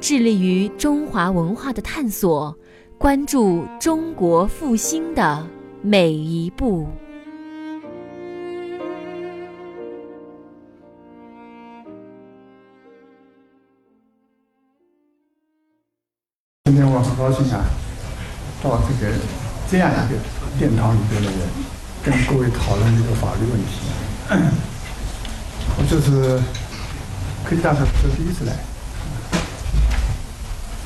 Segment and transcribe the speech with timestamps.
[0.00, 2.56] 致力于中华文化的探索，
[2.96, 5.46] 关注中国复兴的
[5.82, 6.88] 每一步。
[16.64, 17.62] 今天我很高兴啊，
[18.62, 19.12] 到这个
[19.70, 20.18] 这样一个
[20.58, 21.30] 殿堂里边来
[22.02, 23.84] 跟各位讨论这个法律问题。
[25.76, 26.40] 我这是
[27.44, 28.56] 科技大学是第一次来，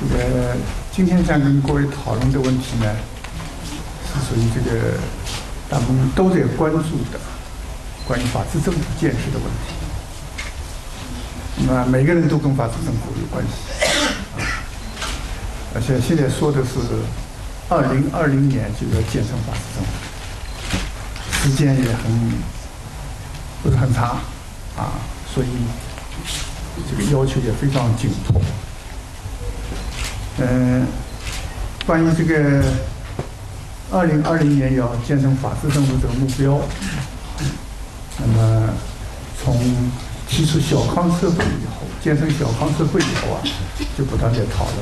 [0.07, 0.55] 这个
[0.91, 2.95] 今天想跟各位讨论的问题呢，
[4.13, 4.93] 是属于这个
[5.69, 6.79] 大部分都在关注
[7.11, 7.19] 的
[8.07, 9.73] 关于法治政府建设的问题。
[11.67, 13.51] 那每个人都跟法治政府有关系。
[15.73, 16.69] 而且现在说的是
[17.67, 19.89] 二零二零年就要建成法治政府，
[21.43, 22.33] 时间也很
[23.63, 24.19] 不是很长
[24.77, 24.93] 啊，
[25.33, 25.47] 所以
[26.89, 28.39] 这个要求也非常紧迫。
[30.37, 30.85] 嗯，
[31.85, 32.61] 关于这个
[33.91, 36.59] 二零二零年要建成法治政府这个目标，
[38.17, 38.69] 那么
[39.41, 39.57] 从
[40.27, 43.41] 提出小康社会以后，建成小康社会以后啊，
[43.97, 44.75] 就不断在讨论。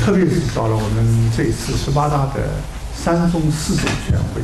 [0.00, 2.48] 特别是到了我们这一次十八大的
[2.96, 4.40] 三中四中全会，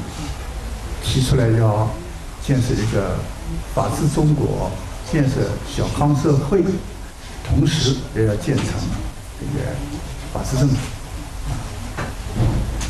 [1.02, 1.88] 提出来要
[2.44, 3.16] 建设一个
[3.74, 4.70] 法治中国，
[5.10, 6.62] 建设小康社会，
[7.48, 8.66] 同时也要建成
[9.38, 9.64] 这个
[10.32, 10.76] 法治政府。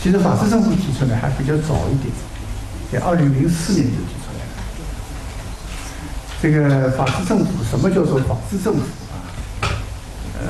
[0.02, 2.12] 其实法治政府提出来还比较早一点，
[2.92, 4.50] 在二零零四年就提出来了。
[6.40, 8.80] 这个法治政府，什么叫做法治政府？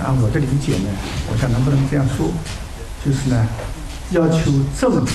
[0.04, 0.90] 按我的理解呢，
[1.30, 2.30] 我想能不能这样说，
[3.04, 3.46] 就是呢，
[4.10, 5.12] 要求政府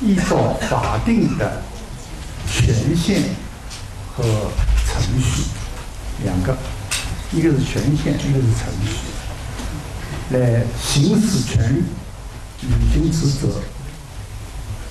[0.00, 1.62] 依照法定的
[2.48, 3.22] 权限
[4.16, 4.24] 和
[4.84, 5.44] 程序
[6.24, 6.56] 两个，
[7.32, 8.90] 一个是权限，一个是程序，
[10.30, 11.82] 来行使权利、
[12.62, 13.60] 履行职责。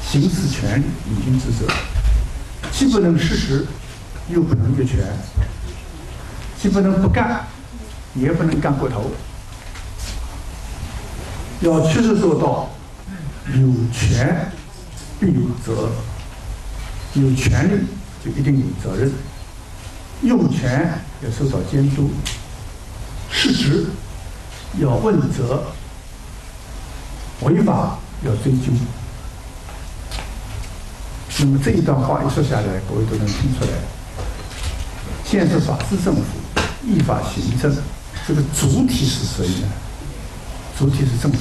[0.09, 1.71] 行使权利、履行职责，
[2.71, 3.67] 既不能失职，
[4.29, 4.97] 又不能越权，
[6.61, 7.45] 既不能不干。
[8.15, 9.11] 也不能干过头，
[11.61, 12.67] 要确实做到
[13.53, 14.51] 有权
[15.19, 15.91] 必有责，
[17.13, 17.83] 有权利
[18.25, 19.11] 就一定有责任，
[20.23, 22.09] 用权要受到监督，
[23.29, 23.85] 失职
[24.79, 25.63] 要问责，
[27.41, 28.71] 违法要追究。
[31.39, 33.71] 那么这一段话一说下来，各位都能听出来，
[35.25, 36.21] 建设法治政府，
[36.85, 37.75] 依法行政。
[38.27, 39.67] 这个主体是谁呢？
[40.77, 41.39] 主体是政府，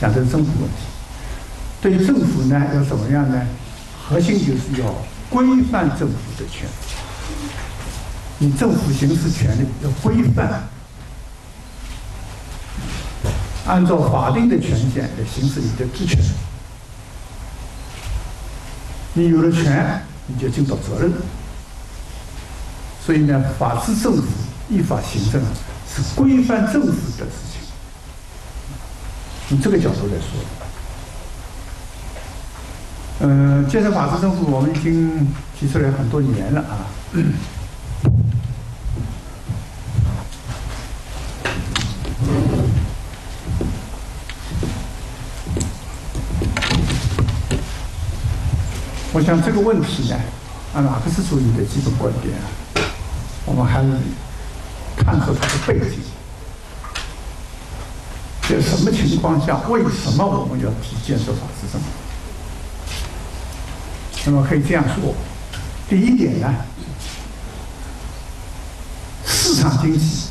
[0.00, 0.76] 讲的是政府问题。
[1.80, 3.46] 对政府呢，要怎么样呢？
[4.08, 4.92] 核心就是要
[5.28, 6.68] 规范政府的权，
[8.42, 10.64] 你政府行使权力要规范，
[13.66, 16.18] 按照法定的权限来行使你的职权。
[19.12, 21.12] 你有了权，你就尽到责任。
[23.04, 24.22] 所以呢，法治政府。
[24.70, 25.42] 依法行政
[25.92, 27.60] 是规范政府的事情，
[29.48, 30.28] 从这个角度来说，
[33.26, 35.26] 嗯，建设法治政府我们已经
[35.58, 36.86] 提出来很多年了啊。
[49.12, 50.16] 我想这个问题呢，
[50.74, 52.34] 按马克思主义的基本观点，
[53.44, 53.88] 我们还是。
[54.96, 55.98] 看出它的背景，
[58.42, 59.56] 在什么情况下？
[59.68, 61.86] 为什么我们要提建设法治政府？
[64.26, 65.14] 那么可以这样说：
[65.88, 66.54] 第一点呢，
[69.24, 70.26] 市场经济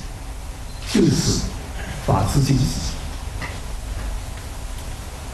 [0.91, 1.39] 就是
[2.05, 2.63] 法治经济，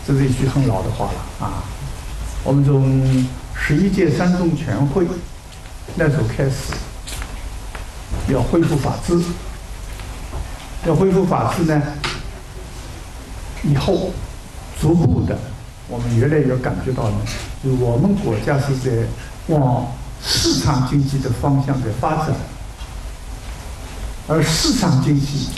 [0.07, 1.63] 这是一句很老的话了啊。
[2.45, 5.05] 我们从十一届三中全会
[5.95, 6.73] 那时候开始。
[8.27, 9.21] 要恢复法治，
[10.87, 11.79] 要恢复法治呢，
[13.63, 14.11] 以后
[14.81, 15.37] 逐步的，
[15.87, 17.17] 我们越来越感觉到呢，
[17.63, 19.05] 就我们国家是在
[19.47, 19.91] 往
[20.23, 22.35] 市场经济的方向在发展。
[24.27, 25.49] 而市场经济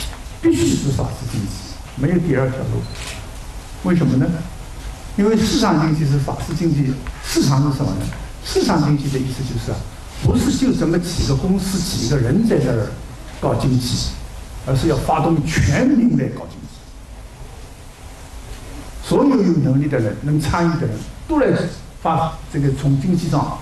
[0.41, 1.51] 必须是法治经济，
[1.95, 2.81] 没有第二条路。
[3.83, 4.25] 为什么呢？
[5.17, 6.93] 因为市场经济是法治经济，
[7.25, 8.05] 市场是什么呢？
[8.45, 9.77] 市场经济的意思就是啊，
[10.23, 12.87] 不是就这么几个公司、几个人在这儿
[13.41, 14.09] 搞经济，
[14.67, 16.67] 而是要发动全民来搞经济。
[19.03, 20.95] 所有有能力的人、能参与的人
[21.27, 21.47] 都来
[22.01, 23.57] 发这个从经济上，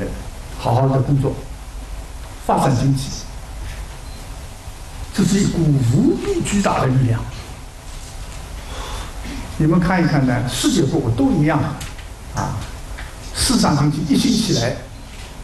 [0.00, 0.06] 来，
[0.58, 1.32] 好好的工作，
[2.46, 3.04] 发展经济。
[5.14, 5.60] 这是一股
[5.94, 7.22] 无比巨大的力量。
[9.56, 11.60] 你们看一看呢，世界各国都一样，
[12.34, 12.56] 啊，
[13.34, 14.74] 市场经济一兴起来，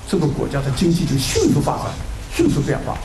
[0.08, 1.86] 这个国家的经济就迅速发展、
[2.32, 2.96] 迅速变化。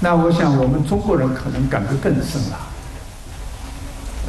[0.00, 2.58] 那我想我们中国人可能感觉更深了。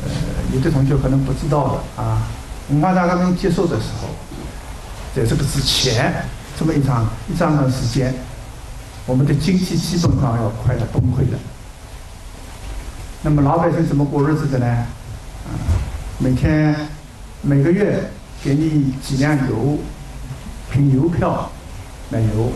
[0.04, 0.10] 呃，
[0.54, 2.22] 有的同学可能不知道的啊，
[2.70, 4.10] 文化大革命结束的时候，
[5.16, 6.26] 在这个之前
[6.60, 8.14] 这么一长一长段时间。
[9.08, 11.40] 我们的经济基本上要快要崩溃了。
[13.24, 14.86] 那么老百姓怎么过日子的呢？
[16.18, 16.76] 每天
[17.42, 18.10] 每个月
[18.44, 19.78] 给你几辆油，
[20.72, 21.52] 凭油票
[22.10, 22.52] 买油；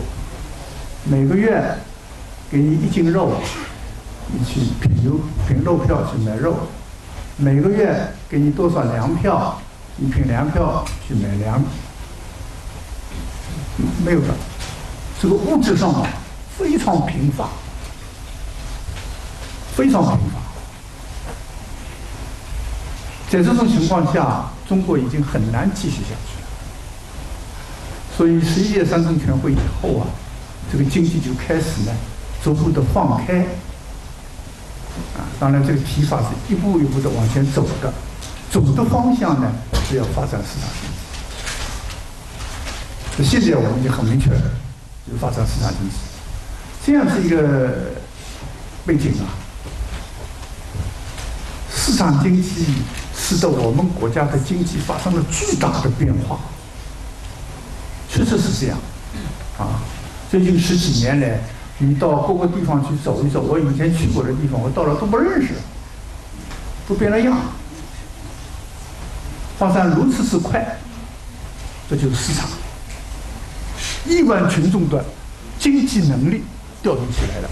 [1.04, 1.62] 每个月
[2.50, 3.32] 给你一斤肉，
[4.26, 6.52] 你去凭油凭肉票去买肉；
[7.36, 7.96] 每个月
[8.28, 9.60] 给你多少粮票，
[9.96, 11.62] 你凭粮票去买粮。
[14.04, 14.34] 没有了，
[15.20, 16.08] 这个物质上啊。
[16.58, 17.50] 非常贫乏，
[19.74, 20.45] 非常贫乏。
[23.28, 26.46] 在这种情况下，中国已经很难继续下去了。
[28.16, 30.06] 所以十一届三中全会以后啊，
[30.72, 31.92] 这个经济就开始呢
[32.42, 33.44] 逐步的放开。
[35.14, 37.92] 啊，当然这个提法是一步一步的往前走的，
[38.50, 39.52] 走的方向呢
[39.86, 40.88] 是要发展市场经
[43.24, 43.30] 济。
[43.30, 44.40] 现在我们已经很明确了，
[45.06, 45.96] 就发展市场经济。
[46.86, 47.92] 这样是一个
[48.86, 49.28] 背景啊，
[51.74, 52.64] 市场经济
[53.28, 56.38] 使得我们国家的经济发生了巨大的变化，
[58.08, 58.78] 确实是这样
[59.58, 59.82] 啊。
[60.30, 61.40] 最近十几年来，
[61.78, 65.54] 你到各个地方去走一走，我以前去过的地方，我到了都不认识，
[66.86, 67.36] 都变了样，
[69.58, 70.78] 发展如此之快，
[71.90, 72.48] 这就是市场，
[74.06, 75.04] 亿万群众的
[75.58, 76.44] 经济能力。
[76.82, 77.48] 调动起来了。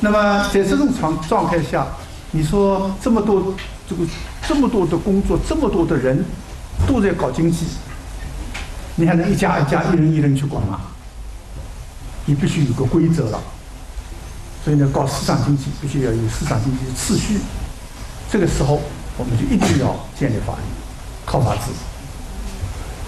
[0.00, 1.86] 那么在这种状状态下，
[2.32, 3.54] 你说这么多
[3.88, 4.04] 这个
[4.46, 6.24] 这么多的工作，这么多的人
[6.86, 7.66] 都在搞经济，
[8.96, 10.80] 你还能一家一家、一人一人去管吗？
[12.26, 13.40] 你必须有个规则了。
[14.64, 17.40] 所以呢，搞市场经济必须要有市场经济的次序。
[18.30, 18.80] 这个时候，
[19.16, 20.60] 我们就一定要建立法律，
[21.24, 21.72] 靠法治，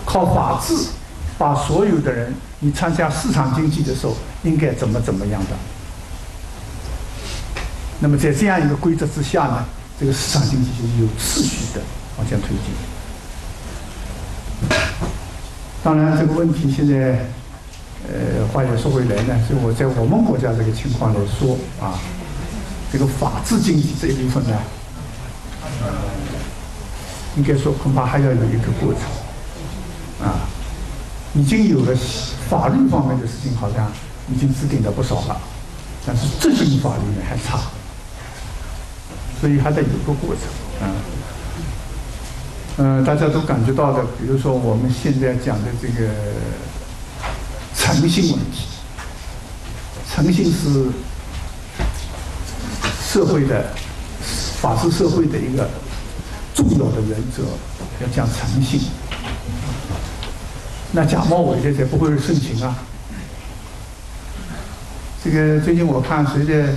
[0.04, 0.74] 靠法治。
[1.38, 4.14] 把所有的人，你参加市场经济的时候
[4.44, 5.48] 应该怎么怎么样的？
[8.02, 9.64] 那么在这样一个规则之下呢，
[9.98, 11.80] 这个市场经济就有次序的
[12.18, 12.74] 往前推进。
[15.84, 17.24] 当然，这个问题现在，
[18.08, 21.94] 呃，话也说回来呢，就我在我们国家这个情况来说啊，
[22.92, 24.58] 这个法治经济这一部分呢，
[27.36, 30.40] 应该说恐怕还要有一个过程，啊。
[31.34, 31.96] 已经有了
[32.50, 33.90] 法律方面的事情，好像
[34.28, 35.40] 已经制定的不少了，
[36.04, 37.58] 但是执行法律呢还差，
[39.42, 40.44] 所以还得有个过程。
[40.80, 40.94] 嗯，
[42.76, 46.08] 嗯，大家都感觉到的，比如说我们现在讲的这个
[47.74, 48.68] 诚信问题，
[50.08, 50.92] 诚信是
[53.02, 53.72] 社会的
[54.60, 55.68] 法治社会的一个
[56.54, 57.42] 重要的原则，
[58.00, 58.80] 要讲诚信。
[60.92, 62.76] 那假冒伪劣才不会盛行啊！
[65.24, 66.68] 这个最近我看，随着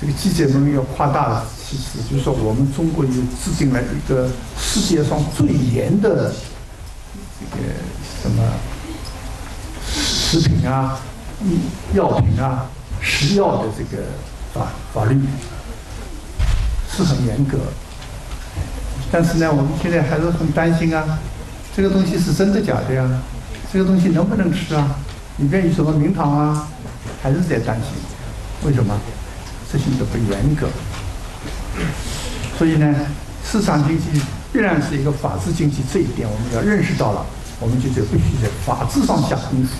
[0.00, 6.32] 这个记者们要夸大了其实就是说我们中国又制定了一个世界上最严的
[7.38, 7.62] 这个
[8.22, 8.42] 什么
[9.86, 10.98] 食品啊、
[11.92, 12.66] 药品啊、
[13.00, 14.04] 食药的这个
[14.54, 15.20] 法法律，
[16.96, 17.58] 是很严格。
[19.12, 21.18] 但是呢，我们现在还是很担心啊。
[21.76, 23.06] 这个东西是真的假的呀？
[23.72, 24.96] 这个东西能不能吃啊？
[25.38, 26.68] 里边有什么名堂啊？
[27.22, 27.92] 还是在担心？
[28.64, 28.98] 为什么？
[29.70, 30.68] 执行的不严格。
[32.58, 32.94] 所以呢，
[33.44, 34.20] 市场经济
[34.52, 37.24] 必然是一个法治经济，这一点我们要认识到了，
[37.60, 39.70] 我们就得必须在法治上下功夫。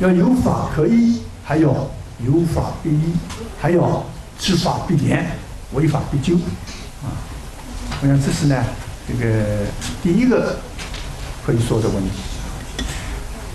[0.00, 1.68] 要有法可依，还要
[2.24, 3.14] 有法必依，
[3.60, 4.04] 还要
[4.38, 5.26] 知法必严，
[5.72, 6.36] 违法必究。
[7.02, 7.10] 啊，
[8.00, 8.64] 我想这是呢，
[9.06, 9.66] 这个
[10.02, 10.58] 第一个。
[11.46, 12.10] 可以说的问题。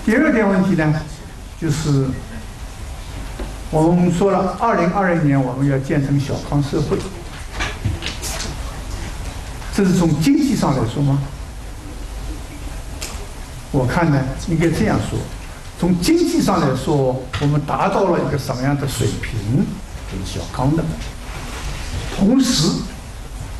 [0.03, 0.99] 第二点问题呢，
[1.61, 2.07] 就是
[3.81, 6.95] 我们说了，二零二零年我们要建成小康社会，
[9.75, 11.17] 这是从经济上来说吗？
[13.71, 15.17] 我看呢，应该这样说：
[15.79, 19.65] 从经济上来说，我们达到了一个什么样的水平，
[20.11, 20.83] 就是小康的。
[22.15, 22.69] 同时，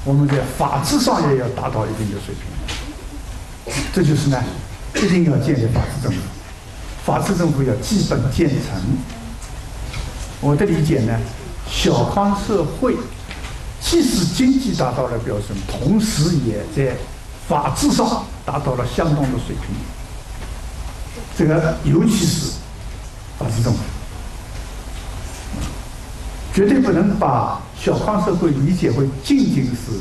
[0.06, 3.74] 我们在法治上也要达到一定的水平。
[3.92, 4.40] 这就是呢，
[4.94, 6.20] 一定要建立法治政府。
[7.04, 8.80] 法治政府要基本建成。
[10.44, 11.18] 我的理解呢，
[11.72, 12.98] 小康社会
[13.80, 16.98] 既是经济达到了标准，同时也在
[17.48, 19.74] 法治上达到了相当的水平。
[21.38, 22.52] 这个尤其是
[23.40, 23.80] 法治政府，
[26.54, 29.94] 绝对不能把小康社会理解为仅仅是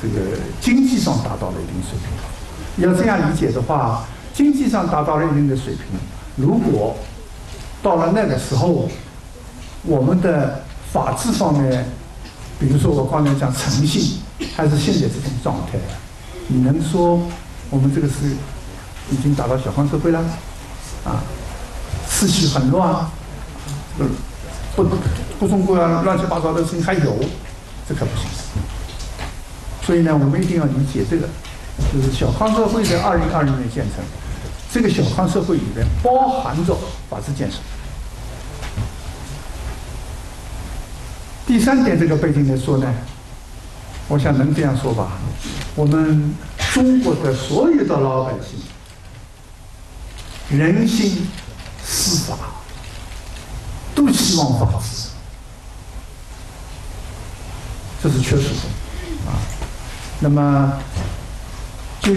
[0.00, 2.88] 这个经济上达到了一定水平。
[2.88, 5.84] 要这样理解的话，经济上达到了一定的水平，
[6.36, 6.96] 如果
[7.82, 8.88] 到了那个时候，
[9.86, 10.62] 我们的
[10.92, 11.84] 法治方面，
[12.58, 14.18] 比如说我刚才讲诚信，
[14.56, 15.78] 还是现在这种状态，
[16.48, 17.20] 你能说
[17.70, 18.14] 我们这个是
[19.10, 20.18] 已经达到小康社会了？
[21.04, 21.22] 啊，
[22.08, 23.06] 秩序很乱，
[23.98, 24.08] 嗯，
[24.74, 24.84] 不
[25.38, 27.14] 各种各样乱七八糟的事情还有，
[27.86, 28.26] 这可不行。
[29.82, 31.28] 所以呢，我们一定要理解这个，
[31.92, 34.02] 就是小康社会在二零二零年建成，
[34.72, 36.74] 这个小康社会里面包含着
[37.10, 37.58] 法治建设。
[41.54, 42.92] 第三点，这个背景来说呢，
[44.08, 45.12] 我想能这样说吧，
[45.76, 46.34] 我们
[46.72, 48.58] 中国的所有的老百姓。
[50.58, 51.28] 人心
[51.80, 52.36] 司法
[53.94, 55.10] 都希望法治，
[58.02, 59.38] 这是确实的啊。
[60.18, 60.72] 那么，
[62.00, 62.12] 就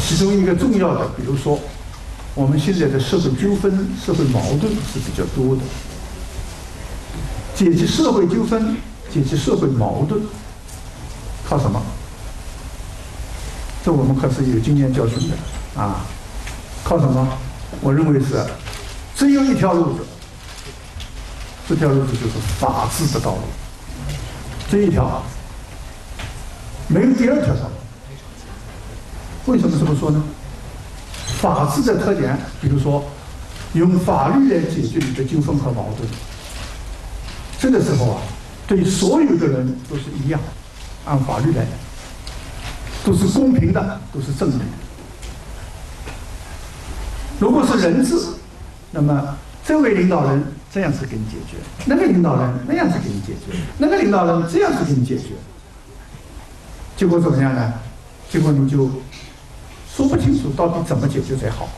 [0.00, 1.58] 其中一个重要的，比如说，
[2.36, 5.62] 我们现在的社会纠纷、社会矛盾是比较多的。
[7.56, 8.76] 解决社会纠纷、
[9.10, 10.20] 解决社会矛盾，
[11.48, 11.80] 靠什么？
[13.82, 16.04] 这我们可是有经验教训的啊！
[16.84, 17.26] 靠什么？
[17.80, 18.44] 我认为是，
[19.14, 20.04] 只有一条路子，
[21.68, 23.40] 这条路子就是法治的道路，
[24.70, 25.22] 这一条，
[26.88, 29.52] 没有第二条道路。
[29.52, 30.22] 为什么这么说呢？
[31.40, 33.02] 法治的特点，比如说，
[33.72, 36.08] 用法律来解决你的纠纷和矛盾，
[37.58, 38.22] 这个时候啊，
[38.66, 40.40] 对所有的人都是一样，
[41.04, 41.66] 按法律来，
[43.04, 44.64] 都是公平的，都是正义的。
[47.38, 48.14] 如果是人治，
[48.90, 55.34] 那么这位领导人这样子给你解决，那个领导人那样子给你解决，那个领导人这样子给你解决，
[56.96, 57.72] 结果怎么样呢？
[58.30, 58.90] 结果你就
[59.94, 61.68] 说不清楚到底怎么解决才好。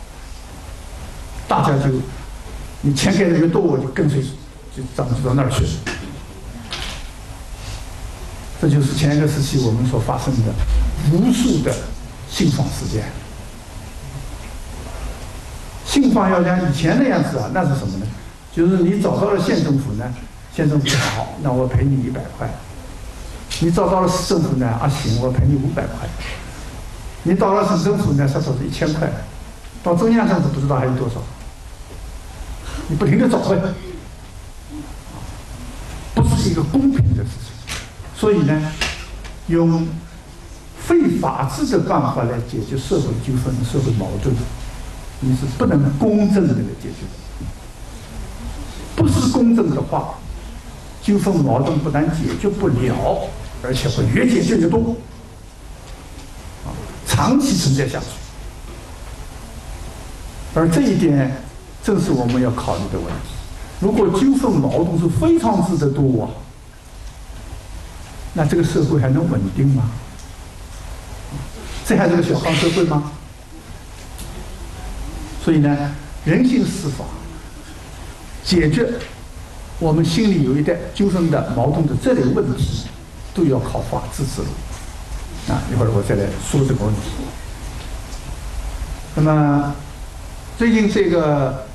[1.47, 1.93] 大家就
[2.83, 4.23] 你钱给的越多，我就跟随，
[4.79, 5.67] 就长就到那儿去。
[8.61, 10.53] 这就是前一个时期我们所发生的
[11.13, 11.75] 无数的
[12.31, 13.05] 信访事件。
[15.85, 18.07] 信访要像以前那样子啊，那是什么呢？
[18.55, 20.05] 就是你找到了县政府呢，
[20.55, 22.47] 县政府说好，那我赔你一百块；
[23.61, 26.07] 你找到了市政府呢，啊行，我赔你五百块；
[27.25, 29.09] 你到了省政府呢，说说是一千块；
[29.83, 31.17] 到中央政府不知道还有多少。
[32.89, 33.59] 你不停的找呗，
[36.49, 37.53] 一个公平的事情。
[38.17, 38.73] 所以呢，
[39.47, 39.87] 用
[40.79, 44.35] 非法治的办法来解决社会纠纷、社会矛盾。
[45.21, 47.05] 你是不能公正的来解决，
[48.95, 50.15] 不是公正的话，
[51.03, 53.29] 纠纷矛盾不但解决不了，
[53.63, 54.97] 而且会越解决越多，
[56.65, 56.71] 啊，
[57.07, 58.07] 长期存在下去。
[60.55, 61.43] 而这一点
[61.83, 63.38] 正是我们要考虑的问题。
[63.81, 66.31] 如果纠纷矛盾是非常之的多啊，
[68.35, 69.85] 那这个社会还能稳定吗？
[71.87, 73.13] 这还是个小康社会吗？
[75.45, 75.95] 所以呢，
[76.25, 77.05] 人性司法
[78.45, 78.93] 解决
[79.79, 82.89] 我们心里有一点纠纷的矛盾的这类问题，
[83.33, 84.49] 都要靠法治之路。
[85.49, 87.01] 啊，一会儿我再来说这个问题。
[89.15, 89.75] 那么，
[90.59, 91.68] 最近这个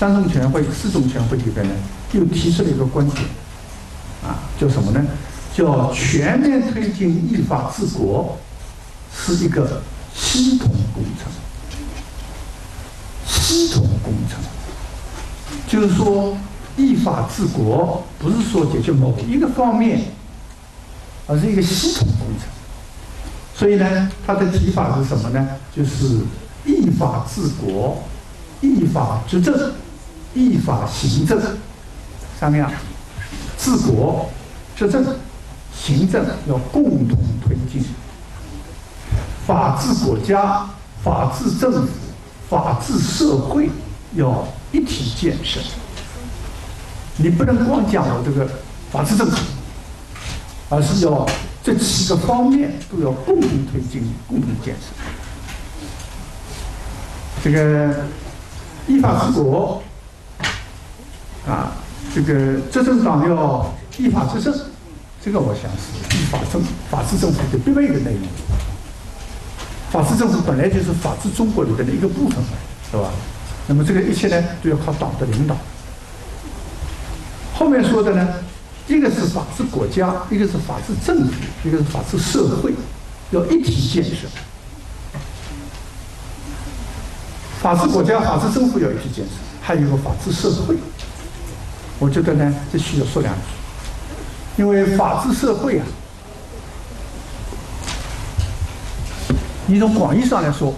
[0.00, 1.74] 三中全会、四中全会里边呢，
[2.12, 3.22] 又提出了一个观点，
[4.24, 5.06] 啊，叫什么呢？
[5.54, 8.38] 叫全面推进依法治国
[9.14, 9.82] 是一个
[10.14, 11.30] 系统工程。
[13.26, 14.40] 系统工程，
[15.68, 16.34] 就是说
[16.78, 20.00] 依法治国，不是说解决某一个方面，
[21.26, 22.48] 而是一个系统工程。
[23.54, 25.46] 所以呢，他的提法是什么呢？
[25.76, 26.20] 就是
[26.64, 28.02] 依法治国、
[28.62, 29.72] 依法执政、
[30.34, 31.40] 依法行政。
[32.38, 32.70] 三样，
[33.58, 34.30] 治国、
[34.76, 35.04] 执政、
[35.74, 36.24] 行政。
[36.46, 37.84] 要共同推进，
[39.46, 40.66] 法治国家、
[41.02, 41.88] 法治政府、
[42.48, 43.70] 法治社会。
[44.14, 45.60] 要一体建设。
[47.18, 48.44] 你不能光讲我这个
[48.90, 49.36] 法治政府，
[50.68, 51.24] 而是要
[51.62, 54.86] 这几个方面都要共同推进、共同建设。
[57.44, 58.04] 这个
[58.88, 59.80] 依法治国
[61.48, 61.72] 啊，
[62.14, 64.54] 这个执政党要依法执政，
[65.22, 68.22] 这个我想是依法政法治政府的必备的内容。
[69.90, 72.50] 法治政府本来就是法治中国里的一个部分嘛，
[72.90, 73.10] 是吧？
[73.66, 75.56] 那么这个一切呢，都要靠党的领导。
[77.54, 78.28] 后面说的呢，
[78.86, 81.32] 一个是法治国家，一个是法治政府，
[81.64, 82.72] 一个是法治社会，
[83.30, 84.26] 要一体建设。
[87.60, 90.76] 法治国家、法治政府要一体建设，还有一个法治社会。
[92.00, 93.40] 我觉得呢，这需要说两句，
[94.56, 95.86] 因为法治社会啊，
[99.66, 100.74] 你从广义上来说，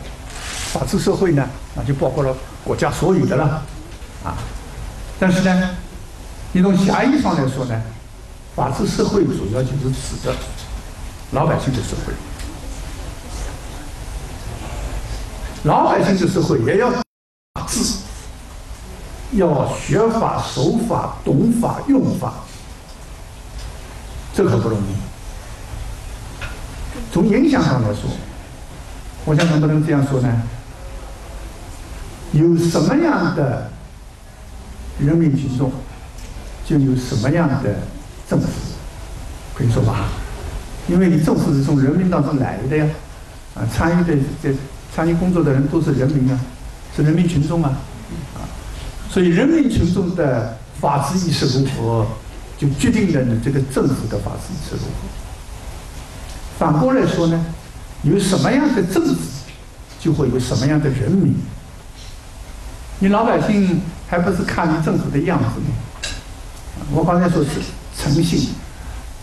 [0.74, 3.62] 法治社会呢，那就包括了国家所有的了，
[4.22, 4.36] 啊，
[5.18, 5.70] 但是呢。
[6.54, 7.82] 你从狭义上来说呢，
[8.54, 10.36] 法治社会主要就是指的
[11.30, 12.12] 老百姓的社会，
[15.62, 18.01] 老百姓的社会也要法治，
[19.32, 22.34] 要学法、守法、懂法、用法，
[24.34, 24.94] 这可不容易。
[27.12, 28.10] 从影响上来说，
[29.24, 30.42] 我想能不能这样说呢？
[32.32, 33.70] 有什么样的
[34.98, 35.70] 人民群众？
[36.64, 37.74] 就有什么样的
[38.28, 38.46] 政府，
[39.52, 40.08] 可以说吧？
[40.88, 42.86] 因为你政府是从人民当中来的呀，
[43.54, 44.54] 啊，参与的这
[44.94, 46.40] 参与工作的人都是人民啊，
[46.94, 47.72] 是人民群众啊，
[48.36, 48.46] 啊，
[49.12, 52.06] 所以人民群众的法治意识如何，
[52.56, 55.06] 就决定了你这个政府的法治意识如何。
[56.58, 57.44] 反过来说呢，
[58.04, 59.14] 有什么样的政治，
[60.00, 61.34] 就会有什么样的人民。
[63.00, 65.66] 你老百姓还不是看你政府的样子吗？
[66.90, 67.50] 我刚才说是
[67.94, 68.48] 诚信，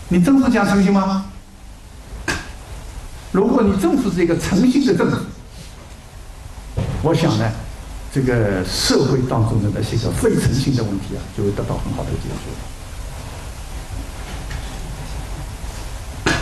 [0.08, 1.26] 你政府讲诚信吗？
[3.32, 5.16] 如果你政府是一个诚信的政府，
[7.02, 7.50] 我想呢，
[8.12, 12.34] 这个社会当中的那些个非诚信的问题啊，就会得到很好的解决。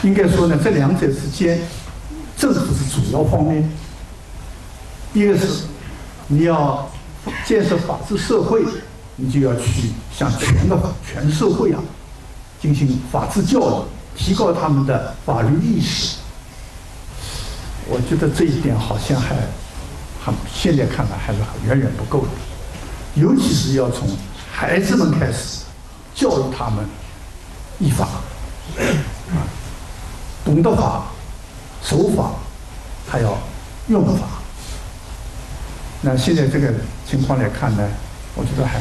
[0.08, 1.60] 应该说呢，这两者之间，
[2.36, 3.70] 政府是主要方面，
[5.12, 5.64] 一个是
[6.28, 6.88] 你要
[7.44, 8.64] 建设法治社会。
[9.20, 11.82] 你就要去向全个全社会啊
[12.62, 13.82] 进行法治教育，
[14.16, 16.18] 提高他们的法律意识。
[17.88, 19.34] 我觉得这一点好像还
[20.52, 22.28] 现在看来还是远远不够的，
[23.14, 24.08] 尤其是要从
[24.52, 25.64] 孩子们开始
[26.14, 26.84] 教育他们
[27.78, 28.06] 依法
[28.76, 29.38] 啊，
[30.44, 31.06] 懂得法、
[31.82, 32.32] 守法，
[33.08, 33.38] 还要
[33.88, 34.26] 用法。
[36.00, 36.72] 那现在这个
[37.08, 37.88] 情况来看呢？
[38.34, 38.78] 我觉得还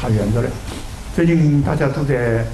[0.00, 0.48] 差远着嘞。
[1.14, 2.44] 最近大家都在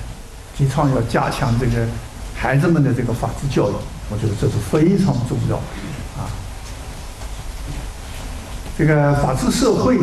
[0.55, 1.87] 提倡要加强这个
[2.35, 3.75] 孩子们的这个法治教育，
[4.11, 5.59] 我觉得这是非常重要。
[8.79, 9.99] 这个法治社会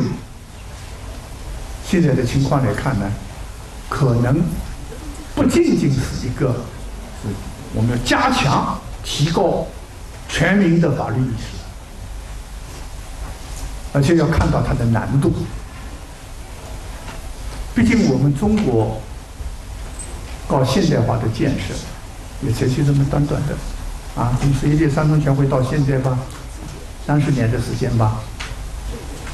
[1.88, 3.12] 现在的情况来看呢，
[3.90, 4.40] 可能
[5.34, 6.56] 不仅仅是一个
[7.74, 9.66] 我们要加强、提高
[10.28, 11.58] 全民的法律意识，
[13.92, 15.34] 而且要看到它的难度。
[17.74, 19.02] 毕竟我们中国
[20.48, 21.74] 搞现代化的建设
[22.42, 23.56] 也才就这么短短的
[24.22, 26.18] 啊，从十一届三中全会到现在吧，
[27.08, 28.20] 三十年的时间吧。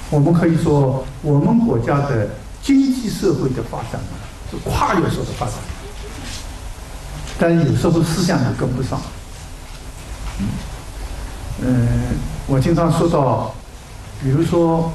[0.10, 2.30] 我们可以说，我们国家的
[2.62, 4.00] 经济社会的发展
[4.50, 5.56] 是跨越式的发展，
[7.38, 9.02] 但有时候思想也跟不上。
[11.62, 11.88] 嗯，
[12.48, 13.54] 我经常说到，
[14.22, 14.92] 比如说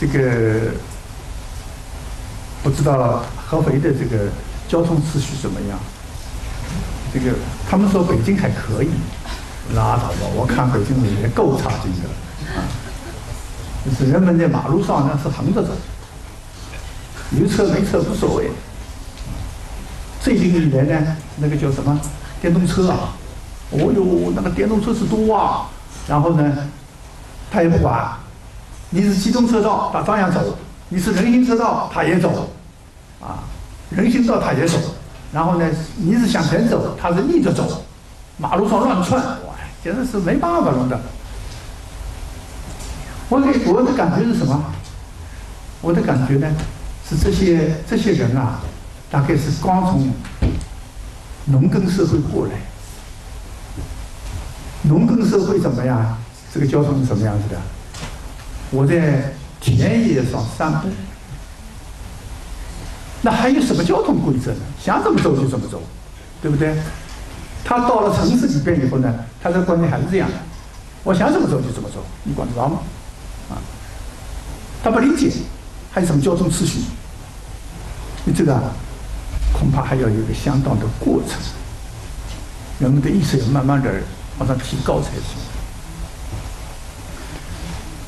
[0.00, 0.72] 这个。
[2.60, 4.28] 不知道合肥的这个
[4.68, 5.78] 交通秩序怎么样？
[7.14, 7.30] 这个
[7.70, 8.90] 他们说北京还可以，
[9.76, 10.26] 拉倒吧！
[10.34, 12.08] 我看北京也够差劲的
[12.58, 12.66] 啊！
[13.84, 15.70] 就是人们在马路上呢是横着走，
[17.38, 18.50] 有车没车无所谓。
[20.20, 21.98] 最近以来呢，那个叫什么
[22.40, 23.14] 电动车啊？
[23.70, 25.68] 哦哟，那个电动车是多啊！
[26.08, 26.56] 然后呢，
[27.50, 28.12] 他也不管，
[28.90, 30.56] 你是机动车道，他照样走。
[30.88, 32.48] 你是人行车道，他也走，
[33.20, 33.44] 啊，
[33.90, 34.78] 人行道他也走，
[35.32, 37.84] 然后呢，你是向前走，他是逆着走，
[38.38, 40.98] 马路上乱窜，哇，简直是没办法弄的。
[43.28, 44.64] 我给我的感觉是什么？
[45.80, 46.48] 我的感觉呢，
[47.08, 48.60] 是这些这些人啊，
[49.10, 50.10] 大概是刚从
[51.46, 52.52] 农耕社会过来。
[54.82, 56.16] 农耕社会怎么样？
[56.52, 57.60] 这个交通是什么样子的？
[58.70, 60.88] 我在田野上散步，
[63.22, 64.60] 那还有什么交通规则呢？
[64.82, 65.82] 想怎么走就怎么走，
[66.40, 66.76] 对不对？
[67.64, 70.34] 他到了城市里边以后呢，他的观念还是这样的：
[71.04, 72.78] 我想怎么走就怎么走，你管得着吗？
[73.50, 73.58] 啊，
[74.82, 75.32] 他不理解。
[75.90, 76.80] 还有什么交通秩序？
[78.24, 78.60] 你这个
[79.52, 81.38] 恐怕还要有一个相当的过程，
[82.78, 83.90] 人们的意识要慢慢的
[84.38, 85.38] 往上提高才行。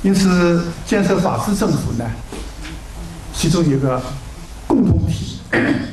[0.03, 2.05] 因此，建设法治政府呢，
[3.35, 4.01] 其中一个
[4.67, 5.41] 共同体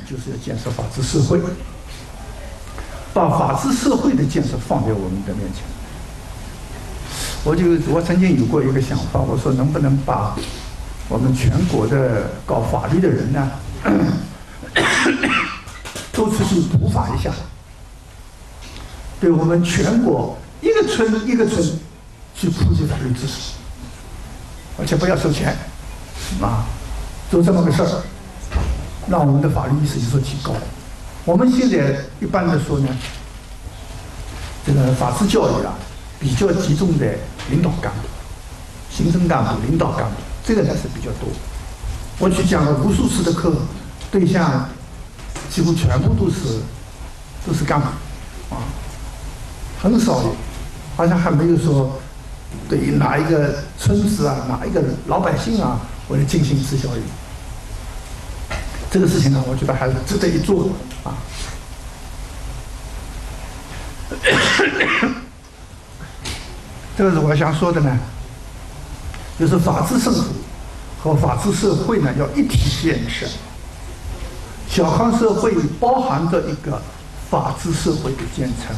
[0.06, 1.40] 就是要建设法治社会，
[3.14, 5.64] 把法治社会的建设放在我们的面前。
[7.48, 10.36] 我就我曾经有过一个想法，我说能不能把。
[11.10, 13.50] 我们全国的搞法律的人呢，
[16.12, 17.32] 都出去普法一下，
[19.18, 21.66] 对我们全国一个村一个村
[22.36, 23.54] 去普及法律知识，
[24.78, 25.56] 而且不要收钱，
[26.42, 26.66] 啊，
[27.32, 28.02] 做这么个事儿，
[29.08, 30.52] 让我们的法律意识有所提高。
[31.24, 32.90] 我们现在一般的说呢，
[34.66, 35.74] 这个法治教育啊，
[36.20, 37.18] 比较集中在
[37.50, 38.08] 领导干部、
[38.90, 40.16] 行政干部、领导干部。
[40.44, 41.28] 这个呢是比较多，
[42.20, 43.54] 我去讲了无数次的课，
[44.10, 44.70] 对象
[45.50, 46.62] 几乎全部都是
[47.46, 47.88] 都是干部，
[48.56, 48.64] 啊，
[49.82, 50.24] 很少，
[50.96, 52.00] 好像还没有说
[52.70, 57.02] 对于哪一个村子啊，哪一个人老百姓啊，我来进行一次教育。
[58.90, 60.70] 这个事情呢，我觉得还是值得一做的
[61.10, 61.18] 啊。
[66.98, 67.98] 这个是我想说的呢。
[69.40, 70.34] 就是法治政府
[71.00, 73.28] 和法治社会呢，要一体建设。
[74.68, 76.82] 小康社会包含着一个
[77.30, 78.76] 法治社会的建成，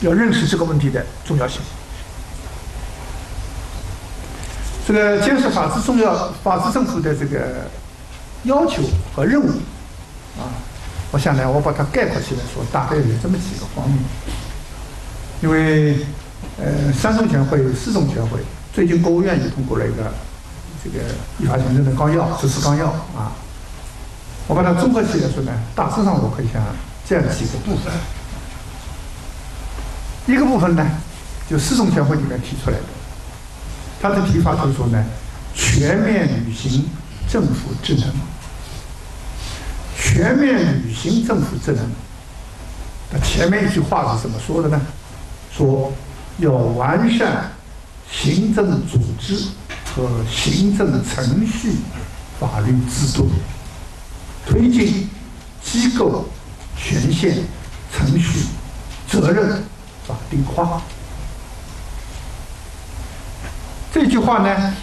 [0.00, 1.60] 要认识这个问题的重要性。
[4.88, 7.70] 这个建设法治重要法治政府的这个
[8.42, 8.82] 要求
[9.14, 9.46] 和任务
[10.36, 10.50] 啊，
[11.12, 13.98] 我想呢，我把它概括起来说，大概有这么几个方面。
[15.42, 16.04] 因为
[16.62, 18.38] 呃，三中全会、四中全会。
[18.72, 20.12] 最近国务院也通过了一个
[20.84, 20.98] 这个
[21.38, 23.32] 依法行政的纲要、实施纲要啊。
[24.46, 26.62] 我把它综合起来说呢，大致上我可以讲
[27.06, 27.92] 这样几个部分。
[30.26, 30.86] 一个部分呢，
[31.48, 32.84] 就四中全会里面提出来的，
[34.02, 35.04] 他的提法就是说呢，
[35.54, 36.84] 全面履行
[37.28, 38.12] 政府职能。
[39.96, 41.84] 全面履行政府职能，
[43.12, 44.80] 那前面一句话是怎么说的呢？
[45.52, 45.92] 说
[46.40, 47.50] 要完善。
[48.12, 49.36] 行政组织
[49.94, 51.76] 和行政程序
[52.40, 53.30] 法律制度，
[54.44, 55.08] 推进
[55.62, 56.24] 机构
[56.76, 57.44] 权限、
[57.94, 58.46] 程序、
[59.08, 59.62] 责任
[60.08, 60.82] 法定化。
[63.92, 64.74] 这句话呢，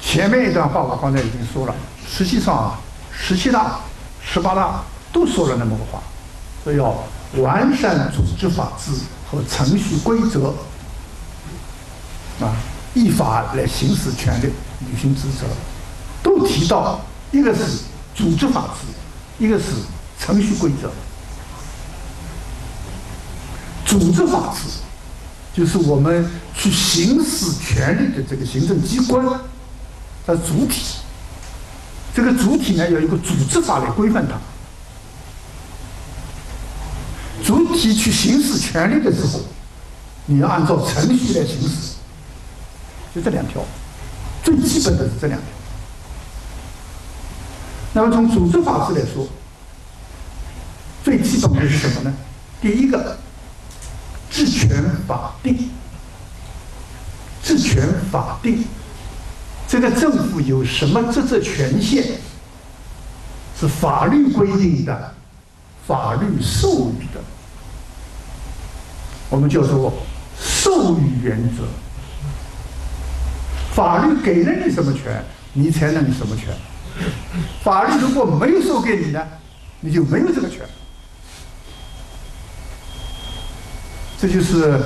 [0.00, 1.74] 前面一段话我刚才已经说了，
[2.08, 2.78] 实际上啊，
[3.10, 3.80] 十七大、
[4.22, 6.00] 十八大都说了那么个话，
[6.62, 7.02] 说要
[7.42, 8.92] 完善组织法制
[9.28, 10.54] 和程序规则。
[12.40, 12.56] 啊，
[12.94, 15.46] 依法来行使权利、履行职责，
[16.22, 17.62] 都提到一个是
[18.14, 19.66] 组织法治，一个是
[20.18, 20.90] 程序规则。
[23.86, 24.68] 组织法治
[25.54, 29.24] 就是我们去行使权利的这个行政机关
[30.26, 30.96] 的主体，
[32.12, 34.34] 这个主体呢，有一个组织法来规范它。
[37.44, 39.40] 主体去行使权利的时候，
[40.26, 41.93] 你要按照程序来行使。
[43.14, 43.62] 就这两条，
[44.42, 45.48] 最基本的是这两条。
[47.92, 49.28] 那么从组织法制来说，
[51.04, 52.12] 最基本的是什么呢？
[52.60, 53.16] 第一个，
[54.30, 55.70] 治权法定。
[57.42, 58.64] 治权法定，
[59.68, 62.02] 这个政府有什么职责权限，
[63.60, 65.14] 是法律规定的，
[65.86, 67.20] 法律授予的，
[69.28, 69.92] 我们叫做
[70.40, 71.64] 授予原则。
[73.74, 76.54] 法律给了你什么权，你才能什么权？
[77.64, 79.20] 法律如果没有授给你呢，
[79.80, 80.60] 你就没有这个权。
[84.16, 84.80] 这就是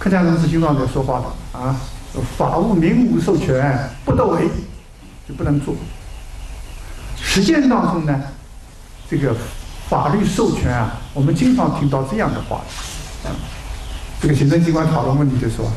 [0.00, 1.80] 客家同志经常在说话的啊，
[2.36, 4.48] 法务民务授权不得为，
[5.28, 5.72] 就不能做。
[7.16, 8.20] 实践当中呢，
[9.08, 9.32] 这个
[9.88, 12.62] 法律授权啊，我们经常听到这样的话，
[14.20, 15.70] 这个行政机关讨论问题的时候。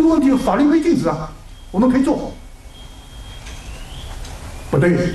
[0.00, 1.30] 这个问题法律没禁止啊，
[1.70, 2.32] 我们可以做。
[4.70, 5.12] 不对，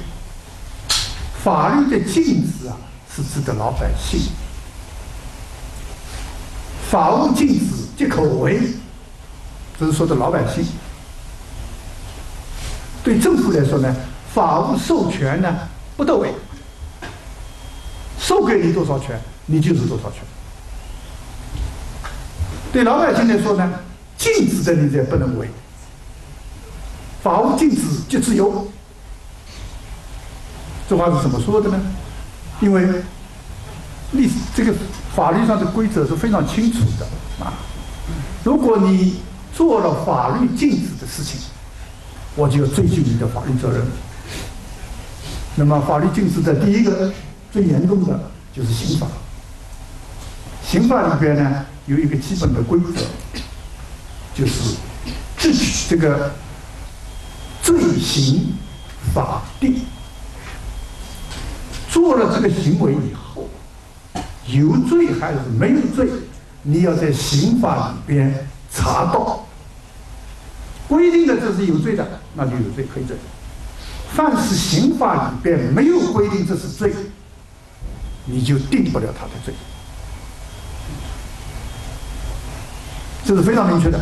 [1.44, 2.78] 法律的禁止啊，
[3.12, 4.22] 是指的老百姓。
[6.88, 7.66] 法务禁止
[7.98, 8.62] 即可为，
[9.80, 10.64] 这是说的老百姓。
[13.04, 13.92] 对政府来说呢，
[14.36, 15.52] 法务授权呢
[15.98, 16.32] 不得为，
[18.20, 20.20] 授给你多少权，你就是多少权。
[22.72, 23.80] 对老百姓来说呢，
[24.26, 25.48] 禁止的你也不能为。
[27.22, 28.68] 法无禁止即自由，
[30.90, 31.80] 这话是怎么说的呢？
[32.60, 32.88] 因为
[34.14, 34.74] 历史这个
[35.16, 37.06] 法律上的规则是非常清楚的
[37.46, 37.54] 啊。
[38.44, 39.18] 如果你
[39.54, 41.40] 做了法律禁止的事情，
[42.36, 43.86] 我就要追究你的法律责任。
[45.56, 47.12] 那么法律禁止的第一个
[47.52, 49.06] 最严重的就是刑法。
[50.64, 53.40] 刑法里边呢有一个基本的规则，
[54.36, 54.76] 就是
[55.38, 56.36] 制取这个
[57.64, 58.54] 罪行
[59.14, 59.80] 法定。
[61.90, 63.50] 做了这个行为以后，
[64.48, 66.10] 有罪还是没有罪，
[66.64, 69.48] 你要在刑法里边查到。
[70.88, 73.16] 规定的这是有罪的，那就有罪可以罪。
[74.14, 76.94] 凡是刑法里边没有规定这是罪，
[78.26, 79.54] 你就定不了他的罪。
[83.24, 84.00] 这是非常明确的，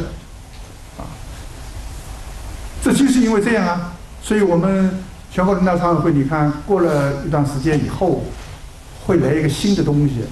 [2.84, 8.26] 这就是因为这样啊，所以我们全国人大常委会，你看过了一段时间以后，
[9.06, 10.26] 会来一个新的东西，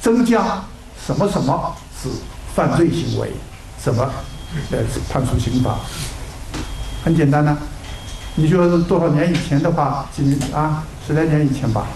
[0.00, 0.62] 增加
[1.04, 2.08] 什么什么是
[2.54, 3.32] 犯罪行为，
[3.82, 4.08] 什么。
[4.70, 4.78] 呃，
[5.12, 5.76] 判处刑罚，
[7.04, 7.58] 很简单呢。
[8.36, 11.88] 你说多少年以前的话，几年啊，十来年以前吧，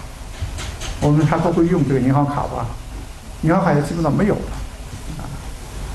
[0.99, 2.67] 我们还不会用这个银行卡吧？
[3.43, 4.41] 银行卡也基本上没有了，
[5.19, 5.23] 啊，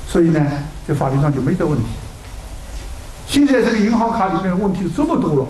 [0.09, 0.45] 所以呢，
[0.89, 1.85] 这法律上就没这问题。
[3.29, 5.47] 现在这个银行卡里面的问题这么多了，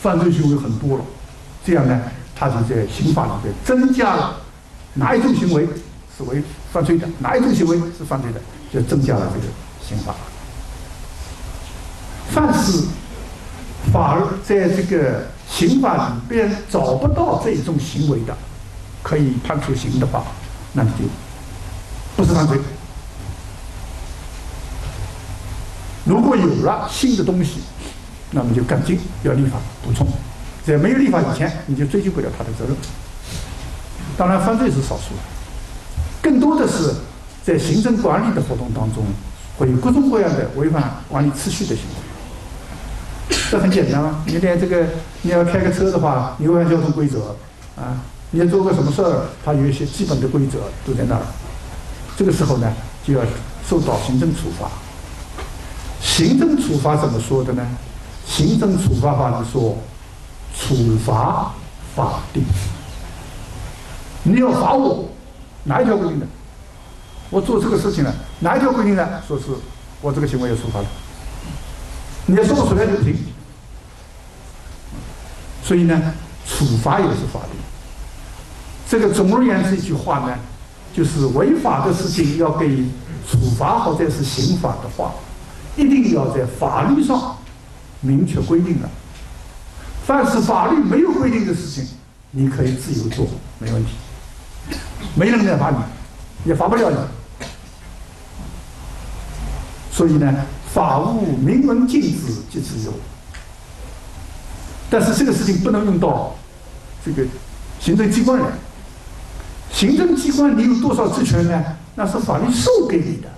[0.00, 1.04] 犯罪行为很多了，
[1.64, 2.00] 这样呢，
[2.34, 4.36] 他就在刑法里面增加了
[4.94, 5.68] 哪一种行为
[6.16, 8.40] 是违犯罪的，哪一种行为是犯罪的，
[8.72, 9.46] 就增加了这个
[9.86, 10.14] 刑法。
[12.30, 12.84] 凡是
[13.92, 18.36] 反而在这个刑法里边找不到这种行为的，
[19.02, 20.24] 可以判处刑的话，
[20.72, 21.04] 那你就
[22.16, 22.58] 不是犯罪。
[26.04, 27.60] 如果有了新的东西，
[28.30, 30.06] 那么就赶紧要立法补充。
[30.64, 32.76] 在没有立法以前，你就追究不了他的责任。
[34.16, 35.14] 当然，犯罪是少数，
[36.20, 36.94] 更多的是
[37.42, 39.04] 在行政管理的活动当中，
[39.56, 43.36] 会有各种各样的违反管理秩序的行为。
[43.50, 44.22] 这很简单啊！
[44.26, 44.86] 你连这个
[45.22, 47.34] 你要开个车的话，你违反交通规则
[47.76, 47.98] 啊，
[48.30, 51.22] 你要做个什么事儿，它有一些基本的规则都在那儿。
[52.16, 52.72] 这个时候呢，
[53.04, 53.22] 就要
[53.68, 54.70] 受到行政处罚。
[56.00, 57.66] 行政处罚怎么说的呢？
[58.26, 59.76] 行政处罚法是说，
[60.56, 61.52] 处罚
[61.94, 62.42] 法定。
[64.22, 65.08] 你要罚我，
[65.64, 66.26] 哪一条规定的？
[67.28, 69.22] 我做这个事情了，哪一条规定的？
[69.26, 69.46] 说是
[70.00, 70.86] 我这个行为要处罚的。
[72.26, 73.16] 你要说不出来就不行。
[75.62, 76.14] 所以呢，
[76.46, 77.58] 处罚也是法律。
[78.88, 80.38] 这个总而言之一句话呢，
[80.92, 82.84] 就是违法的事情要给
[83.28, 85.12] 处罚或者是刑法的话，
[85.80, 87.36] 一定要在法律上
[88.00, 88.88] 明确规定的。
[90.04, 91.86] 凡是法律没有规定的事情，
[92.32, 93.26] 你可以自由做，
[93.58, 93.92] 没问题，
[95.14, 95.78] 没人来罚你，
[96.44, 96.96] 也罚不了你。
[99.92, 100.34] 所以呢，
[100.72, 102.92] 法务明文禁止即自由。
[104.88, 106.34] 但是这个事情不能用到
[107.04, 107.24] 这个
[107.78, 108.46] 行政机关来。
[109.72, 111.64] 行政机关你有多少职权呢？
[111.94, 113.28] 那是法律授给你的。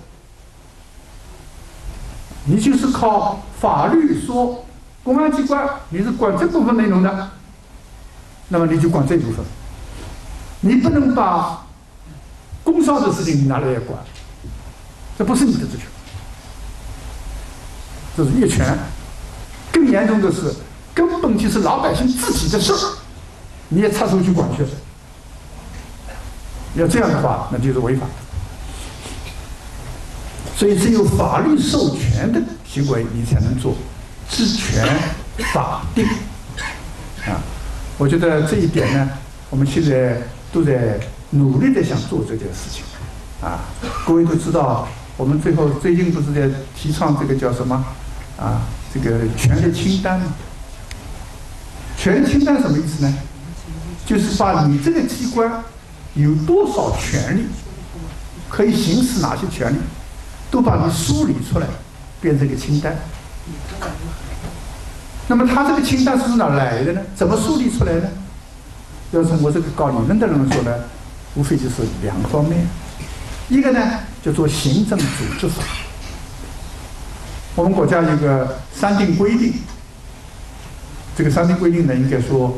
[2.45, 4.65] 你就是靠法律说，
[5.03, 7.29] 公安机关你是管这部分内容的，
[8.49, 9.45] 那么你就管这部分。
[10.61, 11.65] 你不能把
[12.63, 13.99] 工商的事情你拿来管，
[15.17, 15.87] 这不是你的职权，
[18.15, 18.77] 这是越权。
[19.71, 20.53] 更严重的是。
[20.95, 22.77] 根本就是老百姓自己的事儿，
[23.69, 24.63] 你也插手去管去？
[26.75, 28.05] 要这样的话，那就是违法。
[30.55, 33.75] 所以只有法律授权的行为，你才能做
[34.29, 34.87] 职权
[35.53, 36.05] 法定。
[37.25, 37.41] 啊，
[37.97, 39.09] 我觉得这一点呢，
[39.49, 40.99] 我们现在都在
[41.31, 42.83] 努力的想做这件事情。
[43.41, 43.59] 啊，
[44.05, 47.83] 各位都知道，我们最后最近不是在提倡这个叫什么？
[48.37, 48.61] 啊，
[48.93, 50.21] 这个权力清单。
[51.97, 53.13] 权力清单什么意思呢？
[54.05, 55.63] 就是把你这个机关
[56.15, 57.45] 有多少权利，
[58.49, 59.77] 可以行使哪些权利，
[60.51, 61.67] 都把你梳理出来，
[62.23, 62.95] 变成一个清单。
[65.27, 67.01] 那么他这个清单是从哪来的呢？
[67.13, 68.07] 怎么树立出来呢？
[69.11, 70.73] 要从我这个搞理论的人说呢，
[71.35, 72.65] 无非就是两个方面，
[73.49, 73.79] 一个呢
[74.23, 75.05] 叫做行政组
[75.37, 75.61] 织法。
[77.55, 79.53] 我们国家有个三定规定，
[81.15, 82.57] 这个三定规定呢，应该说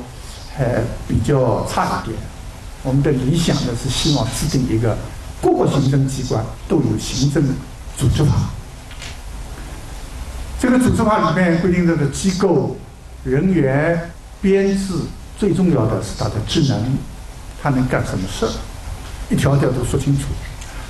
[0.56, 2.18] 还比较差一点。
[2.84, 4.96] 我们的理想呢是希望制定一个
[5.42, 7.44] 各个行政机关都有行政
[7.98, 8.36] 组织法。
[10.66, 12.76] 这个组织法里面规定着的机构、
[13.24, 14.10] 人员
[14.42, 14.96] 编制，
[15.38, 16.98] 最重要的是它的职能，
[17.62, 18.52] 它能干什么事儿，
[19.30, 20.24] 一条条都说清楚。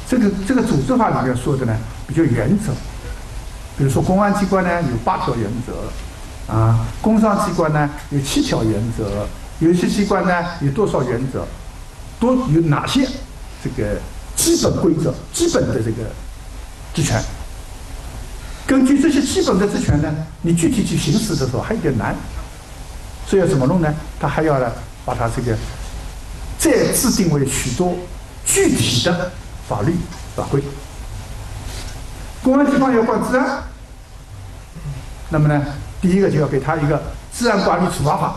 [0.08, 2.72] 这个这个组织法里面说的呢比较原则，
[3.78, 9.28] 比如说公安机关呢有八条原则，啊，工商机关呢有七条原则，
[9.60, 11.46] 有些机关呢有多少原则，
[12.18, 13.06] 多有哪些
[13.62, 14.00] 这个
[14.38, 16.10] 基本规则、基本的这个
[16.94, 17.22] 职权。
[18.68, 22.16] 根据这些基本的职权呢，你具体去行使的时候还有点难，
[23.28, 23.94] 所以要怎么弄呢？
[24.20, 24.72] 他还要呢，
[25.06, 25.56] 把它这个
[26.58, 27.96] 再制定为许多
[28.44, 29.32] 具体的
[29.70, 29.94] 法律
[30.36, 30.64] 法规。
[32.42, 33.64] 公安机关要管治安，
[35.30, 35.64] 那么呢，
[36.02, 37.02] 第一个就要给他一个
[37.32, 38.28] 治安管理处罚法，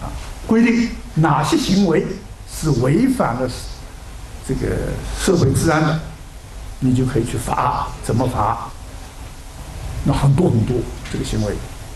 [0.00, 0.08] 啊，
[0.46, 2.06] 规定哪些行为
[2.50, 3.50] 是违反了
[4.48, 4.74] 这个
[5.22, 6.00] 社会治安的。
[6.80, 8.68] 你就可以去罚，怎么罚？
[10.04, 10.76] 那很多很多
[11.12, 11.52] 这个行为，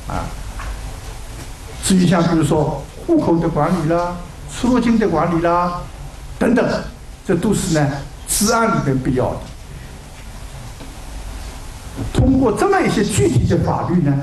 [0.06, 0.28] 啊，
[1.82, 4.14] 至于像比如说户口的管理啦、
[4.52, 5.80] 出入境的管理啦
[6.38, 6.84] 等等，
[7.26, 7.90] 这都是呢
[8.28, 9.40] 治安里面必要的。
[12.12, 14.14] 通过这么一些具体的法律呢，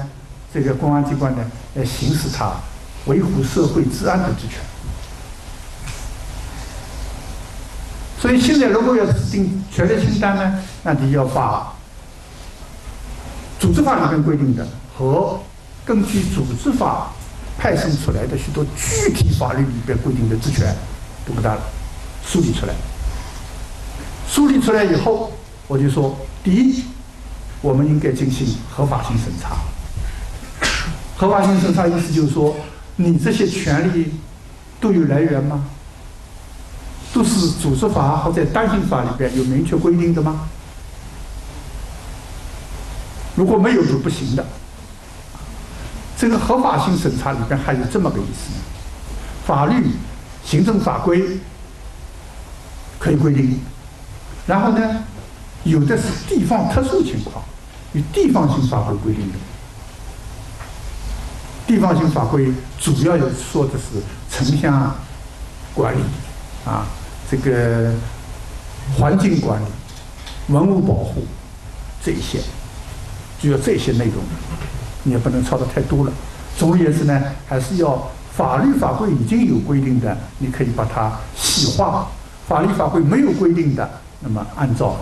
[0.54, 1.44] 这个公安机关呢
[1.74, 2.52] 来行使它
[3.06, 4.60] 维护社会治安的职权。
[8.22, 11.74] 所以现在如果要制定权力清单呢，那你要把
[13.60, 15.40] 组织法里面规定的和
[15.84, 17.12] 根据组织法
[17.58, 20.72] 派生出来的许多具体法律里边规定的职权
[21.26, 21.58] 都给它
[22.24, 22.74] 梳理出来。
[24.30, 25.32] 梳理出来以后，
[25.68, 26.84] 我就说，第一，
[27.60, 29.58] 我们应该进行合法性审查。
[31.18, 32.56] 合法性审查意思就是说，
[32.98, 34.14] 你这些权利
[34.80, 35.66] 都有来源吗？
[37.14, 40.48] 都是组织法或者单行法里边有明确规定的吗？
[43.36, 44.46] 如果没有就不行的。
[46.18, 48.52] 这个合法性审查里边还有这么个意思：
[49.48, 49.92] 法律、
[50.46, 51.40] 行政法规
[53.00, 53.60] 可以规定，
[54.46, 55.04] 然后呢，
[55.64, 57.44] 有的是地方特殊情况，
[57.94, 59.38] 与地方性法规规定的。
[61.66, 64.96] 地方性法规主要有说的是城乡
[65.74, 66.02] 管理
[66.66, 66.86] 啊。
[67.32, 67.94] 这个
[68.98, 69.66] 环境管理、
[70.54, 71.24] 文物保护
[72.04, 72.40] 这些，
[73.42, 74.16] 就要这些内容，
[75.04, 76.12] 你也不能抄的太多了。
[76.58, 82.06] 总而言之呢，还是要法律法规已经有规定的，你可以把它细化；
[82.50, 83.90] 法律法规没有规定的，
[84.20, 84.98] 那么按照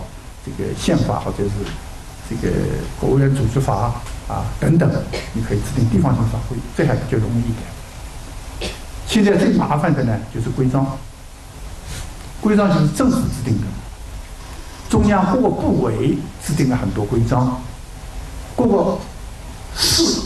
[0.46, 1.50] 这个宪法或者是
[2.30, 2.54] 这个
[3.00, 3.92] 国务院组织法
[4.28, 4.88] 啊等等，
[5.32, 7.52] 你可以制定地方性法规，这还比较容易一
[8.60, 8.70] 点。
[9.08, 10.86] 现在最麻烦的呢，就是规章。
[12.40, 13.66] 规章就是政府制定的，
[14.88, 17.60] 中央各个部委制定了很多规章，
[18.56, 18.98] 各个
[19.76, 20.22] 市、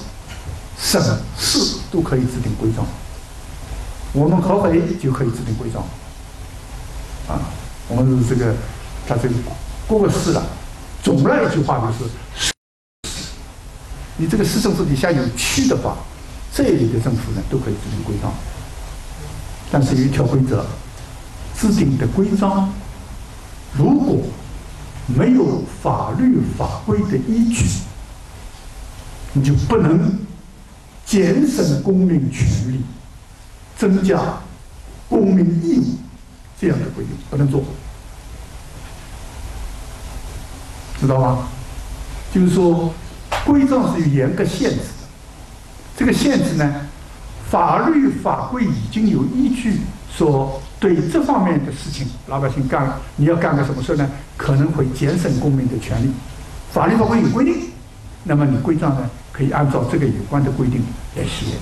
[0.79, 1.03] 省
[1.37, 2.87] 市都可以制定规章。
[4.13, 5.83] 我们合肥就可以制定规章，
[7.27, 7.43] 啊，
[7.89, 8.55] 我们是这个，
[9.09, 9.35] 它这个
[9.89, 10.41] 各个市的，
[11.03, 12.07] 总的一句话就
[12.39, 12.53] 是，
[14.17, 15.97] 你这个市政府底下有区的话，
[16.55, 18.33] 这里的政府呢都可以制定规章，
[19.73, 20.65] 但是有一条规则。
[21.65, 22.71] 制定的规章，
[23.73, 24.19] 如果
[25.07, 27.65] 没有法律法规的依据，
[29.33, 30.19] 你就不能
[31.07, 32.83] 减省公民权利、
[33.79, 34.21] 增加
[35.09, 35.85] 公民义务
[36.61, 37.65] 这样的规定，不能做，
[41.01, 41.49] 知道吗？
[42.31, 42.93] 就是说，
[43.47, 45.07] 规章是有严格限制的，
[45.97, 46.87] 这个限制呢，
[47.51, 49.81] 法律法规已经有依据
[50.15, 50.61] 说。
[50.85, 54.07] 对这方面的事情，老百姓干，你要干个什么事呢？
[54.37, 56.11] 可能会减省公民的权利。
[56.71, 57.71] 法律法规有规定，
[58.23, 60.83] 那么你规章呢，可以按照这个有关的规定
[61.17, 61.57] 来写，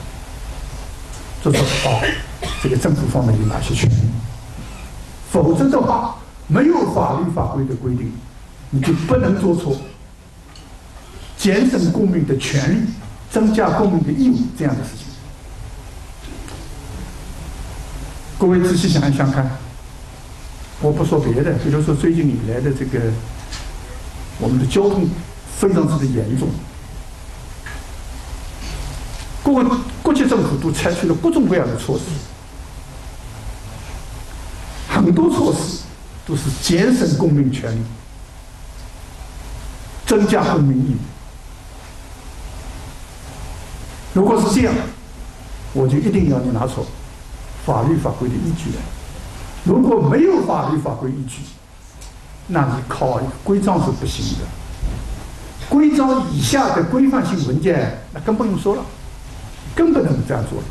[1.41, 2.03] 做出哦，
[2.61, 3.95] 这个政府方面有哪些权利？
[5.31, 6.17] 否则的话，
[6.49, 8.11] 没有法律法规的规定，
[8.71, 9.77] 你就不能做出
[11.39, 12.89] 减省公民的权利、
[13.31, 15.07] 增加公民的义务这样的事情。
[18.43, 19.49] 各位仔细想一想看，
[20.81, 22.99] 我不说别的，比如说最近以来的这个
[24.41, 25.09] 我们的交通
[25.57, 26.49] 非常之的严重。
[29.45, 32.03] 各个国际政府都采取了各种各样的措施，
[34.89, 35.83] 很多措施
[36.27, 37.81] 都是节省公民权利，
[40.05, 40.99] 增加公民义务。
[44.15, 44.75] 如果是这样，
[45.73, 46.85] 我就一定要你拿出
[47.65, 48.83] 法律法规的依据来。
[49.65, 51.43] 如果没有法律法规依据，
[52.49, 54.45] 那你靠规章是不行的。
[55.69, 58.83] 规章以下的规范性文件，那更不用说了，
[59.75, 60.63] 更不能这样做。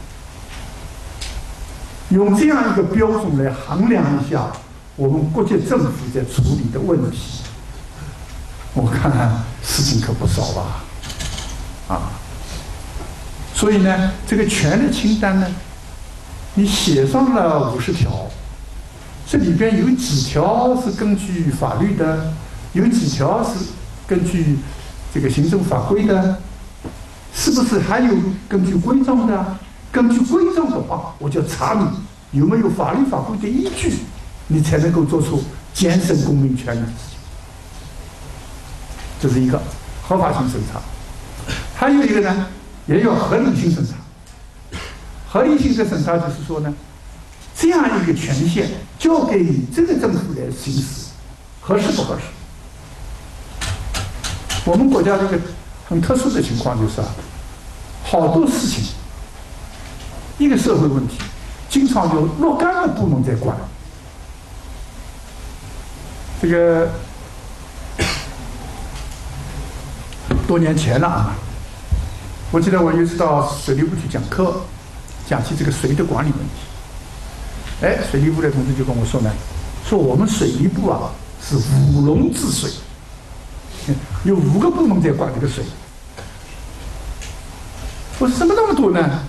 [2.09, 4.51] 用这样一个标准来衡量一下
[4.97, 7.41] 我们国际政府在处理的问题，
[8.73, 10.83] 我看看事情可不少吧，
[11.87, 12.11] 啊。
[13.55, 15.47] 所以呢，这个权力清单呢，
[16.53, 18.27] 你写上了五十条，
[19.27, 22.33] 这里边有几条是根据法律的，
[22.73, 23.65] 有几条是
[24.07, 24.57] 根据。
[25.13, 26.37] 这个行政法规的，
[27.35, 28.15] 是不是还有
[28.47, 29.57] 根据规章的？
[29.91, 33.93] 根据规章的话，我就查你有没有法律法规的依据，
[34.47, 35.43] 你才能够做出
[35.73, 36.85] 减省公民权利。
[39.19, 39.61] 这是一个
[40.01, 40.79] 合法性审查。
[41.75, 42.47] 还有一个呢，
[42.85, 43.95] 也要合理性审查。
[45.31, 46.73] 合理性的审查就是说呢，
[47.55, 48.69] 这样一个权限
[48.99, 51.11] 交给这个政府来行使，
[51.61, 52.23] 合适不合适？
[54.65, 55.39] 我们国家这个
[55.87, 57.07] 很特殊的情况就是啊，
[58.03, 58.83] 好多事情，
[60.37, 61.17] 一个社会问题，
[61.69, 63.55] 经常有若干个部门在管。
[66.41, 66.89] 这个
[70.45, 71.35] 多年前了啊，
[72.51, 74.61] 我记得我有一次到水利部去讲课，
[75.31, 77.85] 讲起这个水的管理问题。
[77.85, 79.31] 哎，水利部的同志就跟我说呢，
[79.87, 81.09] 说我们水利部啊
[81.41, 82.69] 是五龙治水。
[84.25, 85.63] 有五个部门在管这个水，
[88.19, 89.23] 我说怎么那么多呢？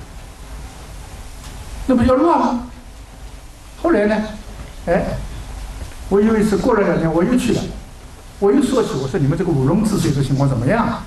[1.87, 2.67] 那不要乱吗？
[3.81, 4.23] 后来呢？
[4.87, 5.05] 哎，
[6.09, 7.63] 我有一次过了两年，我又去了，
[8.41, 11.01] 我又说起，我说你们这个五龙治水的情况怎么样？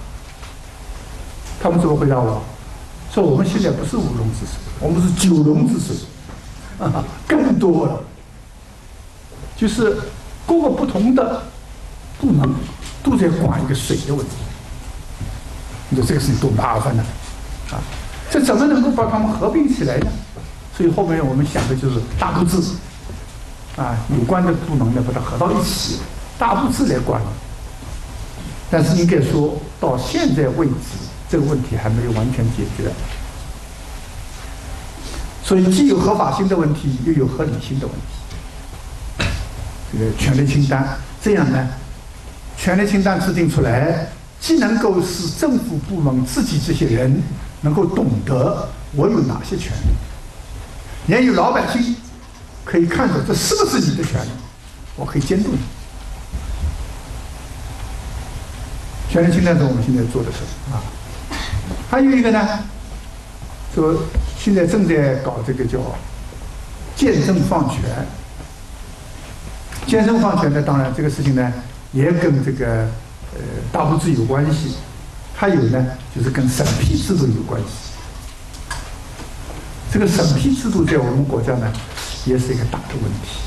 [1.61, 2.41] 他们怎么回答我？
[3.15, 5.95] 说我们现在不是五龙之水，我们是九龙治水，
[7.25, 8.03] 更多了，
[9.55, 9.97] 就是
[10.45, 11.43] 各个不同的
[12.19, 12.53] 部门。
[13.01, 14.33] 都在管一个水的问题，
[15.89, 17.05] 你说这个事情多麻烦呢？
[17.71, 17.77] 啊，
[18.31, 20.07] 这怎么能够把它们合并起来呢？
[20.75, 22.57] 所以后面我们想的就是大部制，
[23.77, 25.99] 啊，有关的部门呢把它合到一起，
[26.39, 27.21] 大部制来管。
[28.71, 30.73] 但是应该说到现在为止，
[31.29, 32.91] 这个问题还没有完全解决。
[35.43, 39.27] 所以既有合法性的问题，又有合理性的问题。
[39.93, 41.67] 这个权利清单，这样呢？
[42.57, 44.07] 权利清单制定出来，
[44.39, 47.21] 既能够使政府部门自己这些人
[47.61, 51.95] 能够懂得我有哪些权利，也有老百姓
[52.63, 54.29] 可以看到这是不是你的权利，
[54.95, 55.59] 我可以监督你。
[59.11, 60.39] 权利清单是我们现在做的事
[60.71, 60.81] 啊。
[61.89, 62.59] 还有一个呢，
[63.73, 63.95] 说
[64.37, 65.79] 现在正在搞这个叫
[66.95, 67.81] 见证放权。
[69.85, 71.53] 见证放权呢，当然这个事情呢。
[71.93, 72.89] 也跟这个
[73.33, 73.39] 呃
[73.71, 74.75] 大部制有关系，
[75.33, 77.67] 还有呢，就是跟审批制度有关系。
[79.93, 81.71] 这个审批制度在我们国家呢，
[82.25, 83.39] 也是一个大的问题。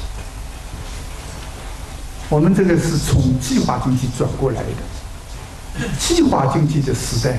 [2.31, 7.39] 我们这个是从计划经济转过来的，计划经济的时代，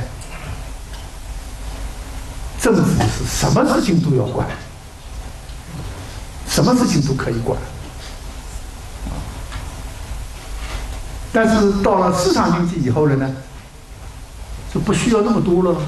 [2.61, 4.47] 政府是什么事情都要管，
[6.47, 7.57] 什么事情都可以管。
[11.31, 13.31] 但是到了市场经济以后了呢，
[14.73, 15.79] 就不需要那么多了。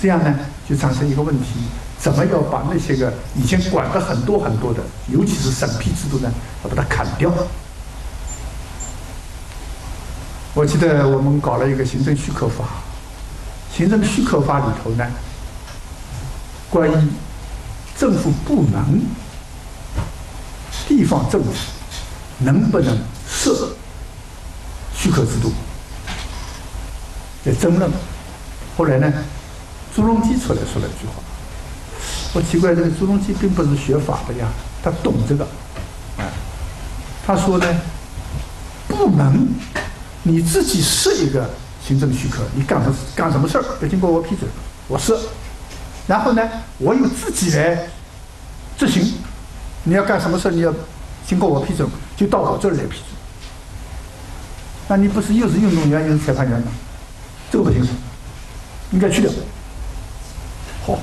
[0.00, 0.34] 这样呢，
[0.68, 1.46] 就产生一个问题：
[1.98, 6.32] 怎么要把那些个以前管的很多很多的，尤其是审批制度呢，
[6.64, 7.30] 要把它砍掉？
[10.54, 12.64] 我记得我们搞了一个行政许可法，
[13.76, 15.06] 行政许可法里头呢，
[16.70, 16.94] 关于
[17.98, 19.02] 政府部门、
[20.88, 21.50] 地方政府
[22.38, 22.96] 能不能
[23.28, 23.70] 设。
[24.94, 25.50] 许可制度？
[27.42, 27.90] 在争论，
[28.76, 29.10] 后来呢，
[29.96, 31.14] 朱镕基出来说了一句话，
[32.34, 34.46] 我奇怪这个朱镕基并不是学法的呀，
[34.82, 35.48] 他懂这个，
[36.18, 36.28] 哎，
[37.26, 37.66] 他说呢，
[38.88, 39.48] 部门
[40.22, 41.48] 你自己设一个
[41.82, 43.64] 行政许可，你干什干什么事儿？
[43.80, 44.46] 要经过我批准，
[44.86, 45.18] 我设，
[46.10, 46.42] 然后呢，
[46.78, 47.86] 我又自己来
[48.76, 49.14] 执行，
[49.84, 50.74] 你要干什么事你要
[51.24, 53.04] 经过我批准，就到我这儿来批准。
[54.88, 56.66] 那你不是又是运动员又是裁判员吗？
[57.48, 57.86] 这个不行，
[58.90, 59.30] 应该去掉。
[60.84, 60.98] 好，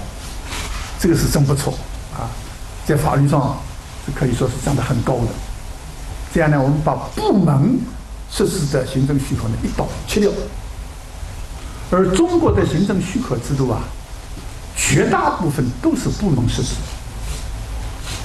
[1.00, 1.74] 这个是真不错
[2.14, 2.28] 啊，
[2.86, 3.58] 在法律上
[4.14, 5.28] 可以说是站得很高的。
[6.34, 7.80] 这样呢，我们把部门
[8.30, 10.30] 设置的行政许可呢一刀切掉。
[11.92, 13.80] 而中国的行政许可制度啊，
[14.78, 16.76] 绝大部分都是部门设施，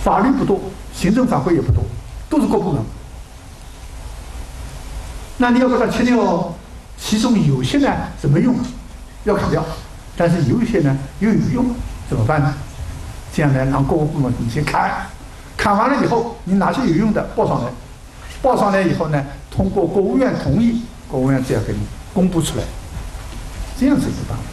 [0.04, 0.60] 法律不多，
[0.94, 1.82] 行政法规也不多，
[2.28, 2.82] 都是各部门。
[5.38, 6.54] 那你要把它切掉，
[6.98, 7.88] 其中有些呢
[8.20, 8.54] 是没用，
[9.24, 9.62] 要砍掉；
[10.16, 11.74] 但是有一些呢又有用，
[12.08, 12.54] 怎么办呢？
[13.34, 15.06] 这样呢，让各个部门你先砍，
[15.56, 17.72] 砍完了以后，你哪些有用的报上来，
[18.42, 21.78] 报上来以后呢，通过国务院同意，国务院这样给你
[22.12, 22.64] 公布出来。
[23.80, 24.44] 这样子一个办法，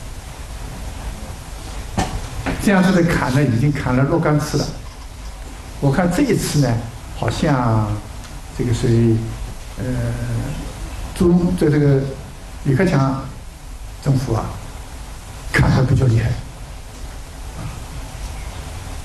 [2.63, 4.67] 这样子的砍呢，已经砍了若干次了。
[5.79, 6.73] 我看这一次呢，
[7.17, 7.89] 好像
[8.57, 9.15] 这个谁，
[9.77, 9.85] 呃，
[11.15, 12.01] 朱在这个
[12.65, 13.23] 李克强
[14.03, 14.45] 政府啊，
[15.51, 16.29] 砍的比较厉害。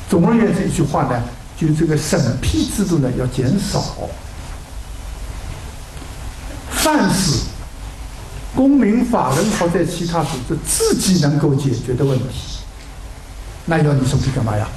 [0.09, 1.23] 总而言之，一句话呢，
[1.57, 3.83] 就这个审批制度呢要减少，
[6.71, 7.45] 凡是。
[8.57, 12.54] 公民、法人或者其他组织自己能够解决的问题，
[13.67, 14.69] 那要你审批干嘛呀？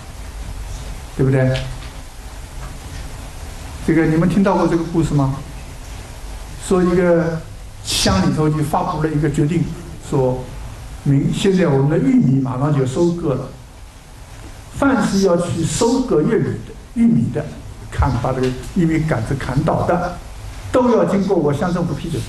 [1.15, 1.59] 对不对？
[3.85, 5.35] 这个你们听到过这个故事吗？
[6.67, 7.41] 说一个
[7.83, 9.63] 乡里头就发布了一个决定，
[10.09, 10.43] 说
[11.03, 13.49] 明现在我们的玉米马上就收割了，
[14.77, 17.45] 凡是要去收割玉米的、玉米的，
[17.89, 20.17] 砍把这个玉米杆子砍倒的，
[20.71, 22.21] 都要经过我乡政府批准。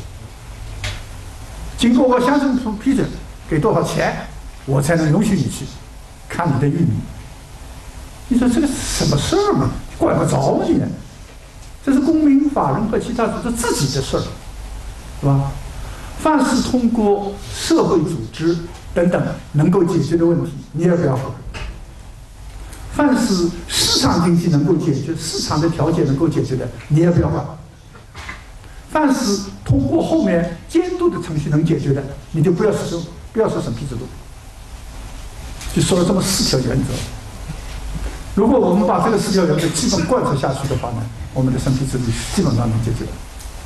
[1.76, 3.06] 经过我乡政府批准，
[3.50, 4.26] 给多少钱，
[4.64, 5.66] 我才能允许你去
[6.28, 6.90] 看你的玉米？
[8.28, 9.70] 你说这个什么事儿嘛？
[9.96, 10.80] 管不着你，
[11.84, 14.22] 这是公民、法人和其他组织自己的事儿，
[15.20, 15.50] 是吧？
[16.20, 18.56] 凡是通过社会组织
[18.92, 21.32] 等等能够解决的问题，你也不要管；
[22.92, 27.44] 凡是市场经济能够解决、市场的调节能够解决的，你也不要管。
[28.90, 32.02] 凡是通过后面监督的程序能解决的，
[32.32, 34.02] 你就不要使用，不要说审批制度。
[35.78, 36.92] 就说了这么四条原则。
[38.34, 41.02] 如果我们把这个四条原则基本贯彻下去的话呢，
[41.32, 42.04] 我们的审批制度
[42.34, 43.04] 基本上能解决。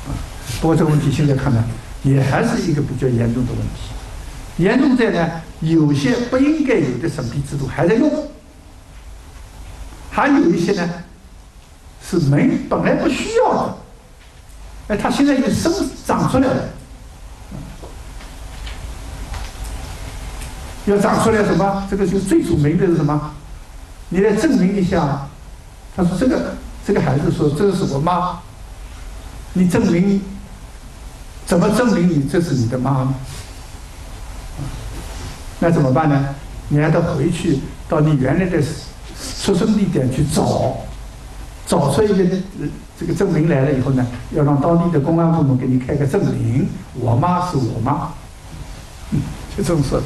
[0.05, 0.13] 啊，
[0.61, 1.63] 不过这个问题现在看呢，
[2.03, 4.63] 也还是一个比较严重的问题。
[4.63, 8.27] 严重在呢，有些不应该有的审批制度还在用，
[10.11, 10.87] 还有一些呢
[12.07, 13.77] 是没本来不需要的。
[14.89, 15.73] 哎，它现在又生
[16.05, 16.69] 长出来了，
[20.85, 21.87] 要长出来什么？
[21.89, 23.31] 这个就最著名的是什么？
[24.09, 25.27] 你来证明一下。
[25.95, 26.55] 他说：“这个
[26.85, 28.39] 这个孩子说，这个是我妈。
[29.53, 30.21] 你证明
[31.45, 33.13] 怎么证明你这是你的妈呢？
[35.59, 36.35] 那怎么办呢？
[36.69, 38.61] 你还得回去到你原来的
[39.43, 40.77] 出生地点去找，
[41.67, 42.37] 找出一个。”
[42.95, 48.09] 这个证明来了以后呢，要让当地的公安部门给你开个证明，我妈是我妈，
[49.11, 49.19] 嗯
[49.57, 49.99] 就这么说，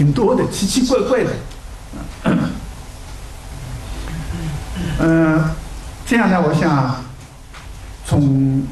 [0.00, 1.30] 挺多的，奇奇怪怪的。
[4.98, 5.44] 嗯，
[6.06, 7.04] 这样呢，我想
[8.06, 8.64] 从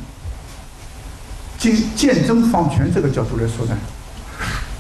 [1.59, 3.77] 建建政放权这个角度来说呢，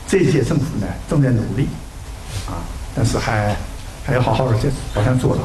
[0.06, 1.68] 这届政府呢正在努力，
[2.46, 3.54] 啊，但是还
[4.06, 5.42] 还要好好的在好像做了，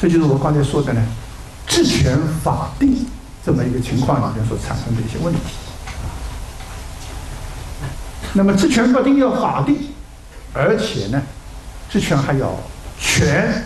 [0.00, 1.04] 这就是我刚才说的呢。
[1.66, 3.06] 治权法定
[3.44, 5.40] 这么一个情况里面所产生的一些问题。
[8.32, 9.92] 那么职权法定要法定，
[10.52, 11.20] 而且呢，
[11.90, 12.58] 职权还要
[12.98, 13.64] 权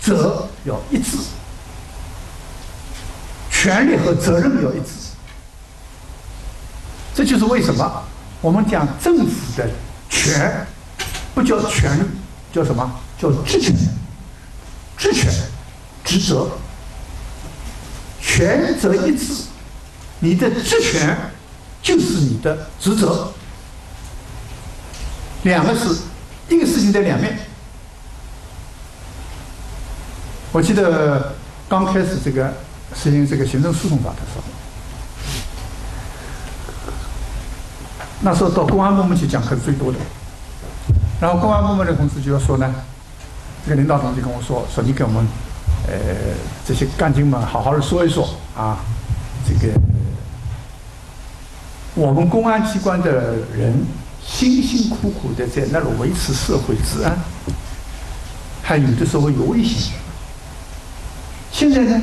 [0.00, 1.16] 责要一致，
[3.50, 4.86] 权利和责任要一致。
[7.14, 8.02] 这就是为什么
[8.40, 9.68] 我们讲政府的
[10.08, 10.66] 权
[11.34, 12.04] 不叫权利，
[12.52, 12.90] 叫什么？
[13.18, 13.74] 叫职权、
[14.96, 15.32] 职权、
[16.04, 16.48] 职责。
[18.20, 19.32] 权责一致，
[20.20, 21.16] 你的职权
[21.82, 23.31] 就是你的职责，
[25.42, 26.02] 两个是
[26.48, 27.38] 一个事情的两面。
[30.52, 31.34] 我记得
[31.68, 32.52] 刚开始这个
[32.94, 34.44] 实行这个行政诉讼法的时候，
[38.20, 39.98] 那时候到公安部门去讲课是最多的，
[41.20, 42.74] 然后公安部门的同事就要说呢，
[43.64, 45.26] 这个领导同志跟我说说你给我们。
[45.84, 45.92] 呃，
[46.64, 48.24] 这些干警们好好的说一说
[48.56, 48.78] 啊，
[49.44, 49.74] 这个
[51.96, 53.84] 我们公安机关的人
[54.26, 57.18] 辛辛苦苦的在那里维持社会治安，
[58.62, 59.92] 还有的时候有危险。
[61.50, 62.02] 现在呢，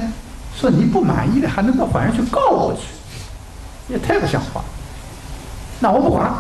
[0.55, 2.82] 说你不满意了，还能到法院去告我去，
[3.93, 4.63] 也太不像话。
[5.80, 6.32] 那我不管，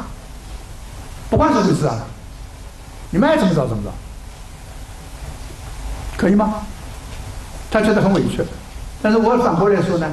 [1.29, 2.05] 不管这回事啊，
[3.09, 3.91] 你们爱怎么着怎么着，
[6.17, 6.61] 可以吗？
[7.71, 8.43] 他觉得很委屈，
[9.01, 10.07] 但是我反过来说呢，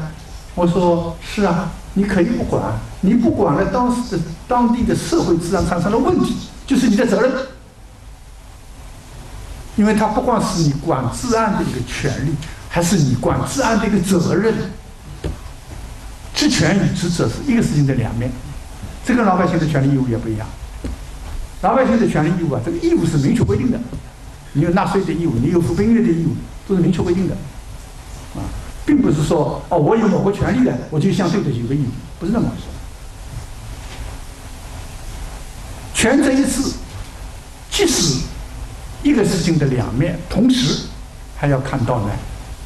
[0.54, 2.62] 我说是啊，你可以不管，
[3.06, 6.34] 你不管了，当时的当地的社会治安产生了问题，
[6.66, 7.32] 就是你的责任，
[9.76, 12.32] 因为他不光是你管治安的一个权利，
[12.68, 14.52] 还是你管治安的一个责任。
[16.34, 18.28] 职权与职责是一个事情的两面，
[19.04, 20.46] 这跟老百姓的权利义务也不一样。
[21.62, 23.78] 老百姓的权利义务啊，这个义务是明确规定的，
[24.52, 26.34] 你有纳税的义务，你有服兵役的义务，
[26.68, 27.34] 都是明确规定的，
[28.34, 28.42] 啊，
[28.84, 32.64] 并不是说哦，我有某个权利的，我就相对的有个义务，不是那么回事。
[36.06, 36.62] 权责一致，
[37.68, 38.20] 即使
[39.02, 40.84] 一个事情的两面，同时
[41.36, 42.10] 还要看到呢，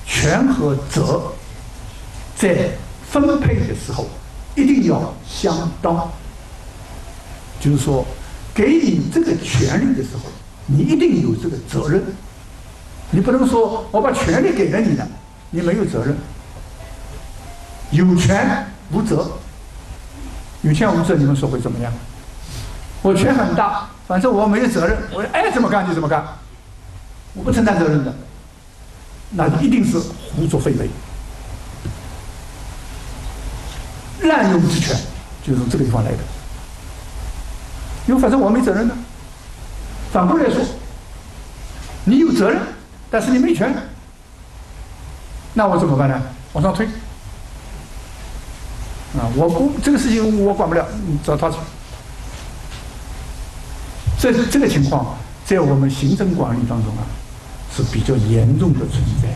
[0.07, 1.33] 权和责
[2.37, 2.69] 在。
[3.11, 4.07] 分配的时候
[4.55, 6.09] 一定要相当，
[7.61, 8.07] 就是说，
[8.55, 10.31] 给你这个权利的时候，
[10.67, 12.01] 你一定有这个责任。
[13.11, 15.09] 你不能说我把权利给了你了，
[15.51, 16.17] 你没有责任。
[17.91, 19.29] 有权无责，
[20.63, 21.93] 有权无责，你们说会怎么样？
[23.03, 26.23] 我权很大，反正我没有责任，我爱怎么干就怎么干，
[27.35, 28.15] 我不承担责任的，
[29.31, 30.91] 那一定是胡作非为。
[34.23, 34.95] 滥用职权，
[35.43, 36.19] 就是从这个地方来的。
[38.07, 38.95] 因为反正我没责任呢。
[40.13, 40.63] 反过来说，
[42.05, 42.61] 你有责任，
[43.11, 43.75] 但是你没权，
[45.55, 46.21] 那我怎么办呢？
[46.53, 46.85] 往上推。
[49.17, 51.57] 啊，我不这个事情我管不了，你找他去。
[54.21, 55.17] 这是这个情况
[55.47, 57.03] 在我们行政管理当中啊
[57.75, 59.29] 是比较严重的存在。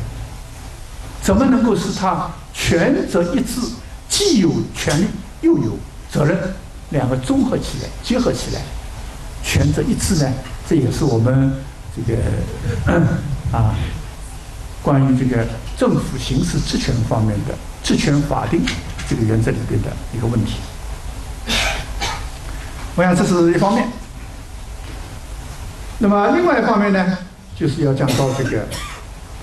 [1.23, 3.61] 怎么能够使他权责一致？
[4.07, 5.07] 既有权利
[5.41, 5.77] 又有
[6.13, 6.39] 责任，
[6.91, 8.61] 两个综合起来、结合起来，
[9.43, 10.33] 权责一致呢？
[10.69, 11.53] 这也是我们
[11.97, 12.21] 这个
[13.53, 13.75] 啊，
[14.83, 15.45] 关于这个
[15.77, 18.61] 政府行使职权方面的职权法定
[19.09, 20.57] 这个原则里边的一个问题。
[22.95, 23.89] 我想这是一方面。
[26.05, 27.17] 那么另外一方面呢，
[27.59, 28.67] 就是要讲到这个，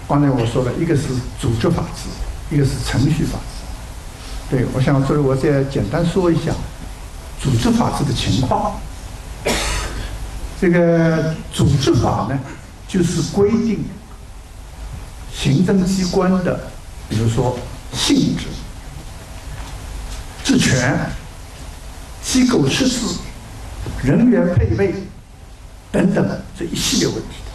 [0.07, 1.07] 刚才我说了一个是
[1.39, 4.55] 组织法治，一个是程序法治。
[4.55, 6.51] 对，我想这里我再简单说一下
[7.41, 8.79] 组织法治的情况。
[10.61, 12.39] 这个组织法呢，
[12.87, 13.83] 就是规定
[15.33, 16.59] 行政机关的，
[17.09, 17.57] 比如说
[17.91, 18.45] 性质、
[20.43, 21.09] 职权、
[22.21, 22.99] 机构设置、
[24.03, 24.93] 人员配备
[25.91, 27.51] 等等这一系列问题的。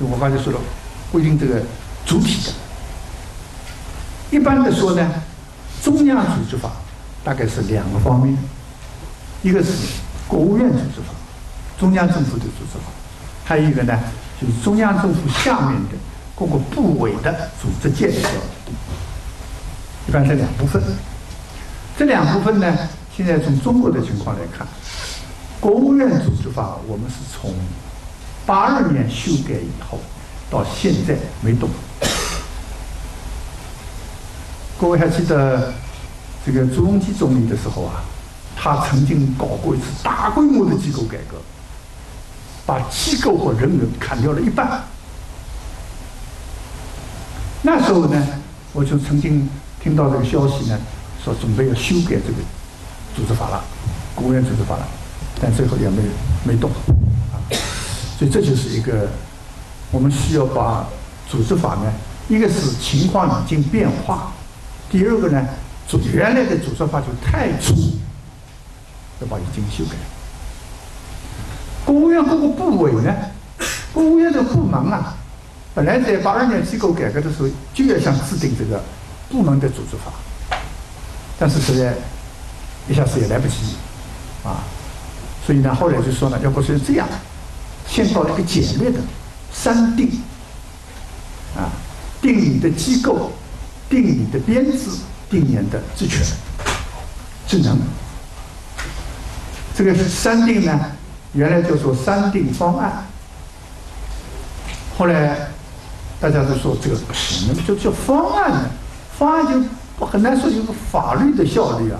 [0.00, 0.58] 就我刚才说了，
[1.10, 1.60] 规定这个
[2.06, 2.52] 主体的。
[4.30, 5.10] 一般的说呢。
[5.82, 6.72] 中央组织法
[7.24, 8.36] 大概是两个方面，
[9.42, 9.70] 一个是
[10.28, 11.14] 国务院组织法，
[11.78, 12.92] 中央政府的组织法，
[13.46, 13.98] 还有一个呢，
[14.38, 15.96] 就是中央政府下面的
[16.36, 18.28] 各个部委的组织建设。
[20.06, 20.82] 一般这两部分，
[21.96, 22.76] 这两部分呢，
[23.16, 24.66] 现在从中国的情况来看，
[25.60, 27.54] 国务院组织法我们是从
[28.46, 29.98] 八二年修改以后
[30.50, 31.68] 到现在没动。
[34.80, 35.74] 各位还记得
[36.46, 38.02] 这个朱镕基总理的时候啊，
[38.56, 41.36] 他曾经搞过一次大规模的机构改革，
[42.64, 44.82] 把机构和人员砍掉了一半。
[47.60, 48.26] 那时候呢，
[48.72, 49.46] 我就曾经
[49.82, 50.78] 听到这个消息呢，
[51.22, 52.38] 说准备要修改这个
[53.14, 53.62] 组织法了，
[54.14, 54.88] 国务院组织法了，
[55.40, 56.02] 但最后也没
[56.44, 56.70] 没动
[57.32, 57.40] 啊。
[58.18, 59.08] 所以这就是一个
[59.90, 60.86] 我们需要把
[61.28, 61.92] 组织法呢，
[62.28, 64.32] 一个是情况已经变化。
[64.90, 65.46] 第二个呢，
[65.88, 67.74] 组原来的组织法就太粗，
[69.20, 69.96] 要把已经修改。
[71.84, 73.14] 国务院各个部委呢，
[73.92, 75.14] 国务院的部门啊，
[75.74, 78.82] 本来在八二年机构改革的时候就要想制定这个
[79.30, 80.12] 部门的组织法，
[81.38, 81.94] 但是实在
[82.88, 83.76] 一下子也来不及
[84.44, 84.62] 啊，
[85.44, 87.08] 所以呢，后来就说呢，要不是这样，
[87.86, 89.00] 先搞一个简略的
[89.52, 90.08] 三定
[91.56, 91.70] 啊，
[92.20, 93.32] 定你的机构。
[93.90, 94.88] 定你的编制，
[95.28, 96.24] 定你的职权、
[97.48, 97.76] 职能。
[99.74, 100.80] 这个是三定呢，
[101.32, 103.04] 原来叫做三定方案。
[104.96, 105.48] 后来
[106.20, 108.70] 大家都说这个不行，那么就叫方案呢？
[109.18, 109.60] 方案就
[109.98, 111.98] 我很难说有个法律的效力啊。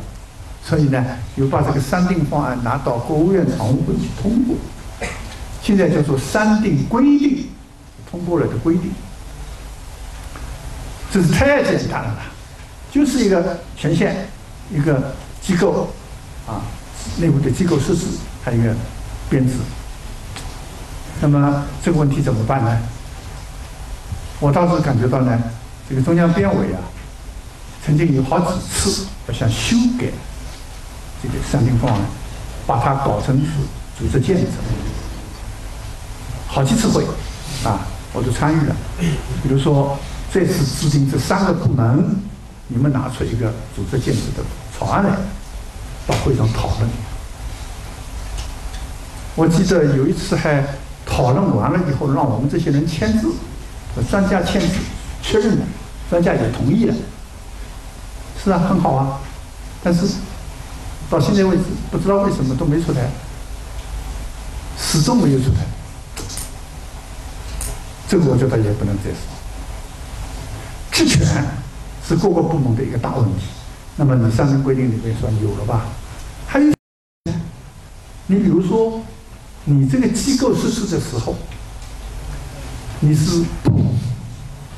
[0.64, 1.04] 所以呢，
[1.36, 4.56] 又把这个三定方案拿到国务院常务会去通过。
[5.62, 7.46] 现在叫做三定规定，
[8.10, 8.90] 通过了的规定。
[11.12, 12.16] 这是太简单了，
[12.90, 14.14] 就是一个权限，
[14.72, 15.92] 一个机构
[16.46, 16.62] 啊，
[17.18, 18.06] 内部的机构设置，
[18.44, 18.74] 还有一个
[19.28, 19.54] 编制。
[21.20, 22.78] 那么这个问题怎么办呢？
[24.38, 25.38] 我倒是感觉到呢，
[25.88, 26.80] 这个中央编委啊，
[27.84, 30.06] 曾经有好几次要想修改
[31.22, 32.00] 这个三定方案，
[32.66, 33.46] 把它搞成是
[33.98, 34.46] 组织建设，
[36.46, 37.04] 好几次会
[37.64, 37.80] 啊，
[38.12, 38.74] 我都参与了。
[39.42, 39.98] 比如说
[40.32, 42.16] 这次制定这三个部门，
[42.68, 44.42] 你们拿出一个组织建设的
[44.78, 45.10] 草案来，
[46.06, 46.88] 到会上讨论。
[49.36, 50.64] 我记得有一次还
[51.06, 53.32] 讨论完了以后，让我们这些人签字。
[54.08, 54.68] 专家签字
[55.20, 55.66] 确认了，
[56.08, 56.94] 专家也同意了，
[58.42, 59.18] 是啊，很好啊。
[59.82, 60.06] 但是
[61.10, 63.10] 到现在为止，不知道为什么都没出台，
[64.78, 65.66] 始终没有出台。
[68.08, 71.04] 这个我觉得也不能解释。
[71.04, 71.44] 职权
[72.06, 73.46] 是各个部门的一个大问题。
[73.96, 75.86] 那么你上面规定里面说有了吧？
[76.46, 76.72] 还有，
[78.26, 79.02] 你比如说，
[79.64, 81.34] 你这个机构设置的时候。
[83.02, 83.82] 你是部，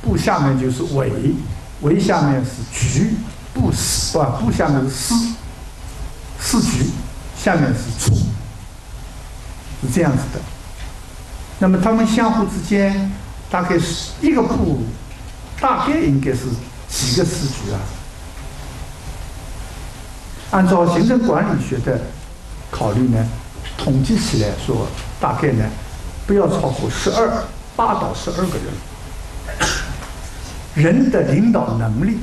[0.00, 1.10] 部下面就是委，
[1.80, 3.14] 委下面是局，
[3.52, 5.14] 部司啊，部下面是司，
[6.44, 6.90] 市局，
[7.38, 8.14] 下面是处，
[9.80, 10.40] 是这样子的。
[11.58, 13.10] 那么他们相互之间
[13.50, 14.82] 大概是一个部，
[15.60, 16.40] 大概应该是
[16.88, 17.78] 几个市局啊？
[20.50, 22.00] 按照行政管理学的
[22.70, 23.24] 考虑呢，
[23.78, 24.86] 统计起来说，
[25.20, 25.64] 大概呢
[26.26, 27.44] 不要超过十二。
[27.74, 28.58] 八到十二个
[30.76, 32.18] 人，人的领导能力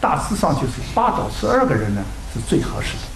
[0.00, 2.02] 大致上就是八到十二个人呢
[2.32, 3.15] 是最合适的。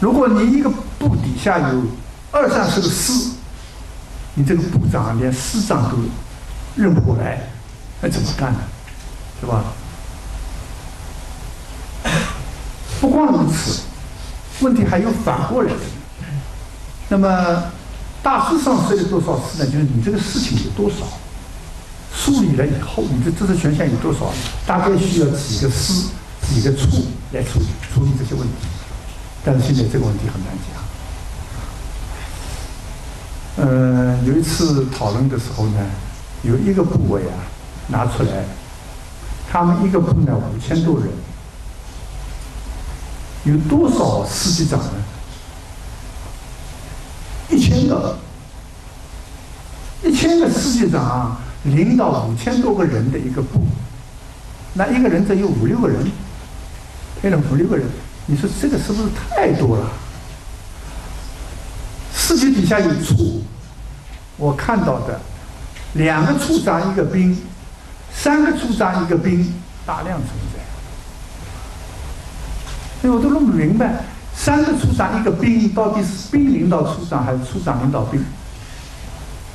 [0.00, 1.82] 如果你一个部底下有
[2.30, 3.30] 二三十个师，
[4.34, 5.96] 你这个部长连师长都
[6.76, 7.48] 认不过来，
[8.00, 8.58] 那怎么干呢？
[9.40, 9.64] 是吧？
[13.00, 13.80] 不光如此，
[14.60, 15.80] 问题还有反过来的。
[17.08, 17.62] 那么。
[18.20, 19.64] 大致上设立多少事呢？
[19.64, 20.96] 就是你这个事情有多少，
[22.12, 24.32] 梳理了以后，你的知识权限有多少，
[24.66, 26.08] 大概需要几个师、
[26.52, 28.54] 几个处来处理处理这些问题。
[29.44, 30.68] 但是现在这个问题很难讲。
[33.66, 35.86] 嗯，有一次讨论的时候呢，
[36.42, 37.34] 有一个部委啊
[37.88, 38.44] 拿出来，
[39.50, 41.08] 他们一个部呢五千多人，
[43.44, 44.92] 有多少司级长呢？
[47.50, 48.18] 一千个，
[50.04, 53.66] 一千个司级长领导五千多个人的一个部，
[54.74, 55.98] 那一个人只有五六个人，
[57.20, 57.88] 配了五六个人，
[58.30, 59.86] 你说这个是不是太多了？
[62.12, 63.42] 司级底下有处，
[64.36, 65.18] 我看到的
[65.94, 67.34] 两个处长一个兵，
[68.12, 69.50] 三个处长一个兵，
[69.86, 70.60] 大量存在，
[73.00, 74.04] 所以我都弄不明白。
[74.36, 78.22] 三个处长一个兵，到底是兵领导处长还是处长领导兵？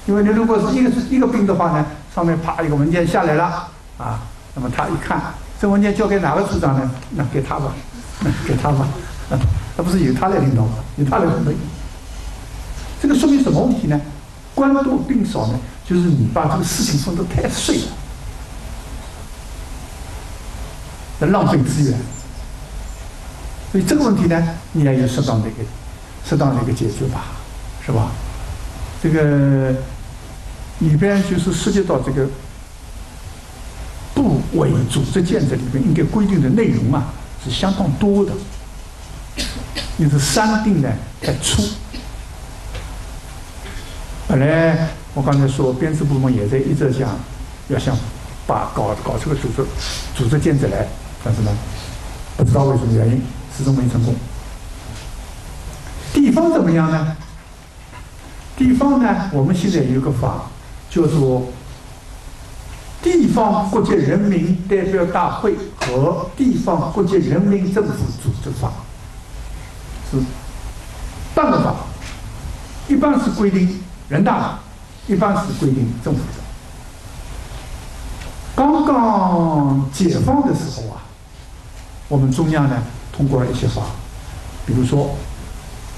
[0.07, 3.69] 因为你如果是一个一个兵的话呢，上面啪一个文件下来了
[3.99, 4.19] 啊，
[4.55, 5.21] 那么他一看，
[5.61, 6.89] 这文件交给哪个处长呢？
[7.11, 7.71] 那给他吧，
[8.47, 8.87] 给他吧，
[9.75, 10.75] 那不是由他来领导吗？
[10.97, 11.51] 由他来分配。
[13.01, 13.99] 这个说明什么问题呢？
[14.55, 17.87] 官多兵少呢，就是你把这个事情分得太碎了，
[21.19, 21.99] 在浪费资源。
[23.71, 25.57] 所以这个问题呢，你要有适当的一个、
[26.23, 27.25] 适当的一个解决吧，
[27.85, 28.11] 是吧？
[29.01, 29.71] 这个
[30.79, 32.25] 里边就是涉及到这个
[34.13, 37.11] 部委组织建设里边应该规定的内容啊，
[37.43, 38.31] 是相当多的。
[39.97, 40.89] 你是三定呢
[41.21, 41.63] 太粗。
[44.27, 47.09] 本来我刚才说编制部门也在一直想
[47.67, 47.95] 要想
[48.47, 49.63] 把搞搞出个组织
[50.15, 50.87] 组织建起来，
[51.23, 51.51] 但是呢，
[52.37, 53.21] 不知道为什么原因。
[53.55, 54.15] 始终没成功。
[56.11, 57.15] 地方怎么样呢？
[58.57, 60.49] 地方呢，我们现在有个法，
[60.89, 61.41] 叫做
[63.03, 68.69] 《地方国际人民代表大会和地方国际人民政府组织法》，
[70.09, 70.17] 是
[71.35, 71.75] 半个法，
[72.87, 74.59] 一般是规定人大的，
[75.07, 76.39] 一般是规定政府的。
[78.55, 81.03] 刚刚解放的时候啊，
[82.07, 82.81] 我们中央呢。
[83.15, 83.83] 通过了一些法，
[84.65, 85.15] 比如说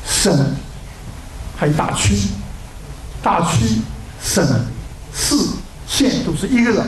[0.05, 0.53] 省，
[1.55, 2.27] 还有大区，
[3.23, 3.79] 大区、
[4.21, 4.45] 省、
[5.13, 5.33] 市、
[5.95, 6.85] 县都是一个的，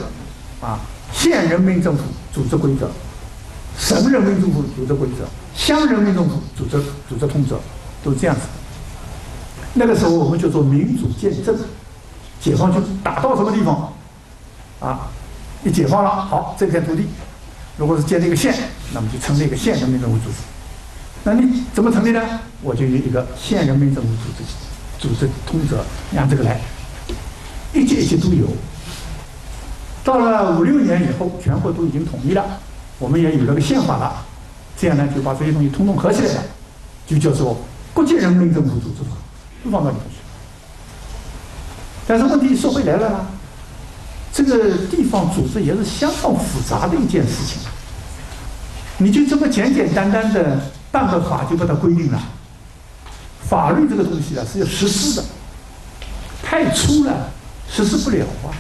[0.60, 0.82] 啊，
[1.14, 2.03] 县人民政府
[2.34, 2.91] 组织规则，
[3.80, 6.78] 省人民政府组织规则，乡人民政府组织
[7.08, 7.58] 组织通则，
[8.03, 8.41] 都是这样子。
[9.76, 11.58] 那个时候我们就做民主建政，
[12.41, 13.93] 解放军打到什么地方，
[14.82, 15.08] 啊，
[15.64, 17.08] 一解放了，好，这片土地
[17.78, 18.53] 如果是建立一个县，
[18.93, 20.36] 那么就成立一个县人民政府组织。
[21.24, 22.22] 那你怎么成立呢？
[22.62, 24.43] 我就有一个县人民政府组织，
[24.99, 25.86] 组织通则，
[26.18, 26.60] 按这个来，
[27.74, 28.47] 一届一届都有。
[30.08, 32.41] 到了五六年以后，全国都已经统一了，
[32.97, 34.24] 我们也有了个宪法了，
[34.78, 36.43] 这样呢就把这些东西统统合起来了，
[37.05, 37.58] 就叫做
[37.93, 39.18] 国际人民政府组织法，
[39.66, 40.16] 都放到里面去。
[42.08, 43.28] 但是问题说回来了呢，
[44.32, 47.60] 这个地方组织也是相当复杂的一件事情，
[48.99, 50.58] 你就这么简简单单的
[50.89, 52.24] 办个法就把它规定了，
[53.41, 55.26] 法律这个东西啊是要实施的，
[56.41, 57.30] 太粗了，
[57.70, 58.55] 实施不了啊。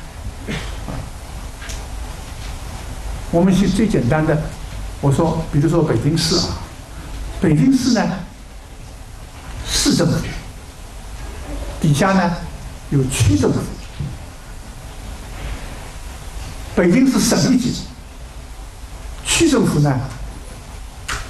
[3.31, 4.41] 我们是最简单的，
[5.01, 6.57] 我说，比如说北京市啊，
[7.41, 8.01] 北京市呢，
[9.69, 10.17] 市政府
[11.81, 12.33] 底下呢
[12.89, 13.59] 有区政府，
[16.75, 17.83] 北京是省一级，
[19.25, 19.99] 区政府呢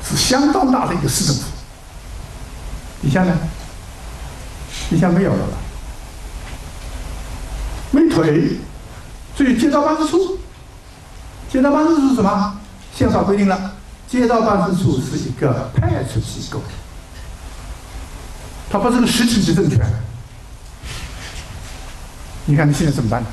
[0.07, 1.41] 是相当大的一个市政府，
[3.01, 3.35] 底下呢，
[4.89, 5.57] 底下没有了吧？
[7.89, 8.59] 没腿，
[9.35, 10.37] 所以街道办事处。
[11.49, 12.57] 街道办事处是什么？
[12.93, 13.73] 宪法规定了，
[14.07, 16.59] 街道办事处是一个派出机构，
[18.71, 19.79] 它不是个实体的政权。
[22.45, 23.23] 你看你现在怎么办？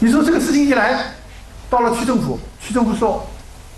[0.00, 1.12] 你说这个事情一来，
[1.68, 3.28] 到了区政府，区政府说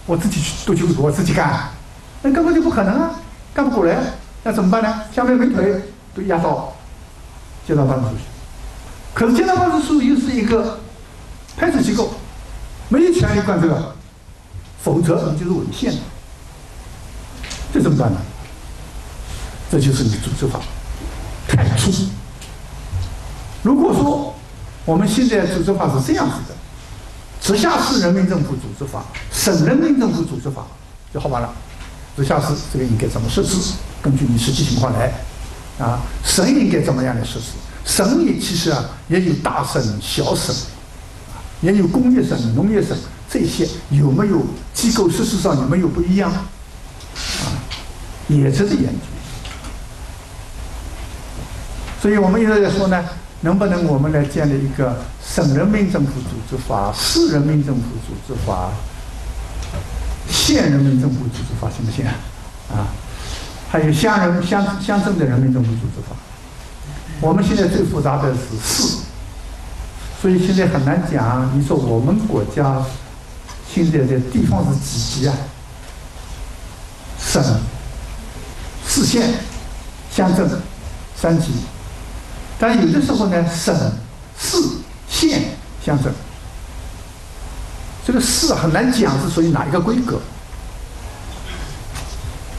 [0.06, 1.68] 我自己去都去我自己干，
[2.22, 3.10] 那根本就不可能啊，
[3.52, 3.98] 干不过来，
[4.44, 5.02] 那怎么办呢？
[5.14, 5.82] 下面没腿
[6.14, 6.74] 都压到
[7.66, 8.22] 街道办事处去。
[9.12, 10.78] 可是街道办事处又是一个
[11.56, 12.14] 派出机构。
[12.88, 13.94] 没有权利管这个，
[14.82, 15.98] 否则你就是违宪的。
[17.72, 18.18] 这怎么办呢？
[19.70, 20.60] 这就是你组织法
[21.48, 21.90] 太粗。
[23.62, 24.34] 如果说
[24.84, 26.54] 我们现在组织法是这样子的，
[27.40, 30.64] 直辖市人民政府组织法、省人民政府组织法
[31.12, 31.52] 就好办了。
[32.16, 33.56] 直辖市这个应该怎么设置？
[34.00, 35.12] 根据你实际情况来
[35.78, 35.98] 啊。
[36.22, 37.46] 省应该怎么样来设置？
[37.84, 40.54] 省里其实啊也有大省、小省。
[41.64, 42.94] 也有工业省、农业省
[43.26, 44.44] 这些有没有
[44.74, 45.08] 机构？
[45.08, 46.30] 事实上有没有不一样？
[46.30, 46.44] 啊，
[48.28, 49.00] 也是在研究。
[52.02, 53.02] 所以我们一直在说呢，
[53.40, 58.70] 能不能我们来建立一个省人民政府组织法、市人民政府组织法、
[60.28, 62.04] 县人民政府组织法，行不行？
[62.70, 62.92] 啊，
[63.70, 66.14] 还有乡人乡乡镇的人民政府组织法。
[67.22, 68.98] 我们现在最复杂的是市。
[70.24, 71.50] 所以现在很难讲。
[71.54, 72.82] 你说我们国家
[73.70, 75.34] 现在的地方是几级啊？
[77.18, 77.44] 省、
[78.88, 79.34] 市县、
[80.10, 80.48] 乡镇
[81.14, 81.52] 三级。
[82.58, 83.76] 但有的时候呢，省、
[84.40, 84.56] 市、
[85.10, 85.42] 县、
[85.84, 86.10] 乡镇，
[88.06, 90.18] 这个市很难讲是属于哪一个规格。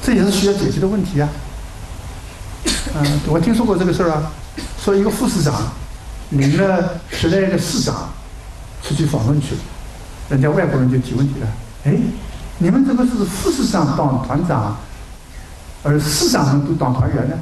[0.03, 1.28] 这也是需要解决的问题啊。
[2.93, 4.32] 嗯，我听说过这个事儿啊，
[4.80, 5.74] 说一个副市长。
[6.38, 8.09] 领了十来个市长
[8.83, 9.61] 出去访问去了，
[10.29, 11.47] 人家外国人就提问题了：
[11.86, 11.95] 哎，
[12.57, 14.77] 你们怎么是副市长当团长，
[15.83, 17.38] 而市长们都当团员呢？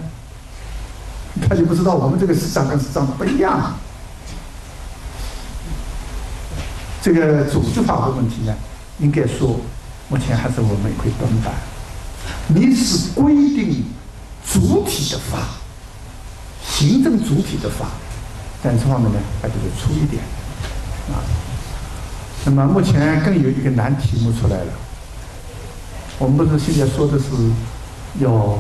[1.50, 3.74] 他就不知道我们这个市长跟市长不一样。
[7.02, 8.54] 这个组织法的问题呢，
[9.00, 9.60] 应该说
[10.10, 11.54] 目前还是我们一块短板。
[12.48, 13.84] 你是规定
[14.48, 15.40] 主体的法，
[16.64, 17.88] 行政主体的法。
[18.64, 20.24] 但这方面呢，还比较粗一点，
[21.12, 21.20] 啊。
[22.46, 24.74] 那么目前更有一个难题目出来了。
[26.18, 27.26] 我们不是现在说的是
[28.20, 28.58] 要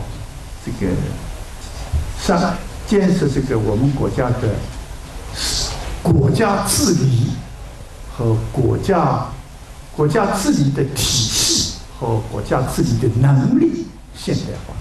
[0.66, 0.92] 这个
[2.22, 2.56] 上
[2.88, 4.56] 建设这个我们国家的
[6.02, 7.32] 国家治理
[8.12, 9.26] 和国家
[9.96, 13.86] 国家治理的体系和国家治理的能力
[14.18, 14.74] 现代化，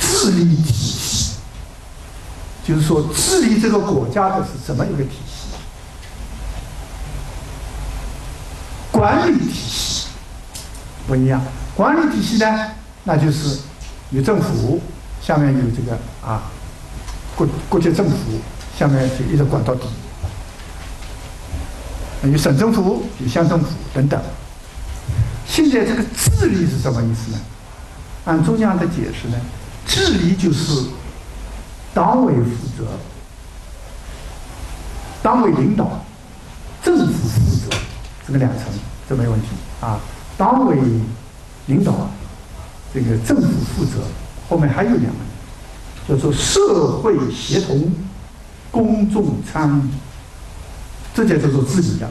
[0.00, 0.93] 治理体系。
[2.66, 5.48] 就是说，治理这个国家的是怎么一个体系？
[8.90, 10.06] 管理体系
[11.06, 11.42] 不一样。
[11.76, 12.70] 管理体系呢，
[13.02, 13.58] 那就是
[14.12, 14.80] 有政府，
[15.20, 16.44] 下面有这个啊
[17.36, 18.16] 国国家政府，
[18.78, 19.82] 下面就一直管到底。
[22.22, 24.18] 有省政府，有乡政府等等。
[25.46, 27.38] 现在这个治理是什么意思呢？
[28.24, 29.36] 按中央的解释呢，
[29.86, 30.82] 治理就是。
[31.94, 32.88] 党委负责，
[35.22, 36.04] 党委领导，
[36.82, 37.76] 政府负责，
[38.26, 38.64] 这个两层，
[39.08, 39.46] 这没问题
[39.80, 40.00] 啊。
[40.36, 40.76] 党委
[41.66, 42.10] 领导，
[42.92, 44.02] 这个政府负责，
[44.48, 45.20] 后面还有两个，
[46.08, 47.92] 叫做社会协同，
[48.72, 49.82] 公众参与，
[51.14, 52.10] 这叫做治理的，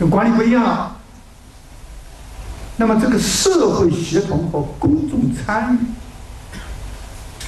[0.00, 0.96] 跟管理不一样。
[2.76, 5.78] 那么这个社会协同和公众参与，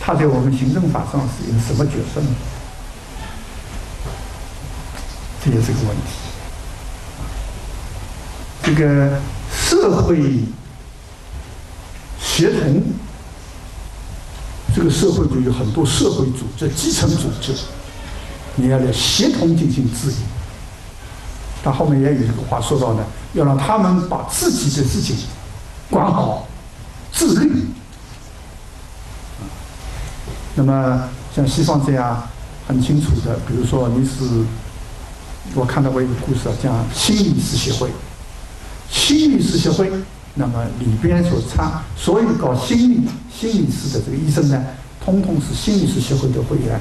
[0.00, 2.28] 他在我们行政法上是一个什么角色呢？
[5.44, 6.02] 这也是个问题。
[8.62, 9.20] 这个
[9.52, 10.40] 社会
[12.18, 12.82] 协同，
[14.74, 17.54] 这个社会就有很多社会组织、基层组织，
[18.56, 20.16] 你要来协同进行治理。
[21.62, 25.16] 他后面也有一个话说到呢，要让他们把自己的事情
[25.90, 26.48] 管好、
[27.12, 27.66] 自律。
[30.54, 32.22] 那么像西方这样
[32.66, 34.44] 很清楚的，比如说你是，
[35.54, 37.90] 我看到过一个故事啊，讲心理师协会。
[38.90, 39.90] 心理师协会，
[40.34, 43.00] 那么里边所参所有搞心理
[43.32, 44.64] 心理师的这个医生呢，
[45.04, 46.80] 通通是心理师协会的会员。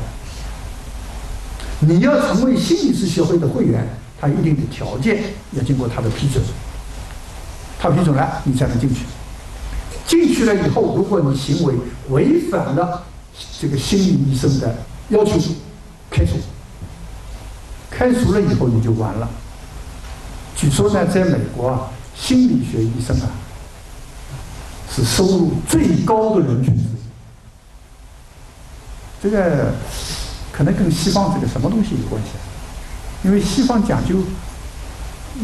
[1.80, 3.88] 你要成为心理师协会的会员。
[4.22, 5.22] 他一定的条件
[5.52, 6.42] 要经过他的批准，
[7.78, 9.02] 他批准了，你才能进去。
[10.08, 11.74] 进去了以后，如果你行为
[12.08, 13.04] 违反了
[13.60, 14.76] 这个心理医生的
[15.10, 15.40] 要求，
[16.10, 16.34] 开除。
[17.90, 19.30] 开除了以后你就完了。
[20.56, 23.30] 据说呢，在美国啊，心理学医生啊
[24.92, 26.88] 是收入最高的人群之一。
[29.22, 29.74] 这个
[30.52, 32.30] 可能跟西方这个什么东西有关系？
[33.24, 34.16] 因为西方讲究，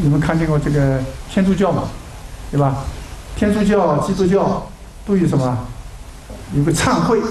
[0.02, 1.90] 你们看见过这个天主教嘛，
[2.52, 2.84] 对吧？
[3.36, 4.70] 天主教、基督教
[5.06, 5.68] 都有什么？
[6.54, 7.22] 有个忏悔，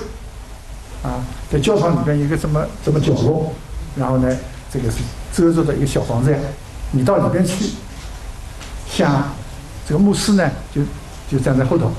[1.03, 3.53] 啊，在教堂里边一个什么什么角落，
[3.97, 4.37] 然后呢，
[4.73, 4.99] 这个是
[5.33, 6.37] 遮着的一个小房子，
[6.91, 7.71] 你到里边去，
[8.91, 9.31] 像
[9.87, 10.83] 这个牧师呢，就
[11.31, 11.91] 就站在后头，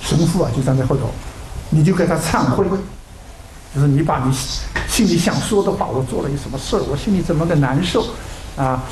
[0.00, 1.10] 神父啊就站在后头，
[1.70, 2.66] 你就给他忏悔。
[3.72, 4.34] 就是你把你
[4.88, 8.04] 心里想说的话，我做了一什么事儿，我心里怎么个难受，
[8.56, 8.82] 啊，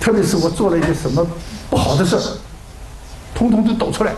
[0.00, 1.24] 特别是我做了一个什么
[1.70, 2.22] 不好的事儿，
[3.36, 4.12] 通通都抖出来，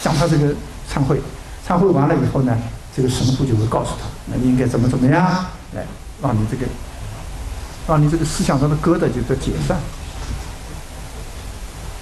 [0.00, 0.54] 向他这个
[0.88, 1.20] 忏悔，
[1.66, 2.56] 忏悔完了以后呢，
[2.96, 5.86] 这个神父就会告诉他，那你应该怎么怎么样，来
[6.22, 6.66] 让你这个，
[7.88, 9.78] 让你这个思想上的疙瘩就得解散，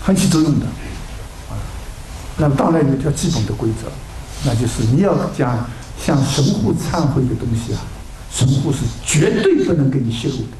[0.00, 0.66] 很起作用的，
[1.48, 1.56] 啊，
[2.36, 3.90] 那么当然有一条基本的规则，
[4.44, 5.68] 那就是你要讲。
[6.04, 7.80] 向神父忏悔的东西啊，
[8.34, 10.56] 神父是绝对不能给你泄露的。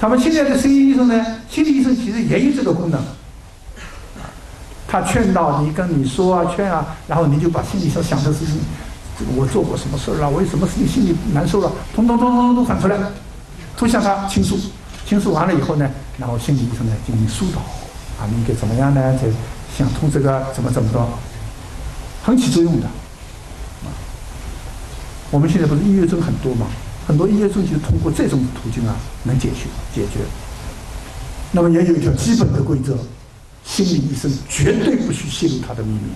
[0.00, 2.98] 他们现在的心理医生呢，心理医生其实也有这个功能，
[4.92, 8.60] 他劝导你，跟你说啊，劝啊，然后你就把心里所想的事情，
[9.34, 12.98] 我做过什么事儿了，我有什么事情心里难受了，通通通通通都喊出来，
[13.78, 14.58] 都向他倾诉。
[15.06, 17.60] 倾诉完了以后呢，然后心理医生呢进行疏导，
[18.22, 19.00] 啊，你应该怎么样呢？
[19.16, 19.26] 才
[19.74, 21.08] 想通这个怎么怎么着？
[22.22, 23.88] 很起作用的，啊，
[25.30, 26.66] 我们现在不是抑郁症很多嘛？
[27.08, 29.64] 很多抑郁症就通过这种途径啊，能解决
[29.94, 30.20] 解决。
[31.50, 32.94] 那么也有一条基本的规则：
[33.64, 36.12] 心理医生绝对不许泄露他的秘密。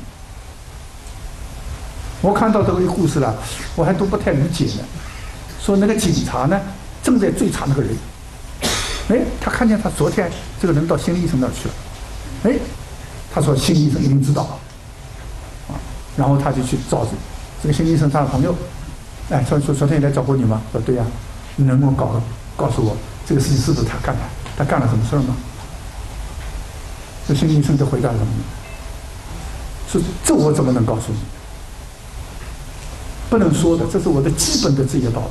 [2.22, 3.34] 我看到这个故事了，
[3.74, 4.84] 我还都不太理解呢。
[5.61, 6.61] 说那个警察呢，
[7.03, 7.90] 正在追查那个人，
[9.09, 10.30] 哎，他看见他昨天
[10.61, 11.74] 这个人到心理医生那儿去了，
[12.44, 12.59] 哎，
[13.32, 14.59] 他说心理医生一定知道。
[16.16, 17.07] 然后他就去找
[17.62, 18.55] 这个心理医生他的朋友，
[19.28, 20.62] 哎，说说昨天也来找过你吗？
[20.72, 21.05] 说对呀，
[21.57, 22.20] 你能不能告
[22.57, 24.22] 告诉我这个事情是不是他干的？
[24.57, 25.36] 他干了什么事儿吗？
[27.29, 28.27] 这心理医生就回答什么？
[29.91, 31.18] 是这我怎么能告诉你？
[33.29, 35.31] 不能说的，这是我的基本的职业道德。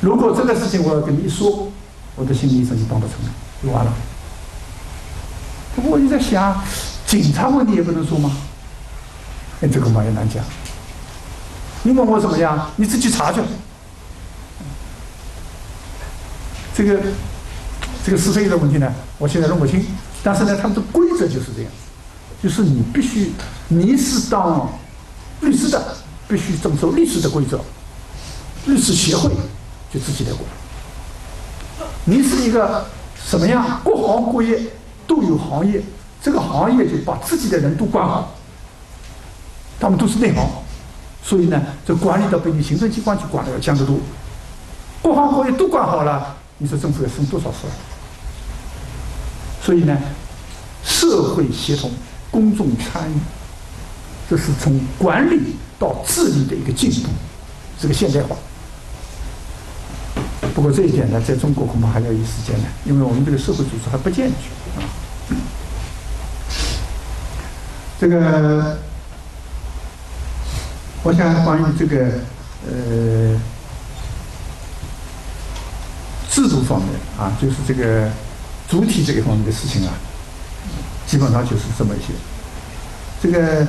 [0.00, 1.68] 如果这个事情我要跟你一说，
[2.16, 3.30] 我的心理医生就帮不成了，
[3.62, 3.92] 就完了。
[5.74, 6.58] 不过我就在想，
[7.06, 8.30] 警察问题也不能说吗？
[9.60, 10.42] 哎，这个嘛也难讲。
[11.82, 12.70] 你问我怎么样？
[12.76, 13.40] 你自己查去。
[16.74, 17.00] 这个
[18.04, 19.84] 这个是非的问题呢，我现在弄不清。
[20.22, 21.70] 但是呢，他们的规则就是这样，
[22.42, 23.32] 就是你必须
[23.68, 24.68] 你是当
[25.40, 25.96] 律师的，
[26.28, 27.58] 必须遵守律师的规则。
[28.66, 29.30] 律师协会
[29.92, 30.42] 就自己来管。
[32.04, 32.84] 你是一个
[33.24, 33.80] 什么样？
[33.82, 34.60] 各行各业
[35.06, 35.82] 都有行业，
[36.22, 38.34] 这个行业就把自己的人都管好。
[39.80, 40.46] 他们都是内行，
[41.22, 43.96] 所以呢，这管理的比你行政机关去管的要强得多。
[45.02, 47.58] 各行各业都管好了，你说政府要省多少事？
[49.62, 49.96] 所以呢，
[50.84, 51.90] 社会协同、
[52.30, 53.14] 公众参与，
[54.28, 57.08] 这是从管理到治理的一个进步，
[57.80, 58.36] 是个现代化。
[60.54, 64.88] 不过这一点呢，在中国恐怕还要一时间呢，因为我们这个社会组织还不健全啊。
[68.00, 68.78] 这个。
[71.02, 72.12] 我想关于这个
[72.68, 73.40] 呃
[76.30, 78.10] 制度方面啊，就是这个
[78.70, 79.92] 主体这一方面的事情啊，
[81.06, 82.14] 基本上就是这么一些。
[83.20, 83.66] 这个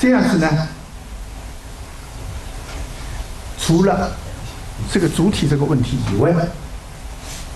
[0.00, 0.68] 这样子呢，
[3.60, 4.10] 除了
[4.90, 6.32] 这个主体这个问题以外，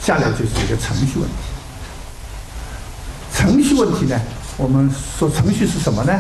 [0.03, 1.35] 下来就是一个程序问题。
[3.35, 4.21] 程序问题呢，
[4.59, 6.13] 我们说程序是什么呢？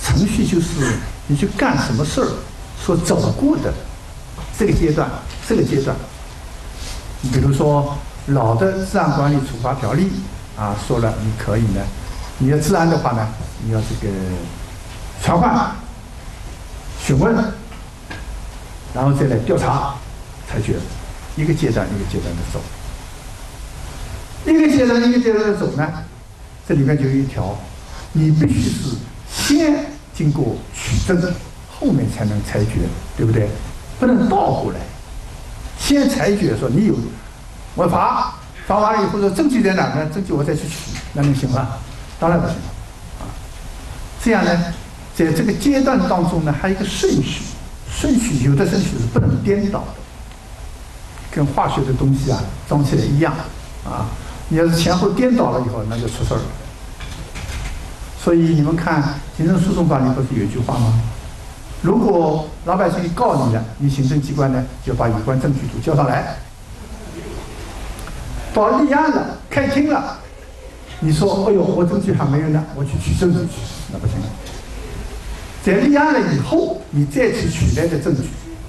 [0.00, 2.28] 程序就是你去干什么事儿
[2.84, 3.72] 所走过的
[4.56, 5.10] 这个阶段，
[5.48, 5.96] 这个阶段。
[7.20, 7.96] 你比如说
[8.26, 10.10] 老的治安管理处罚条例
[10.56, 11.80] 啊，说了你可以呢，
[12.38, 13.26] 你要治安的话呢，
[13.64, 14.12] 你要这个
[15.22, 15.74] 传唤、
[17.04, 17.34] 询问，
[18.94, 19.94] 然后再来调查、
[20.48, 20.76] 裁决，
[21.36, 22.60] 一个阶段一个阶段的走，
[24.46, 25.88] 一个阶段一个阶段的走呢，
[26.68, 27.56] 这里面就有一条，
[28.12, 28.96] 你必须是
[29.28, 31.20] 先经过取证，
[31.68, 32.82] 后面才能裁决，
[33.16, 33.48] 对不对？
[33.98, 34.78] 不能倒过来。
[35.78, 36.94] 先裁决说你有，
[37.74, 38.34] 我罚，
[38.66, 40.06] 罚完了以后说证据在哪呢？
[40.12, 40.74] 证据我再去取，
[41.14, 41.68] 那能行吗？
[42.20, 42.56] 当然不行，
[43.18, 43.24] 啊，
[44.22, 44.50] 这样呢，
[45.16, 47.42] 在这个阶段当中呢，还有一个顺序，
[47.90, 49.94] 顺序有的顺序是不能颠倒的，
[51.30, 53.32] 跟化学的东西啊装起来一样，
[53.84, 54.06] 啊，
[54.48, 56.42] 你要是前后颠倒了以后，那就出事儿了。
[58.22, 61.00] 所以你们看行政诉讼法里不是有一句话吗？
[61.80, 66.36] 如果老百姓告你了，你行政机关呢就把有关证据都交上来。
[68.54, 70.18] 到立案了，开庭了，
[71.00, 73.60] 你说：“哎呦，我证据还没有呢，我去取证据去。”
[73.92, 74.16] 那不行。
[75.64, 78.22] 在立案了以后，你再去取来的证据，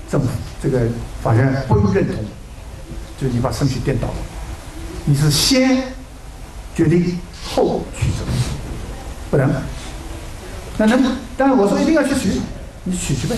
[0.09, 0.27] 政府
[0.61, 0.81] 这个
[1.21, 2.15] 法院不予认同，
[3.19, 4.13] 就你把顺序颠倒了。
[5.05, 5.84] 你是先
[6.75, 8.25] 决定后取证，
[9.29, 9.51] 不能。
[10.77, 11.03] 那能？
[11.36, 12.39] 但是我说一定要去取。
[12.86, 13.36] 你取去呗，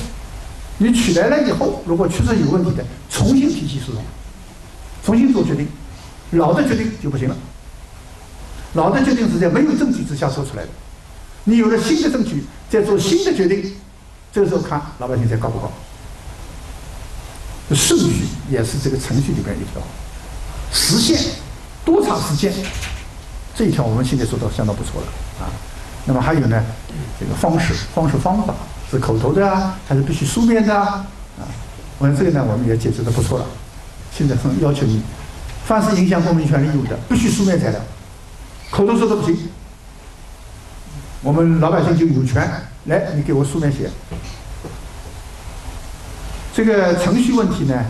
[0.79, 4.01] 你取来了以后，如果确实有问题的，重新提起诉讼，
[5.03, 5.67] 重新做决定，
[6.35, 7.35] 老的决定就不行了。
[8.73, 10.69] 老的决定是在没有证据之下做出来的，
[11.45, 13.75] 你有了新的证据，再做新的决定，
[14.31, 15.71] 这个时候看老百姓在告不告。
[17.73, 19.81] 顺序也是这个程序里边一条，
[20.71, 21.19] 时限
[21.83, 22.53] 多长时间，
[23.55, 25.07] 这一条我们现在做到相当不错了
[25.39, 25.49] 啊。
[26.05, 26.63] 那么还有呢，
[27.19, 28.53] 这个方式、方式、方法。
[28.91, 31.03] 是口头的啊，还是必须书面的啊？
[31.39, 31.49] 啊，
[31.97, 33.45] 我想这个呢，我们也解释的不错了。
[34.15, 35.01] 现在很要求你，
[35.65, 37.79] 凡是影响公民权利义务的，必须书面材料，
[38.69, 39.35] 口头说都不行。
[41.23, 42.47] 我们老百姓就有权
[42.85, 43.89] 来，你给我书面写。
[46.53, 47.83] 这个程序问题呢，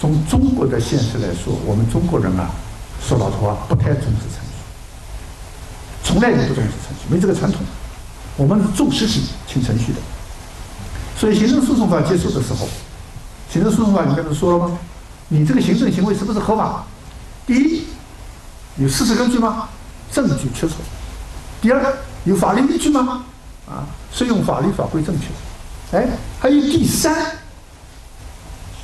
[0.00, 2.50] 从中国的现实来说，我们中国人啊，
[3.00, 4.58] 说老实话，不太重视程序，
[6.02, 7.62] 从来就不重视程序，没这个传统。
[8.36, 9.98] 我们是重实体轻程序的，
[11.16, 12.68] 所以行政诉讼法结束的时候，
[13.48, 14.76] 行政诉讼法里面不是说了吗？
[15.32, 16.84] 你这个行政行为是不是合法？
[17.46, 17.84] 第一，
[18.76, 19.68] 有事实根据吗？
[20.10, 20.72] 证据确凿。
[21.62, 23.24] 第二个，有法律依据吗？
[23.68, 25.96] 啊，适用法律法规正确。
[25.96, 26.08] 哎，
[26.40, 27.14] 还有第三，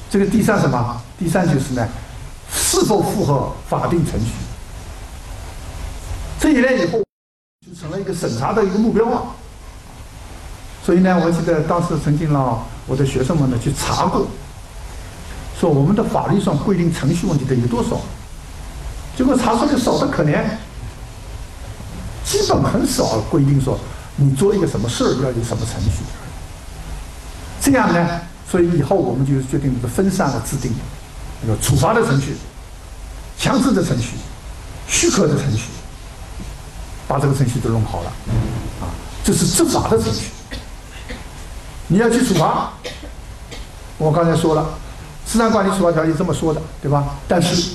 [0.09, 1.03] 这个第三什么？
[1.19, 1.85] 第三就是呢，
[2.49, 4.31] 是否符合法定程序？
[6.39, 7.03] 这一来以后，
[7.67, 9.35] 就成了一个审查的一个目标啊。
[10.85, 14.29] 所以呢，我记得当时曾经让我的学生们呢去查过，
[15.59, 18.01] 说我们的法律上规定程序问题的有多少，
[19.17, 20.45] 结果查出来少得可怜，
[22.25, 23.79] 基本很少规定说
[24.17, 26.03] 你做一个什么事儿要有什么程序。
[27.61, 28.21] 这样呢，
[28.51, 30.73] 所以以后我们就决定分散的制定，
[31.49, 32.37] 有处罚的程序、
[33.39, 34.11] 强制的程序、
[34.87, 35.65] 许可的程序，
[37.09, 38.13] 把这个程序都弄好了，
[38.83, 38.93] 啊，
[39.25, 40.27] 这是执法的程序。
[41.89, 42.73] 你要去处罚，
[43.97, 44.63] 我刚才说了，
[45.27, 47.05] 《资产管理处罚条例》这么说的，对吧？
[47.27, 47.75] 但是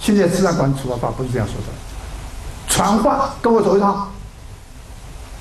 [0.00, 1.66] 现在《资产管理处罚法》不是这样说的。
[2.68, 4.10] 传唤跟我走一趟，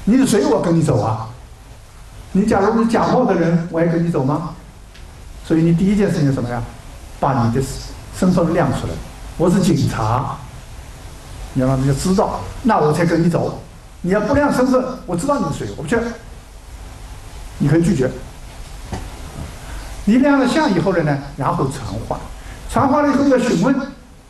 [0.03, 0.45] 你是谁？
[0.45, 1.29] 我跟你走啊？
[2.33, 4.53] 你假如是假冒的人，我还跟你走吗？
[5.45, 6.61] 所以你第一件事情什么呀？
[7.19, 7.61] 把你的
[8.17, 8.93] 身份亮出来。
[9.37, 10.37] 我是警察，
[11.53, 13.61] 你要让人家知道，那我才跟你走。
[14.01, 15.97] 你要不亮身份，我知道你是谁，我不去。
[17.57, 18.11] 你可以拒绝。
[20.05, 22.19] 你亮了相以后了呢，然后传唤，
[22.69, 23.75] 传唤了以后要询问，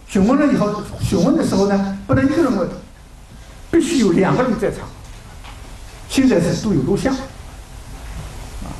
[0.07, 2.67] 询问了以后，询问的时候呢，不能一个人问，
[3.69, 4.79] 必须有两个人在场。
[6.07, 8.71] 现在是都有录像，啊，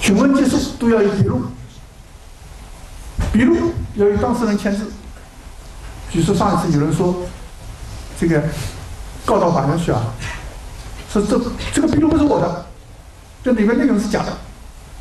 [0.00, 1.42] 询问结束都要有笔录，
[3.32, 4.90] 笔录要有当事人签字。
[6.10, 7.22] 比如说上一次有人说，
[8.20, 8.42] 这个
[9.24, 10.04] 告到法院去啊，
[11.10, 11.40] 说这
[11.72, 12.66] 这个笔录不是我的。
[13.42, 14.36] 这里面内容是假的，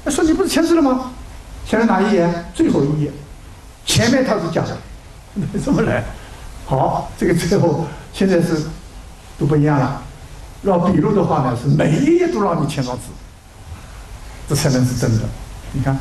[0.03, 1.11] 那说你不是签字了吗？
[1.65, 2.45] 签了哪一页？
[2.53, 3.11] 最后一页，
[3.85, 4.77] 前面他是假的，
[5.59, 6.03] 怎么来？
[6.65, 8.65] 好，这个最后现在是
[9.37, 10.01] 都不一样了。
[10.63, 13.03] 要笔录的话呢，是每一页都让你签上字，
[14.47, 15.23] 这才能是真的。
[15.73, 15.97] 你看，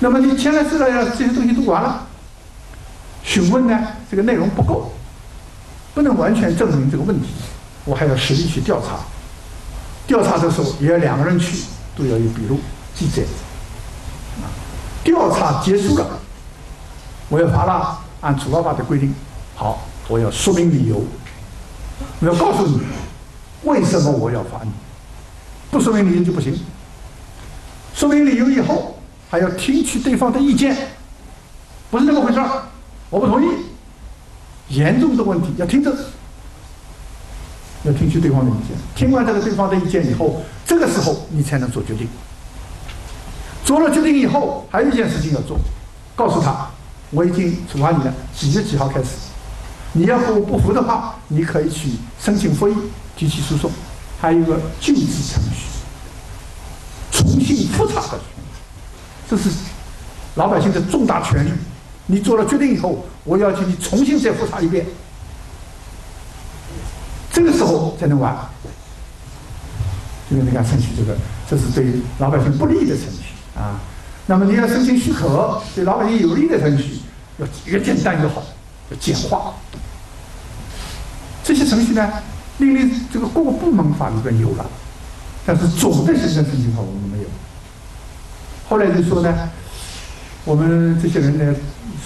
[0.00, 2.06] 那么你签了字了，这些东西都完了，
[3.22, 3.78] 询问呢，
[4.10, 4.92] 这个内容不够，
[5.94, 7.28] 不能完全证明这个问题，
[7.84, 8.98] 我还要实地去调查。
[10.06, 11.64] 调查的时候也要两个人去，
[11.96, 12.60] 都要有笔录
[12.94, 13.22] 记载。
[15.02, 16.06] 调查结束了，
[17.28, 19.14] 我要罚了，按处罚法的规定，
[19.54, 21.02] 好，我要说明理由。
[22.20, 22.80] 我要告诉你，
[23.62, 24.70] 为什么我要罚你？
[25.70, 26.58] 不说明理由就不行。
[27.94, 28.98] 说明理由以后，
[29.30, 30.76] 还要听取对方的意见，
[31.90, 32.62] 不是那么回事儿。
[33.08, 33.48] 我不同意，
[34.68, 35.96] 严重的问题要听着，
[37.86, 38.76] 要听取对方的意见。
[38.94, 42.08] 听完这个对方的意见以后，这个时候你才能做决定。
[43.64, 45.58] 做了决定以后，还有一件事情要做，
[46.14, 46.68] 告诉他，
[47.10, 49.10] 我已经处罚你了，几月几号开始。
[49.92, 51.90] 你要不不服的话，你可以去
[52.20, 52.74] 申请复议、
[53.16, 53.70] 提起诉讼，
[54.20, 55.66] 还有一个救治程序，
[57.10, 58.46] 重新复查的权利，
[59.28, 59.48] 这是
[60.34, 61.50] 老百姓的重大权利。
[62.08, 64.86] 你做了决定以后，我要求你重新再复查一遍，
[67.46, 68.36] 这时候才能完。
[70.28, 71.16] 因为你看程序这个，
[71.48, 73.78] 这是对老百姓不利的程序啊。
[74.26, 76.98] 那么你要申请许可，对老百姓有利的程序，
[77.38, 78.42] 要越简单越好，
[78.90, 79.54] 要简化。
[81.44, 82.10] 这些程序呢，
[82.58, 84.66] 另类这个各个部门法律都有了，
[85.46, 87.28] 但是总的行政程序法我们没有。
[88.68, 89.48] 后来就说呢，
[90.44, 91.54] 我们这些人呢，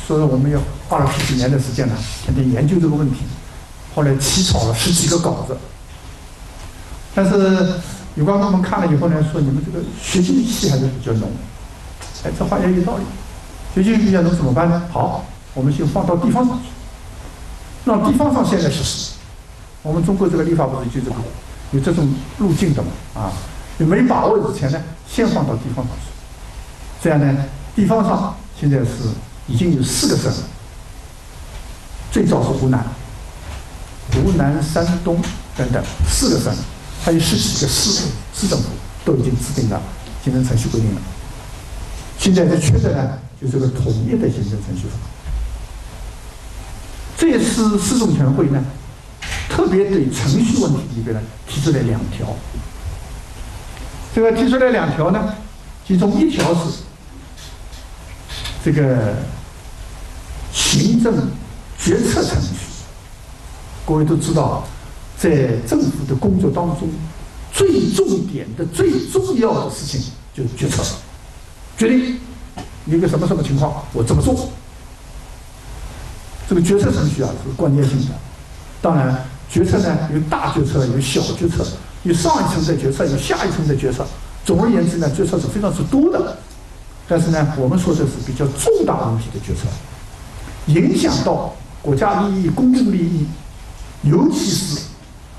[0.06, 0.60] 说我们要
[0.90, 3.20] 花了十几年的时间呢，天天研究这个问题，
[3.94, 5.56] 后来起草了十几个稿子。
[7.14, 7.74] 但是
[8.14, 11.30] 有关部门看了以后呢，说你们这个学习气还是比较浓。
[12.24, 13.04] 哎，这话也有道理，
[13.74, 14.82] 学习比较浓怎么办呢？
[14.92, 16.68] 好，我们就放到地方上去，
[17.84, 19.12] 让地方上现在实施。
[19.82, 21.16] 我们中国这个立法不是就这个
[21.72, 22.88] 有这种路径的嘛？
[23.14, 23.32] 啊，
[23.78, 26.12] 你没把握之前呢，先放到地方上去。
[27.02, 27.44] 这样呢，
[27.74, 29.08] 地方上现在是
[29.48, 30.38] 已经有四个省了。
[32.12, 32.84] 最早是湖南、
[34.12, 35.20] 湖南、山东
[35.56, 36.52] 等等四个省，
[37.02, 38.68] 还有十几个市市政府
[39.04, 39.80] 都已经制定了
[40.24, 41.00] 行政程序规定了。
[42.18, 44.96] 现在是缺的呢，就是个统一的行政程序法。
[47.16, 48.64] 这次市总全会呢。
[49.50, 52.34] 特别对程序问题里边呢提出来两条，
[54.14, 55.34] 这个提出来两条呢，
[55.86, 56.84] 其中一条是
[58.64, 59.16] 这个
[60.52, 61.28] 行政
[61.78, 62.69] 决策程序。
[63.90, 64.62] 各位都知道，
[65.18, 66.88] 在政府的工作当中，
[67.52, 70.00] 最重点的、最重要的事情。
[70.32, 70.80] 就是决策，
[71.76, 72.20] 决定
[72.86, 73.56] 一个什么什么情。
[73.56, 74.48] 况，我怎么做。
[76.48, 78.14] 这个决策程序啊是关键性的，
[78.80, 79.24] 当然。
[79.50, 81.66] 决策呢，有大决策，有小决策，
[82.04, 84.06] 有上一层的决策，有下一层的决策。
[84.44, 86.38] 总而言之呢，决策是非常之多的。
[87.08, 89.66] 但是呢，我们说的是比较重大问题的决策，
[90.66, 91.52] 影响到
[91.82, 93.26] 国家利益、公共利益，
[94.02, 94.80] 尤其是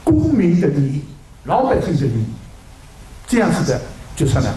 [0.04, 1.02] 公民的利益、
[1.46, 2.26] 老百姓的利益，
[3.28, 3.82] 这样子的
[4.16, 4.54] 决策呢，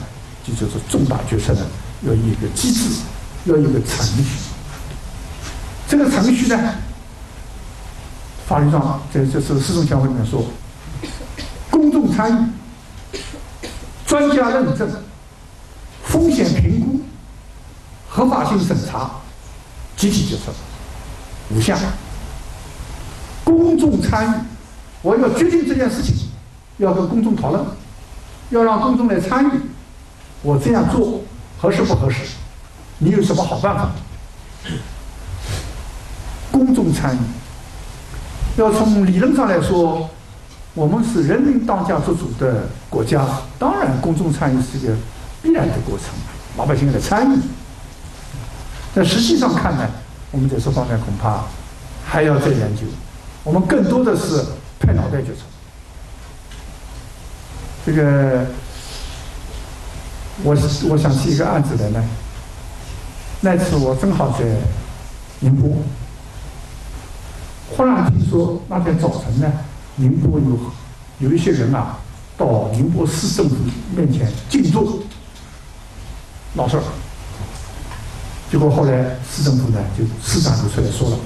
[0.46, 1.60] 就叫做重大决策呢，
[2.02, 2.90] 要有一个机制，
[3.44, 4.24] 要有一个程序。
[5.88, 6.74] 这个程序呢？
[8.46, 10.44] 法律上，在这是四中全会里面说，
[11.70, 13.18] 公众参与、
[14.06, 14.86] 专家认证、
[16.02, 17.00] 风险评估、
[18.06, 19.10] 合法性审查、
[19.96, 20.52] 集体决策
[21.50, 21.78] 五项。
[23.44, 24.34] 公众参与，
[25.02, 26.30] 我要决定这件事情，
[26.78, 27.64] 要跟公众讨论，
[28.50, 29.50] 要让公众来参与，
[30.42, 31.20] 我这样做
[31.60, 32.22] 合适不合适？
[32.98, 33.90] 你有什么好办法？
[36.50, 37.18] 公众参与。
[38.56, 40.08] 要从理论上来说，
[40.74, 43.26] 我们是人民当家作主的国家，
[43.58, 44.96] 当然公众参与是一个
[45.42, 46.08] 必然的过程，
[46.56, 47.38] 老百姓来参与。
[48.94, 49.88] 但实际上看呢，
[50.30, 51.42] 我们在这方面恐怕
[52.06, 52.82] 还要再研究。
[53.44, 54.44] 我们更多的是
[54.80, 55.42] 拍脑袋决策。
[57.86, 58.46] 这个，
[60.42, 60.56] 我
[60.88, 62.02] 我想起一个案子来呢。
[63.42, 64.44] 那次我正好在
[65.40, 65.76] 宁波。
[67.76, 69.52] 忽然听说那天早晨呢，
[69.96, 71.98] 宁波有有一些人啊，
[72.38, 73.56] 到宁波市政府
[73.94, 75.00] 面前静坐，
[76.54, 76.82] 闹事儿。
[78.50, 81.18] 结果后来市政府呢，就市长就出来说了：“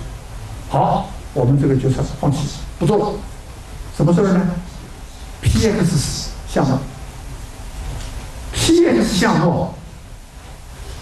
[0.70, 2.38] 好，我们这个决策放弃，
[2.80, 3.12] 不做了。
[3.96, 4.50] 什么事儿呢
[5.40, 6.76] ？PX 项目
[8.52, 9.72] ，PX 项目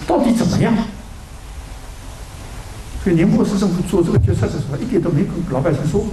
[0.07, 0.75] 到底怎么样？”
[3.03, 6.05] 所以宁波市政府做这个决策的时候，一点都没跟老百姓说。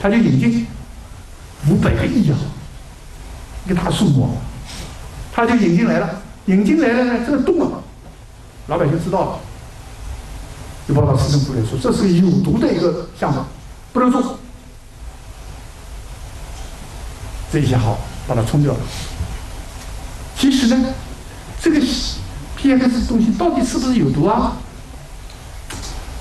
[0.00, 0.66] 他就引进
[1.68, 2.38] 五百个亿啊，
[3.66, 4.36] 一个大数目，
[5.32, 7.82] 他就引进来了，引进来了呢，这个动了，
[8.68, 9.40] 老百姓知道了，
[10.86, 13.40] 就报到市政府来说，这是有毒的一个项目，
[13.92, 14.38] 不能做。
[17.52, 18.80] 这一下好，把它冲掉了。
[20.36, 20.88] 其实呢，
[21.60, 21.78] 这个
[22.56, 24.56] P X 东西到底是不是有毒啊？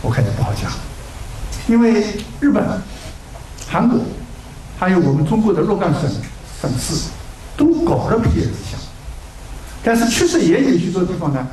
[0.02, 0.72] 我看也不好讲，
[1.68, 2.82] 因为日本、
[3.68, 4.00] 韩国，
[4.78, 6.02] 还有我们中国的若干省
[6.62, 7.10] 省市，
[7.56, 8.86] 都搞了 P X 项目，
[9.84, 11.48] 但是确实也有许多地方呢，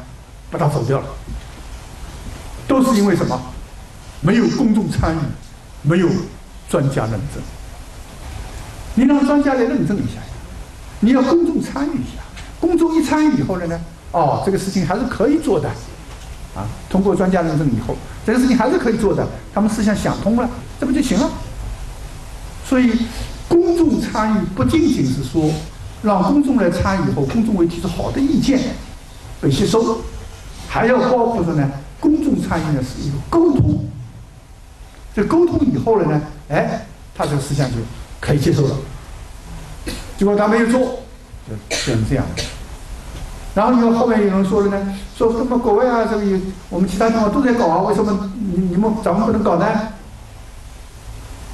[0.51, 1.07] 把它走掉了，
[2.69, 3.41] 都是因为什么？
[4.21, 5.19] 没有公众参与，
[5.83, 6.09] 没有
[6.69, 7.43] 专家认证。
[8.95, 10.21] 你让专家来认证一下，
[11.01, 12.23] 你要公众参与一下，
[12.61, 13.81] 公众一参与以后了呢，
[14.11, 15.69] 哦，这个事情还是可以做的，
[16.57, 17.97] 啊，通过专家认证以后，
[18.27, 19.25] 这个事情还是可以做的，
[19.55, 20.51] 他们思想想通了，
[20.81, 21.31] 这不就行了？
[22.69, 22.93] 所以，
[23.49, 25.49] 公众参与不仅仅是说
[26.03, 28.61] 让公众来参与以后，公众会提出好的意见
[29.41, 30.01] 被吸收，
[30.69, 31.71] 还要包括说呢，
[32.01, 33.85] 公众参与呢是一个沟通，
[35.15, 37.77] 这沟通以后了呢，哎，他这个思想就。
[38.21, 38.77] 可以接受了，
[40.19, 40.81] 结果他没有做，
[41.49, 41.55] 就
[41.87, 42.27] 变成这样。
[43.55, 46.39] 然后你后面有人说了呢，说什么国外啊，这个
[46.69, 49.67] 我们其他地方都在搞啊，为什么你你们咱们不能搞呢？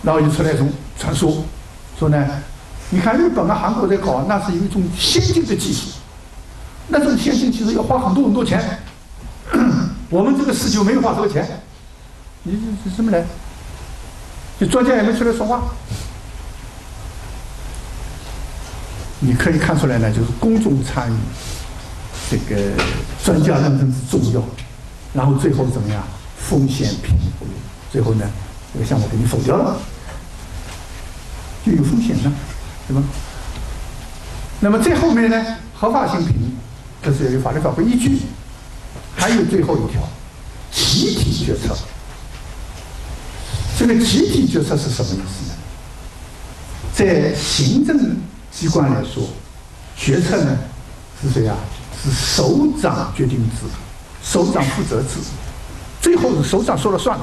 [0.02, 1.44] 然后就出来一种传说，
[1.98, 2.26] 说呢，
[2.88, 5.90] 你看日本啊、韩国在搞，那是有一种先进的技术，
[6.88, 8.78] 那种先进技术要花很多很多钱，
[10.14, 11.44] 我们这个事就没有花多少钱，
[12.44, 13.24] 你这什么来？
[14.60, 15.64] 就专家也没出来说话。
[19.18, 21.16] 你可以看出来呢，就是公众参与，
[22.30, 22.80] 这个
[23.24, 24.40] 专家认证是重要，
[25.12, 26.00] 然后最后怎么样？
[26.38, 27.46] 风险评估，
[27.90, 28.24] 最后呢，
[28.72, 29.76] 这个项目给你否掉了，
[31.66, 32.32] 就有风险了，
[32.86, 33.02] 对吧？
[34.60, 36.54] 那么最后面呢，合法性评，
[37.02, 38.20] 这是有法律法规依据，
[39.16, 40.02] 还有最后一条，
[40.72, 41.76] 集体决策。
[43.78, 45.54] 这个集体决策是什么意思呢？
[46.94, 48.16] 在行政。
[48.56, 49.24] 机关来说，
[49.96, 50.56] 决策呢
[51.20, 51.56] 是谁呀？
[52.00, 53.66] 是首长决定制，
[54.22, 55.18] 首长负责制，
[56.00, 57.18] 最后是首长说了算，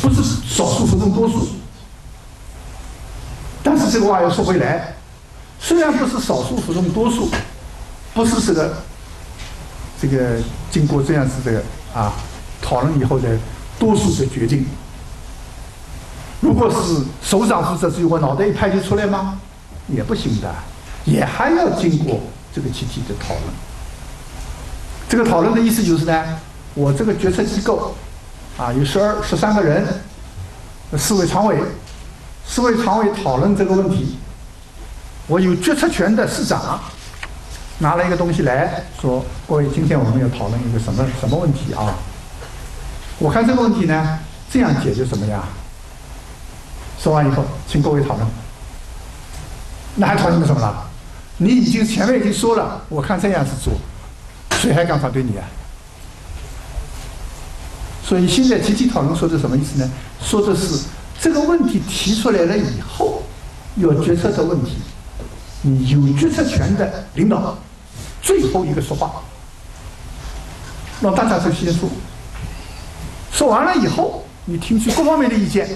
[0.00, 1.48] 不是少数服从多数。
[3.60, 4.94] 但是这个话要说回来，
[5.58, 7.28] 虽然不是少数服从多数，
[8.14, 8.76] 不是这个
[10.02, 10.36] 这个
[10.68, 11.62] 经过这样子的
[11.94, 12.12] 啊
[12.60, 13.38] 讨论以后的
[13.78, 14.66] 多数的决定，
[16.40, 19.38] 如果是首长负责制，我脑袋一拍就出来吗？
[19.86, 20.52] 也不行的，
[21.04, 22.18] 也还要经过
[22.52, 23.44] 这个集体的讨论。
[25.08, 26.24] 这个讨论的意思就是呢，
[26.74, 27.94] 我这个决策机构
[28.58, 29.86] 啊，有十二、十三个人，
[30.98, 31.56] 四位常委，
[32.44, 34.18] 四位常委讨论这个问题。
[35.28, 36.80] 我有决策权的市长
[37.82, 41.96] 拿了一个东西来说：“各位，今天我们要讨论一个什么什么问题啊？
[43.18, 45.42] 我看这个问题呢，这样解决什么呀？”
[46.98, 48.26] 说完以后，请各位讨论。
[49.96, 50.88] 那还讨论什么了？
[51.38, 53.74] 你已经前面已经说了，我看这样子做，
[54.60, 55.44] 谁还敢反对你啊？
[58.06, 59.90] 所以现在集体讨论说的什么意思呢？
[60.22, 60.84] 说的是
[61.20, 63.24] 这个问题提出来了以后，
[63.74, 64.76] 有决策的问题，
[65.62, 67.58] 你有决策权的领导
[68.22, 69.22] 最后一个说话，
[71.00, 71.88] 让大家都先说，
[73.32, 75.68] 说完了以后，你听取各方面的意见，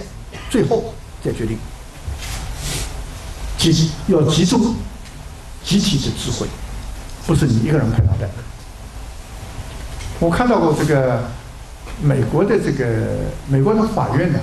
[0.48, 0.94] 最后
[1.24, 1.59] 再决定。
[3.59, 4.77] 集要集中
[5.64, 6.47] 集体的智慧，
[7.27, 8.28] 不是你一个人拍脑袋。
[10.20, 11.24] 我看到过这个
[12.01, 13.18] 美国的这个
[13.48, 14.39] 美国的法院呢，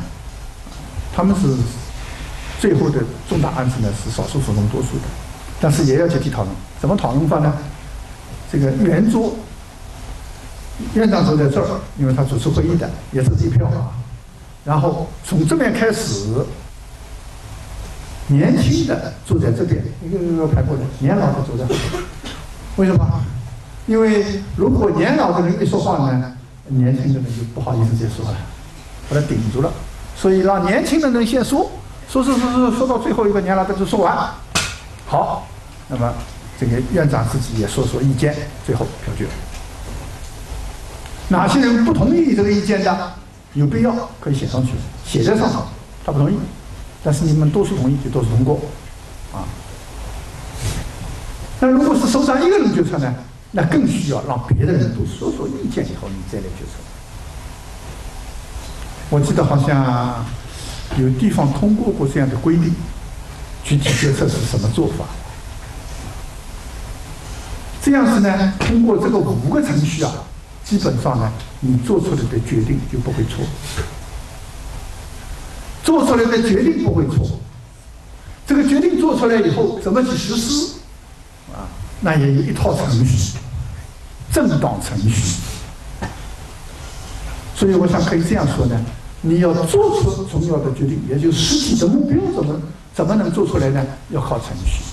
[1.16, 1.56] 他们是
[2.60, 3.00] 最后的
[3.30, 5.06] 重大案子呢是少数服从多数的，
[5.62, 6.54] 但是也要集体讨论。
[6.82, 7.54] 怎么讨论法呢？
[8.54, 9.34] 这个圆桌，
[10.94, 13.92] 院长坐在这儿，因为他主持会议的，也是一票啊。
[14.64, 16.46] 然后从这边开始。
[18.28, 22.02] 年轻的坐在这边，一个一个排过来；年老的坐在后边。
[22.78, 23.06] 为什么？
[23.86, 26.34] 因为如果年老的人一说话呢，
[26.68, 28.38] 年轻的人就不好意思再说了，
[29.10, 29.70] 把他顶住了。
[30.16, 31.70] 所以让年轻的人先说，
[32.08, 34.16] 说说说说，说到最后一个年老的就说完。
[35.06, 35.46] 好，
[35.90, 36.14] 那么
[36.60, 38.36] 这个院长自己也说说意见，
[38.66, 39.28] 最后表决。
[41.30, 43.14] 哪些人不同意这个意见的？
[43.54, 44.72] 有必要可以写上去，
[45.06, 45.64] 写在上头。
[46.06, 46.36] 他不同意。
[47.04, 48.60] 但是你们多数同意就多数通过，
[49.34, 49.44] 啊。
[51.60, 53.14] 那如果是首长一个人决策呢？
[53.52, 56.80] 那更需要让别的人都说说意见以后，你再来决策。
[59.10, 60.26] 我记得好像
[60.98, 62.74] 有地方通过过这样的规定，
[63.64, 65.06] 具体决策是什么做法？
[67.84, 70.10] 这样子呢，通过这个五个程序啊，
[70.64, 71.30] 基本上呢，
[71.60, 73.46] 你做出来的决定就不会错，
[75.84, 77.38] 做出来的决定不会错。
[78.48, 80.76] 这个决定做出来以后，怎么去实施？
[81.52, 81.68] 啊，
[82.00, 83.38] 那也有一套程序，
[84.32, 85.42] 正当程序。
[87.54, 88.80] 所以我想可以这样说呢：
[89.20, 92.62] 你要做出重要的决定，也就是实际的目标，怎么
[92.96, 93.86] 怎么能做出来呢？
[94.10, 94.84] 要靠程序。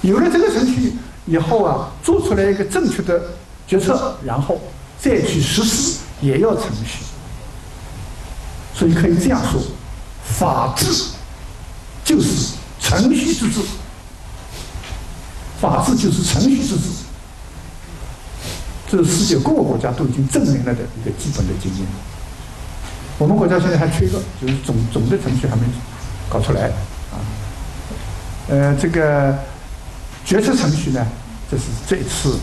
[0.00, 0.94] 有了这个程序
[1.28, 3.20] 以后啊，做出来一个正确的
[3.66, 4.60] 决策，然后
[4.98, 7.04] 再去实施，也要程序。
[8.74, 9.60] 所以可以这样说：
[10.24, 10.86] 法治。
[12.04, 13.60] 就是程序之治，
[15.60, 16.82] 法治就是程序之治，
[18.90, 21.86] 这是世界各个国家都已经证明了的一个基本的经验。
[23.18, 25.64] 我们国家现在还缺一个，就是总总的程序还没
[26.30, 26.68] 搞出来
[27.12, 27.20] 啊。
[28.48, 29.36] 呃，这个
[30.28, 31.06] 决策程序呢，
[31.50, 32.38] 这是这次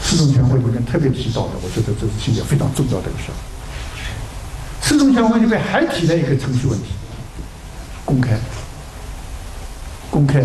[0.00, 3.34] 四中全会里面特别提到的，我觉得这是现在非常重要的一个事儿。
[4.80, 6.90] 四中全会里面还提了一个程序问题，
[8.04, 8.38] 公开。
[10.08, 10.40] 公开。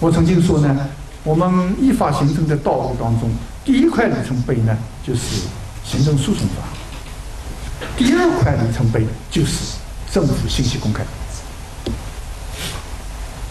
[0.00, 0.88] 我曾经说呢，
[1.22, 3.30] 我们依法行政的道路当中，
[3.64, 4.76] 第一块里程碑呢
[5.06, 5.20] 就是
[5.84, 9.76] 行政诉讼法，第二块里程碑就是
[10.10, 11.04] 政府信息公开。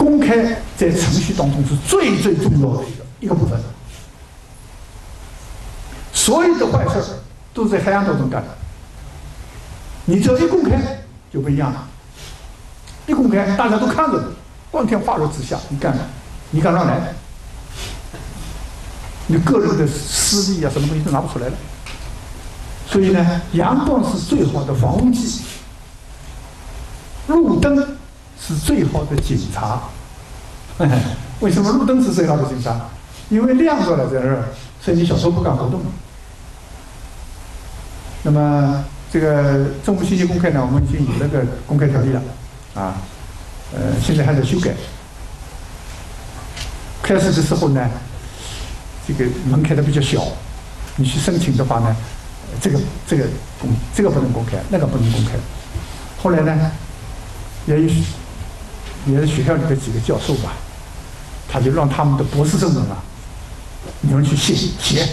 [0.02, 0.36] 公开
[0.76, 3.56] 在程序当中是最最重要的一个一个部分。
[6.12, 7.04] 所有的坏事儿
[7.54, 8.48] 都在黑暗当中干的，
[10.06, 11.86] 你只要一公开就不一样了，
[13.06, 14.34] 一公开大家都看着你。
[14.72, 15.96] 光天化日之下，你干，
[16.50, 17.14] 你敢乱来？
[19.28, 21.54] 你个人的私利啊，什么东西都拿不出来了。
[22.88, 25.42] 所以呢，阳光是最好的防护剂，
[27.28, 27.96] 路灯
[28.46, 29.82] 是最好的警察。
[31.40, 32.88] 为什么路灯是最好的警察？
[33.30, 34.44] 因为亮着了在这儿，
[34.80, 35.80] 所以你小偷不敢活动。
[38.22, 42.22] 那么这个政府信息公开呢，我们已经有那个公开条例了，
[42.74, 42.94] 啊。
[43.74, 44.70] 呃，现在还在修改。
[47.02, 47.90] 开始的时候呢，
[49.08, 50.26] 这个门开的比较小，
[50.96, 51.96] 你去申请的话呢，
[52.60, 53.24] 这个这个
[53.58, 55.32] 公这个不能公开，那个不能公开。
[56.22, 56.70] 后来呢，
[57.66, 57.88] 也有
[59.06, 60.52] 也是学校里的几个教授吧，
[61.48, 62.96] 他就让他们的博士生们啊，
[64.00, 65.08] 你们去写写，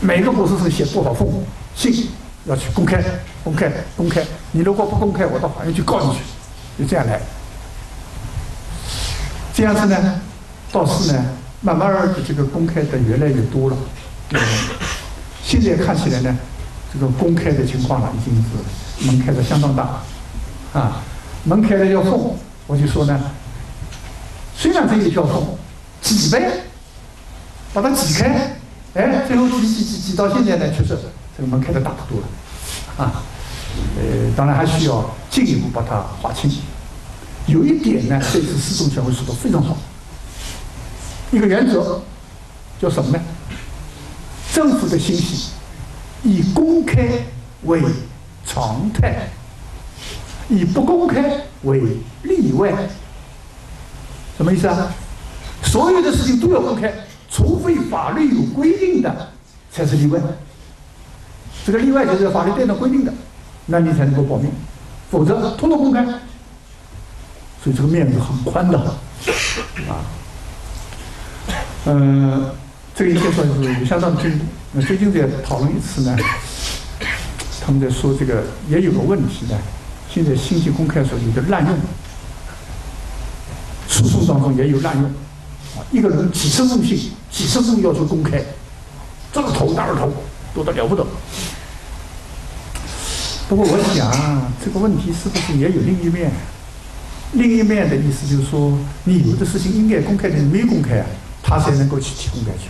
[0.00, 1.28] 每个博士生写多少封
[1.74, 2.08] 信
[2.44, 3.02] 要去公开，
[3.44, 4.22] 公开，公开。
[4.52, 6.18] 你如果不公开，我到法院去告你去。
[6.78, 7.20] 就这样来，
[9.52, 10.20] 这样子呢，
[10.72, 11.24] 倒是呢，
[11.60, 13.76] 慢慢的这个公开的越来越多了。
[15.44, 16.36] 现在看起来呢，
[16.92, 20.02] 这个公开的情况呢，已经是门开的相当大了，
[20.72, 21.02] 啊，
[21.44, 22.36] 门开了要封，
[22.66, 23.20] 我就说呢，
[24.56, 25.42] 虽然这一条缝
[26.00, 26.50] 挤呗，
[27.72, 28.56] 把它挤开，
[28.94, 30.96] 哎，最后挤挤挤挤到现在呢，确实
[31.36, 33.22] 这个门开的大得多了，啊。
[33.96, 36.50] 呃，当然还需要进一步把它划清。
[37.46, 39.76] 有一点呢，这次四中全会说的非常好。
[41.30, 42.02] 一个原则
[42.78, 43.22] 叫什么呢？
[44.52, 45.52] 政府的信息
[46.22, 47.08] 以公开
[47.62, 47.82] 为
[48.46, 49.26] 常态，
[50.52, 51.80] 以不公开为
[52.22, 52.72] 例外。
[54.36, 54.92] 什么意思啊？
[55.62, 56.92] 所有的事情都要公开，
[57.30, 59.30] 除非法律有规定的
[59.70, 60.20] 才是例外。
[61.64, 63.12] 这个例外就是法律电脑规定的。
[63.66, 64.48] 那你才能够保密，
[65.08, 66.04] 否则通通公开，
[67.62, 68.76] 所以这个面子很宽的，
[69.88, 70.02] 啊，
[71.86, 72.50] 嗯，
[72.92, 74.44] 这个应该说是有相当的进步。
[74.72, 76.16] 那最近在讨论一次呢，
[77.64, 79.56] 他们在说这个也有个问题呢，
[80.12, 81.74] 现在信息公开时候有的滥用，
[83.88, 88.42] 诉讼当中也有滥用，啊，一个人几十封信，几十封要求公开，
[89.32, 90.12] 这个头那个头，
[90.52, 91.06] 多得了不得。
[93.48, 96.30] 不过我想，这个问题是不是也有另一面？
[97.32, 101.06] 另一面的意思就是说，你有的事情应该公开的没公开啊，
[101.42, 102.68] 他才能够去提公开权。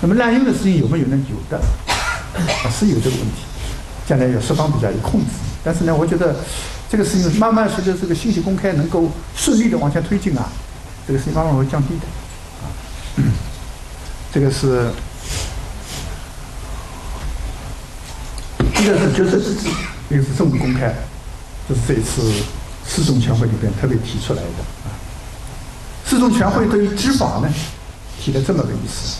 [0.00, 1.18] 那么滥用的事情有没有呢？
[1.28, 1.60] 有的，
[2.70, 3.42] 是有这个问题，
[4.06, 5.26] 将来要适当比较有控制。
[5.66, 6.36] 但是呢，我觉得
[6.88, 10.48] 这个事情慢慢随着这个信息公开能够顺利的往前推进啊，
[11.04, 12.06] 这个事情慢慢会降低的。
[12.62, 12.70] 啊，
[14.32, 14.92] 这个是。
[18.78, 19.68] 一个是决策制治，
[20.10, 20.94] 一个是政府公开，
[21.68, 22.22] 这是这一次
[22.86, 24.48] 四中全会里边特别提出来的
[24.84, 24.94] 啊。
[26.04, 27.52] 四中全会对于执法呢，
[28.20, 29.16] 提了这么个意思，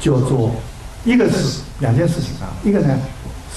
[0.00, 0.56] 叫做
[1.04, 2.98] 一个是两件事情啊，一个呢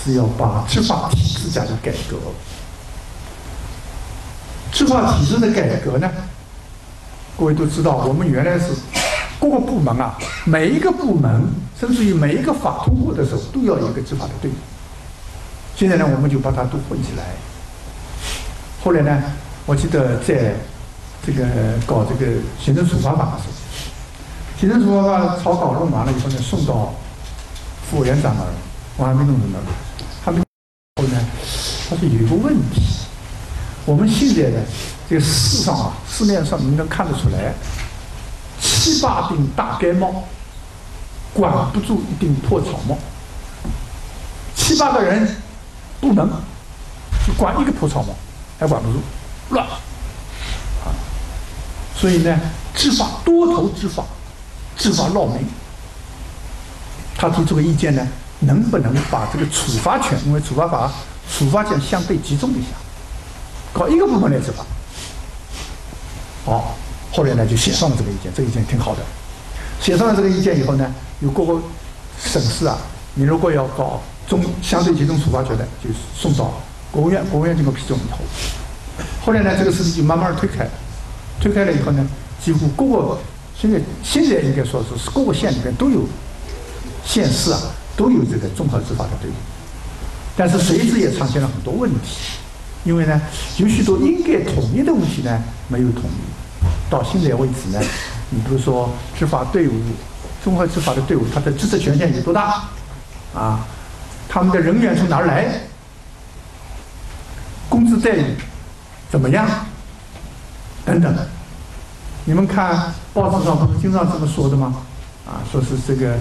[0.03, 2.17] 是要把执法体制加以改革。
[4.71, 6.09] 执法体制的改革呢，
[7.37, 8.67] 各位都知道，我们原来是
[9.39, 11.43] 各个部门啊，每一个部门，
[11.79, 14.53] 甚至于每一个法通过的时候，都要有一个执法的队伍。
[15.75, 17.23] 现在呢，我们就把它都混起来。
[18.83, 19.23] 后来呢，
[19.65, 20.53] 我记得在
[21.25, 21.45] 这个
[21.85, 23.53] 搞这个行政处罚法的时候，
[24.59, 26.93] 行政处罚法草稿弄完了以后呢，送到
[27.89, 28.47] 副委员长那儿，
[28.99, 29.59] 我还没弄明白，
[30.25, 30.43] 他们
[30.97, 31.17] 后呢，
[31.89, 32.81] 他说有一个问题，
[33.85, 34.59] 我们现在呢
[35.09, 37.53] 这个市上啊，市面上你能看得出来，
[38.59, 40.25] 七八顶大盖帽，
[41.33, 42.97] 管不住一顶破草帽，
[44.53, 45.33] 七八个人
[46.01, 46.29] 不能
[47.25, 48.13] 就管一个破草帽。
[48.59, 48.99] 还管不住，
[49.51, 50.91] 乱啊！
[51.95, 52.37] 所以呢，
[52.75, 54.03] 执法多头执法，
[54.75, 55.47] 执法闹民。
[57.15, 58.05] 他提出个意见呢，
[58.39, 60.91] 能不能把这个处罚权，因为处罚法
[61.31, 62.69] 处罚权相对集中一下，
[63.73, 64.65] 搞一个部门来执法。
[66.45, 66.75] 好，
[67.11, 69.01] 后来呢就写上了这个意见，这个意见挺好的。
[69.81, 71.61] 写上了这个意见以后呢，有各个
[72.21, 72.77] 省市啊，
[73.15, 76.53] 你如果要搞中相对集中处罚权的，就送到。
[76.91, 78.17] 国务院，国务院经过批准以后，
[79.23, 80.67] 后来呢，这个事情就慢慢推开，
[81.39, 82.03] 推开了以后呢，
[82.43, 83.19] 几乎各个
[83.55, 86.01] 现在现在应该说是各个县里边都有，
[87.05, 87.59] 县市啊
[87.99, 89.33] 都有这个综合执法的队伍，
[90.37, 92.39] 但是随之也产生了很多问题，
[92.85, 93.21] 因为呢，
[93.57, 97.79] 有许多应该统一的问题呢没有统一，到现在为止呢，
[98.29, 99.73] 你比如说执法队伍，
[100.41, 102.63] 综合执法的队伍，它的职责权限有多大？
[103.35, 103.67] 啊，
[104.29, 105.59] 他们的人员从哪儿来？
[107.67, 108.23] 工资待遇
[109.11, 109.45] 怎么样？
[110.85, 111.13] 等等，
[112.23, 114.73] 你们看报纸上不是经常这么说的吗？
[115.27, 116.17] 啊，说是这个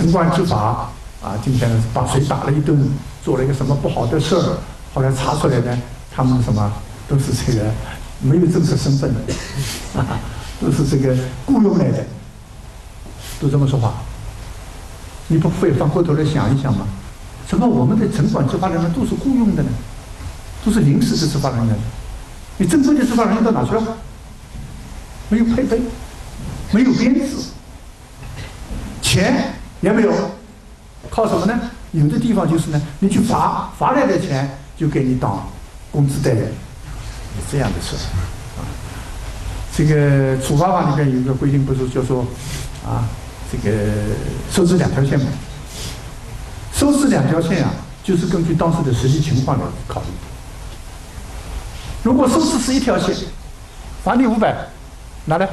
[0.00, 0.90] 城管执法
[1.22, 2.90] 啊，今天把谁打了一顿，
[3.22, 4.58] 做了一个什么不好的事儿，
[4.94, 5.78] 后来查出来呢，
[6.10, 6.72] 他们什么
[7.06, 7.70] 都是这个
[8.20, 10.18] 没有正式身份的，啊，
[10.58, 11.14] 都是这个
[11.44, 12.02] 雇佣来的，
[13.38, 13.92] 都这么说话。
[15.28, 16.86] 你不会翻过头来想一想吗？
[17.46, 19.68] 怎么我们的城管执法人员都是雇佣的呢？
[20.64, 21.76] 都是临时的执法人员，
[22.56, 23.82] 你正规的执法人员到哪去了？
[25.28, 25.78] 没有配备，
[26.70, 27.36] 没有编制，
[29.02, 30.12] 钱也没有，
[31.10, 31.58] 靠什么呢？
[31.92, 35.48] 有的地方就是呢，你去罚，罚来的钱就给你当
[35.90, 36.44] 工资待遇，
[37.50, 37.96] 这样的事
[38.58, 38.62] 啊。
[39.76, 42.26] 这个处罚法里面有一个规定，不是叫做
[42.86, 43.08] 啊，
[43.50, 43.86] 这个
[44.52, 45.26] 收支两条线吗？
[46.72, 47.70] 收支两条线啊，
[48.04, 50.06] 就是根据当时的实际情况来考虑。
[52.02, 53.14] 如果收支是一条线，
[54.04, 54.54] 罚你五百，
[55.24, 55.48] 拿来，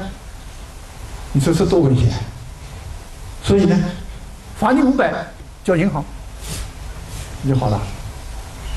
[1.32, 2.12] 你说这多危险？
[3.42, 3.76] 所以呢，
[4.58, 5.12] 罚你五百
[5.64, 6.04] 叫银行
[7.46, 7.80] 就好了。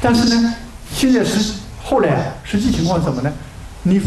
[0.01, 0.55] 但是呢，
[0.93, 1.53] 现在实
[1.83, 3.31] 后来实际情况是什么呢？
[3.83, 3.99] 你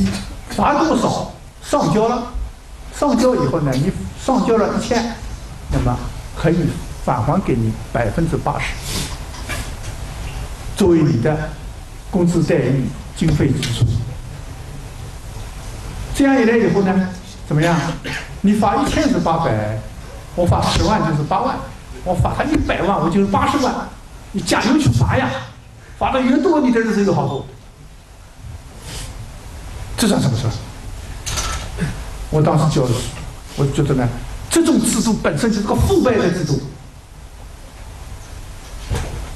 [0.50, 1.32] 罚多少
[1.62, 2.32] 上交了，
[2.96, 3.90] 上交以后呢，你
[4.24, 5.14] 上交了一千，
[5.70, 5.98] 那么
[6.36, 6.56] 可以
[7.04, 8.74] 返还给你百分之八十，
[10.76, 11.50] 作为你的
[12.10, 12.84] 工资待遇。
[13.16, 13.86] 经费支出，
[16.16, 17.10] 这样一来以后呢，
[17.46, 17.78] 怎么样？
[18.40, 19.78] 你罚一千是八百，
[20.34, 21.56] 我罚十万就是八万，
[22.04, 23.72] 我罚他一百万我就是八十万，
[24.32, 25.28] 你加油去罚呀！
[25.98, 27.46] 罚的越多，你的日子越好过。
[29.96, 30.46] 这算什么事？
[32.30, 32.88] 我当时就，
[33.56, 34.08] 我觉得呢，
[34.50, 36.60] 这种制度本身就是个腐败的制度。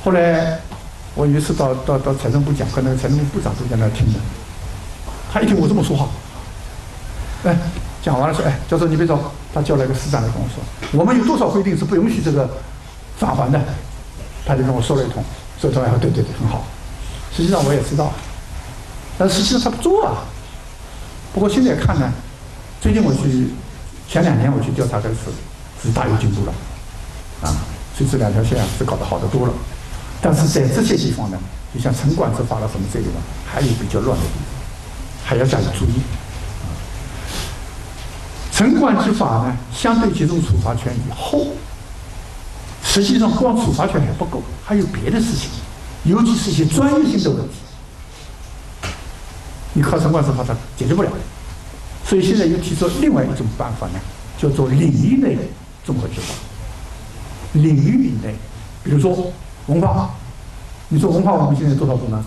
[0.05, 0.59] 后来。
[1.15, 4.21] 我有一次到到到财政部讲课，那个财政部部长都在那听的。
[5.33, 6.07] 他一听我这么说话，
[7.43, 7.59] 哎，
[8.01, 9.19] 讲完了说，哎，教授你别走。
[9.55, 10.63] 他叫了一个市长来跟我说，
[10.99, 12.49] 我们有多少规定是不允许这个
[13.17, 13.61] 返还的？
[14.47, 15.23] 他就跟我说了一通，
[15.61, 16.65] 说出来后，对对对，很好。
[17.35, 18.13] 实际上我也知道，
[19.19, 20.25] 但实际上他不做啊。
[21.35, 22.11] 不过现在看呢，
[22.81, 23.51] 最近我去
[24.09, 25.21] 前两年我去调查这个事，
[25.83, 26.53] 是大有进步了，
[27.43, 27.53] 啊，
[27.97, 29.53] 所以这两条线啊是搞得好得多了。
[30.21, 31.39] 但是在这些地方呢，
[31.75, 33.15] 就像城管执法了什么这地方，
[33.47, 34.45] 还有比较乱的地方，
[35.25, 36.01] 还要加以注意。
[38.59, 41.47] 城管执法呢，相对集中处罚权以后，
[42.83, 45.49] 实际上光处罚权还不够，还有别的事情，
[46.03, 47.55] 尤其是一些专业性的问题，
[49.75, 51.11] 你靠城管执法它解决不了。
[52.05, 54.01] 所以现在又提出另外一种办法呢，
[54.37, 55.39] 叫做领域内
[55.87, 56.35] 综合执法。
[57.53, 58.35] 领域以内，
[58.83, 59.17] 比如说。
[59.69, 60.11] 文化，
[60.89, 62.25] 你说文化，我们现在多少部门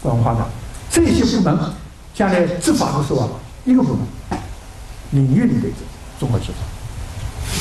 [0.00, 0.46] 管文化的？
[0.88, 1.58] 这些部门
[2.14, 3.28] 将来执法的时候啊，
[3.64, 3.98] 一个部门
[5.10, 5.68] 领域里的
[6.18, 6.58] 综合执法，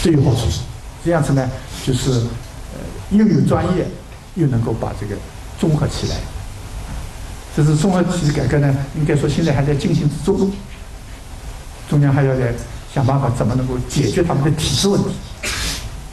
[0.04, 0.48] 这有好处。
[1.04, 1.50] 这样子呢，
[1.86, 2.80] 就是呃
[3.12, 3.88] 又有专业
[4.36, 5.16] 又能够把这个
[5.60, 6.16] 综合起来。
[7.56, 10.52] 这是综合体制改革呢，应该说现在还在进行之中，
[11.90, 12.54] 中央还要在
[12.94, 15.10] 想办法怎么能够解决他们的体制问题，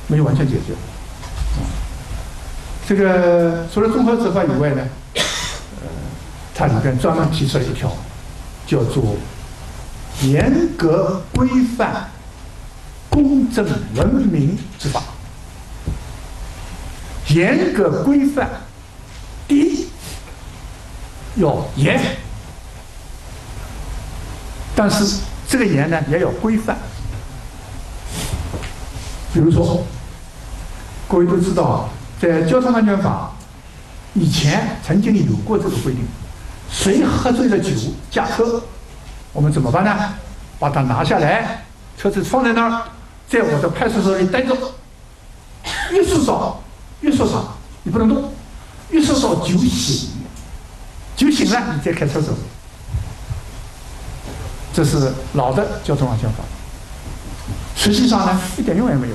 [0.06, 0.72] 没有完全解决。
[2.88, 4.82] 这个除了综合执法以外呢，
[5.14, 5.88] 呃，
[6.54, 7.92] 它里边专门提出了一条，
[8.66, 9.16] 叫做
[10.22, 12.10] 严格规范
[13.10, 15.02] 公正文明执法。
[17.28, 18.48] 严格规范，
[19.48, 19.88] 第一
[21.36, 22.00] 要严，
[24.74, 25.18] 但是
[25.48, 26.76] 这个严呢也要规范。
[29.34, 29.84] 比如说，
[31.08, 31.90] 各位都知道，
[32.20, 33.34] 在交通安全法
[34.14, 36.06] 以前曾经有过这个规定：
[36.70, 37.70] 谁喝醉了酒
[38.10, 38.62] 驾车，
[39.36, 39.94] 我们怎么办呢？
[40.58, 41.62] 把它拿下来，
[41.98, 42.82] 车子放在那儿，
[43.28, 44.56] 在我的派出所里待着，
[45.90, 46.62] 越是少。
[47.02, 48.32] 越说少，你不能动；
[48.88, 50.08] 越说到酒醒，
[51.14, 52.32] 酒醒了你再开车走。
[54.72, 56.36] 这是老的交通安全法。
[57.76, 59.14] 实际上呢，一点用也没有。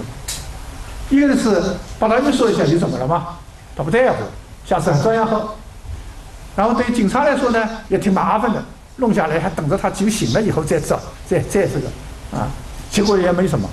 [1.10, 3.40] 一个是把他约束一下，你怎么了嘛？
[3.76, 4.18] 他不在乎，
[4.64, 5.56] 下次还照样喝。
[6.56, 8.64] 然后对警察来说呢，也挺麻烦的，
[8.98, 11.88] 弄下来还等着他酒醒了以后再找，再再这个
[12.38, 12.50] 啊，
[12.92, 13.70] 结果也没什么。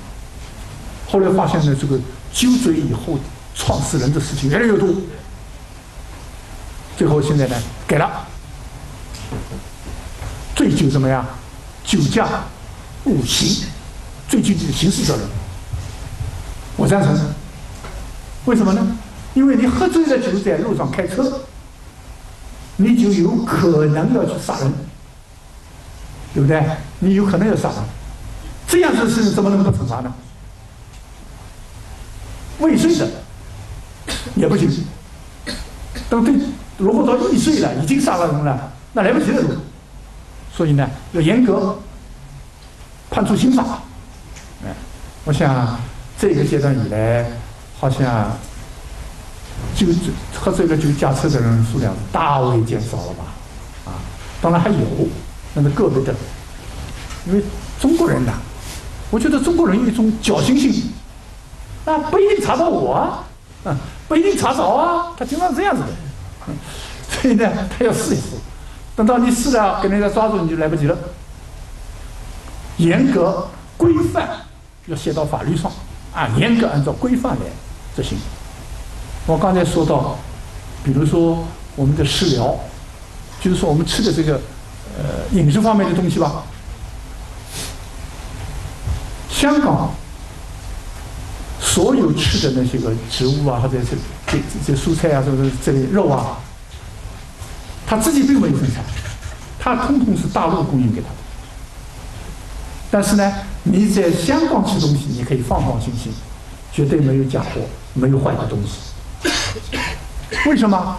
[1.07, 1.99] 后来发现呢，这个
[2.33, 3.19] 酒醉以后。
[3.61, 4.89] 创始人的事情越来越多，
[6.97, 7.57] 最后现在呢
[7.89, 8.25] 改了，
[10.55, 11.27] 醉酒怎么样？
[11.85, 12.45] 酒驾
[13.07, 13.67] 误刑，
[14.29, 15.27] 醉酒的刑事责任，
[16.77, 17.19] 我赞成。
[18.45, 18.97] 为什么呢？
[19.35, 21.41] 因为你喝醉了酒在路上开车，
[22.77, 24.73] 你就有可能要去杀人，
[26.39, 26.63] 对不对？
[27.01, 27.79] 你有可能要杀人，
[28.69, 30.15] 这样子的事情怎么能够惩罚呢？
[32.61, 33.09] 未遂的。
[34.37, 34.85] 也不行。
[36.09, 36.33] 等对，
[36.77, 39.43] 如果到易碎了，已经杀了人了，那来不及了。
[40.55, 41.77] 所以呢，要严格
[43.11, 43.81] 判处刑法。
[44.65, 44.73] 哎，
[45.25, 45.77] 我想
[46.17, 47.27] 这个阶段以来，
[47.81, 48.31] 好像
[49.75, 49.89] 就
[50.39, 53.25] 喝醉了就驾车的人数量大为减少了吧？
[53.87, 53.99] 啊，
[54.41, 54.77] 当然还有，
[55.55, 56.15] 那是个别的。
[57.27, 57.43] 因为
[57.81, 58.33] 中国人呐，
[59.11, 60.93] 我觉得中国人有一种侥幸心，
[61.85, 63.25] 那不一定查到我啊。
[63.65, 63.77] 啊，
[64.07, 65.89] 不一定查着啊，他经常这样子的，
[67.11, 68.37] 所以呢，他要试一试，
[68.95, 70.97] 等到你试了，给人家抓住，你就来不及了。
[72.77, 74.29] 严格规范
[74.87, 75.71] 要写到法律上，
[76.15, 77.47] 啊，严格按照规范来
[77.97, 78.17] 执行。
[79.27, 80.17] 我刚才说到，
[80.85, 81.45] 比如说
[81.75, 82.57] 我们的食疗，
[83.41, 84.41] 就是说我们吃的这个
[84.99, 86.43] 呃饮食方面的东西吧，
[89.31, 89.91] 香港。
[91.61, 93.97] 所有吃的那些个植物啊，或者是
[94.27, 96.39] 这这蔬菜啊，这个这类肉啊，
[97.87, 98.83] 他自己并没有生产，
[99.61, 101.15] 他通通是大陆供应给他的。
[102.91, 106.13] 但是呢，你在香港吃东西，你可以放放心心，
[106.73, 107.61] 绝对没有假货，
[107.95, 109.29] 没有坏的东西。
[110.49, 110.99] 为什么？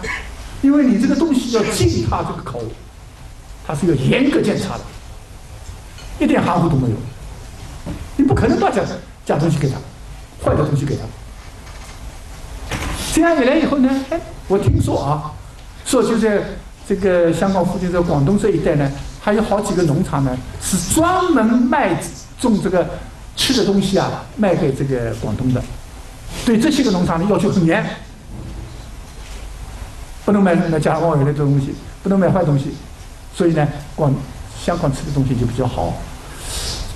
[0.62, 2.62] 因为你这个东西要进他这个口，
[3.70, 4.80] 他是要严格检查的，
[6.18, 6.96] 一点含糊都没有。
[8.16, 8.82] 你不可能把假
[9.24, 9.76] 假东西给他。
[10.42, 11.02] 坏的东西给他，
[13.12, 14.18] 这样一来以后呢，哎，
[14.48, 15.32] 我听说啊，
[15.84, 16.42] 说就在
[16.88, 18.90] 这个香港附近在广东这一带呢，
[19.20, 21.94] 还有好几个农场呢，是专门卖
[22.40, 22.88] 种这个
[23.36, 25.62] 吃的东西啊，卖给这个广东的。
[26.46, 27.84] 对这些个农场的要求很严，
[30.24, 32.74] 不能卖那假冒伪劣的东西，不能卖坏东西，
[33.34, 33.66] 所以呢，
[33.96, 34.14] 广
[34.64, 35.94] 香港吃的东西就比较好。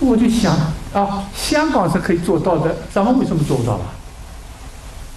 [0.00, 0.54] 我就想
[0.92, 3.84] 啊，香港是可以做到的，咱们为什么做不到了？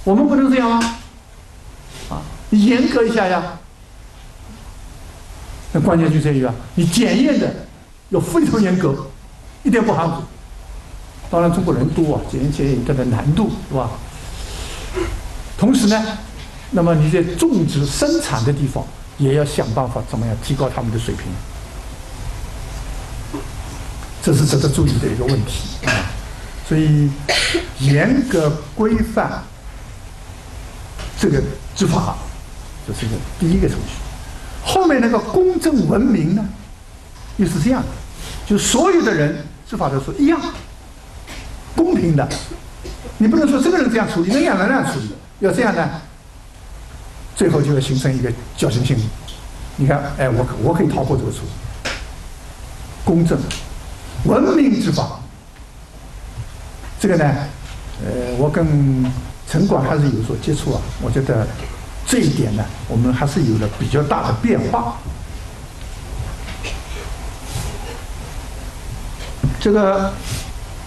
[0.03, 0.79] 我们不能这样吗？
[2.09, 2.21] 啊，
[2.51, 3.43] 你严格一下呀。
[5.73, 7.53] 那关键就在于啊，你检验的
[8.09, 8.95] 要非常严格，
[9.63, 10.23] 一点不含糊。
[11.29, 13.89] 当然，中国人多啊，检验检验它的难度是吧？
[15.57, 16.01] 同时呢，
[16.71, 18.85] 那么你在种植生产的地方
[19.17, 21.25] 也要想办法怎么样提高他们的水平。
[24.23, 26.11] 这是值得注意的一个问题啊，
[26.67, 27.09] 所以
[27.79, 29.41] 严格规范
[31.17, 31.41] 这个
[31.75, 32.17] 执法，
[32.85, 33.93] 这是一个第一个程序。
[34.65, 36.45] 后面那个公正文明呢，
[37.37, 37.87] 又是这样的，
[38.45, 40.37] 就所有的人执法的时候一样，
[41.73, 42.27] 公平的。
[43.19, 45.89] 你不能说这个人这样处理，那样那样处理，要这样呢，
[47.37, 49.03] 最后就会形成一个侥幸心理。
[49.75, 51.91] 你看，哎，我我可以逃过这个处理，
[53.05, 53.37] 公正。
[54.25, 55.19] 文明执法，
[56.99, 57.23] 这个呢，
[58.03, 59.05] 呃，我跟
[59.47, 60.81] 城管还是有所接触啊。
[60.99, 61.47] 我觉得
[62.07, 64.97] 这一点呢，我们还是有了比较大的变化。
[69.59, 70.11] 这个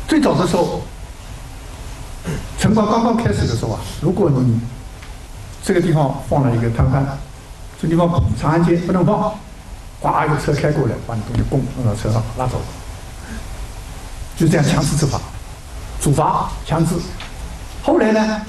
[0.08, 0.82] 最早的时候，
[2.58, 4.58] 城管刚刚开始的时候啊，如果你
[5.62, 7.06] 这个地方放了一个摊贩，
[7.80, 8.08] 这地方
[8.40, 9.34] 长安街不能放，
[10.00, 12.60] 哗一个车开过来，把你东西拱到车上拉走，
[14.36, 15.20] 就这样强制执法，
[16.00, 16.94] 处罚强制。
[17.82, 18.42] 后来呢，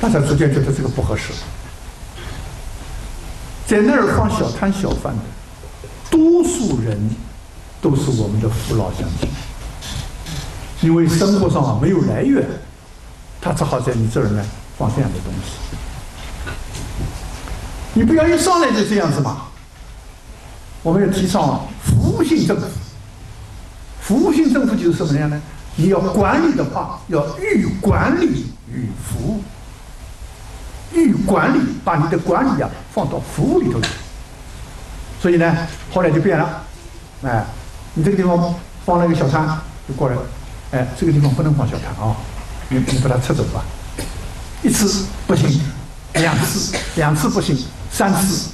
[0.00, 1.32] 大家逐渐觉得这个不合适，
[3.66, 5.22] 在那儿放小摊小贩的，
[6.10, 6.98] 多数人
[7.80, 9.28] 都是我们的父老乡亲，
[10.82, 12.46] 因为生活上没有来源，
[13.40, 14.44] 他只好在你这儿呢
[14.78, 15.76] 放这样的东西。
[17.94, 19.42] 你不要一上来就这样子嘛。
[20.82, 22.66] 我们要提倡服务性政府，
[24.00, 25.40] 服务性政府就是什么样呢？
[25.74, 29.42] 你要管理的话，要寓管理与服务，
[30.92, 33.88] 寓管理把你的管理啊放到服务里头去。
[35.20, 36.62] 所以呢，后来就变了，
[37.22, 37.44] 哎，
[37.94, 38.54] 你这个地方
[38.86, 40.16] 放了一个小摊，就过来，
[40.70, 42.14] 哎，这个地方不能放小摊啊，
[42.68, 43.64] 你你把它撤走吧。
[44.62, 45.60] 一次不行，
[46.14, 47.56] 两次两次不行，
[47.90, 48.50] 三次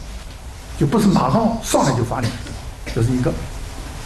[0.78, 2.28] 就不是马上上来就罚你，
[2.94, 3.32] 这是一个。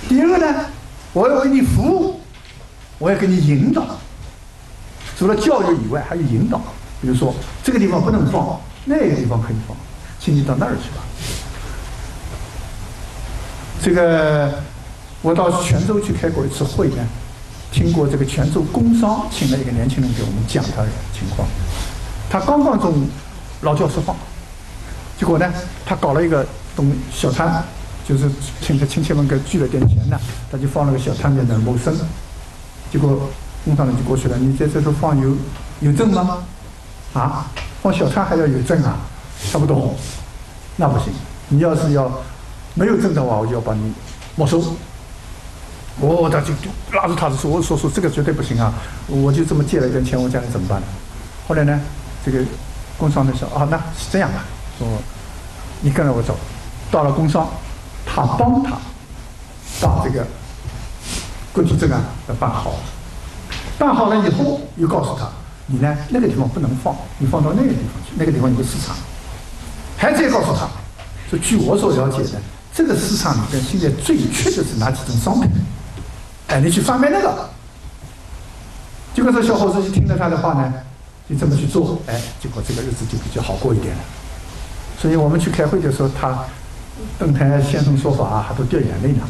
[0.08, 0.66] 第二个呢，
[1.12, 2.20] 我要为你服务。
[3.00, 3.96] 我要给你引导，
[5.16, 6.60] 除了教育以外，还有引导。
[7.00, 9.76] 比如说，这个地方不能放，那个地方可以放，
[10.18, 11.04] 请你到那儿去吧。
[13.80, 14.52] 这个，
[15.22, 17.06] 我到泉州去开过一次会呢，
[17.70, 21.46] 听过这个泉州工商请了一个年轻人给我们讲他的情况。
[22.30, 23.06] 他刚刚从
[23.62, 24.14] 劳教释放，
[25.18, 25.52] 结果呢，
[25.84, 26.46] 他搞了一个
[26.76, 27.62] 东小摊，
[28.06, 28.30] 就是
[28.60, 30.18] 请他亲戚们给聚了点钱呢，
[30.50, 31.94] 他就放了个小摊在那谋生。
[32.90, 33.28] 结果
[33.64, 35.36] 工厂人就过去了，你在这头放有
[35.80, 36.38] 有证吗？
[37.14, 37.46] 啊，
[37.82, 38.96] 放小摊还要有证啊？
[39.52, 39.94] 他不懂，
[40.76, 41.12] 那不行。
[41.48, 42.10] 你要是要
[42.74, 43.92] 没有证的话，我就要把你
[44.36, 44.62] 没收。
[46.00, 46.52] 我他就
[46.92, 48.72] 拉着他说：“我说说这个绝对不行啊！
[49.08, 50.86] 我就这么借了一点钱，我将来怎么办呢？”
[51.48, 51.80] 后来呢，
[52.24, 52.44] 这个
[52.96, 54.44] 工商的说：“啊，那是这样吧，
[54.78, 54.86] 说
[55.80, 56.36] 你跟着我走，
[56.90, 57.48] 到了工商，
[58.06, 58.76] 他帮他
[59.80, 60.26] 把这个。”
[61.50, 62.74] 个体证啊要办好，
[63.78, 65.28] 办好了以后又告诉他，
[65.66, 68.94] 你呢那个地方不能放，你放到那个地方去，那个地方有个市场。
[69.96, 70.68] 还再告诉他，
[71.28, 72.40] 说据我所了解的，
[72.72, 75.50] 这个市场里边现在最缺的是哪几种商品？
[76.46, 77.48] 哎，你去贩卖那个。
[79.12, 80.72] 结果这小伙子就听了他的话呢，
[81.28, 84.02] 就这么去做，哎，结果这个日子就比较好过一点了。
[84.98, 86.44] 所以我们去开会的时候，他
[87.18, 89.22] 登台先生说法啊，还都掉眼泪呢。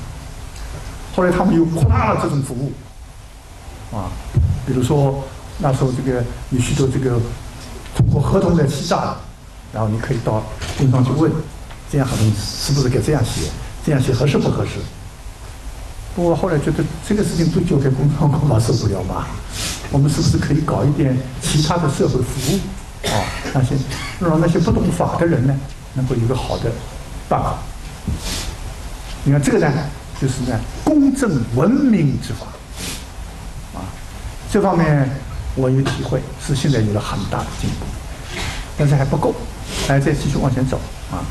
[1.15, 2.73] 后来他们又扩大了这种服务，
[3.97, 4.09] 啊，
[4.65, 5.25] 比如说
[5.59, 7.21] 那时候这个有许多这个
[7.97, 9.17] 通过合同来欺诈的，
[9.73, 10.43] 然后你可以到
[10.79, 11.33] 工商去问，
[11.91, 13.51] 这样合同是不是该这样写，
[13.85, 14.79] 这样写合适不合适？
[16.19, 19.29] 不过后来觉得这个事情都交给工商恐怕受不了吧，
[19.93, 22.59] 我们是不是可以搞一点其他的社会服务
[23.07, 23.23] 啊？
[23.55, 23.77] 那些
[24.19, 25.57] 让那些不懂法的人呢，
[25.95, 26.73] 能够有个好的
[27.29, 27.59] 办法。
[29.23, 29.73] 你看这个呢？
[30.21, 32.47] 就是呢，公正文明执法，
[33.79, 33.87] 啊，
[34.51, 35.09] 这方面
[35.55, 37.87] 我有体会，是现在有了很大的进步，
[38.77, 39.33] 但是还不够，
[39.87, 40.81] 还在继续往前走
[41.13, 41.23] 啊。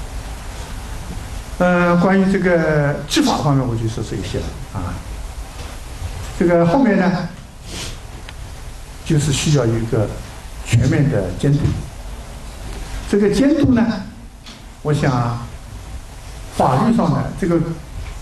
[1.58, 4.94] 呃，关于这个执法方面，我就说这些了啊。
[6.38, 7.30] 这个后面呢，
[9.06, 10.08] 就是需要一个
[10.66, 11.60] 全面的监督。
[13.10, 13.86] 这个监督呢，
[14.82, 15.40] 我想
[16.56, 17.60] 法律上的这个。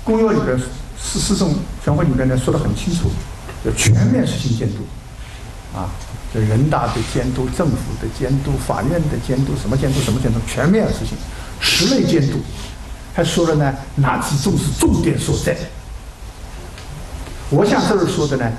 [0.06, 0.56] 公约里边，
[1.02, 1.52] 市市政
[1.84, 3.10] 全会里边呢说的很清楚，
[3.64, 4.86] 要全面实行监督，
[5.76, 5.90] 啊，
[6.32, 11.18] 这人大的监督、政府的监督、法院的监督，什么监督什么监督，全面实行，
[11.60, 12.38] 十类监督，
[13.16, 15.56] 还说了呢哪几种是重点所在。
[17.50, 18.52] 我想这儿说的呢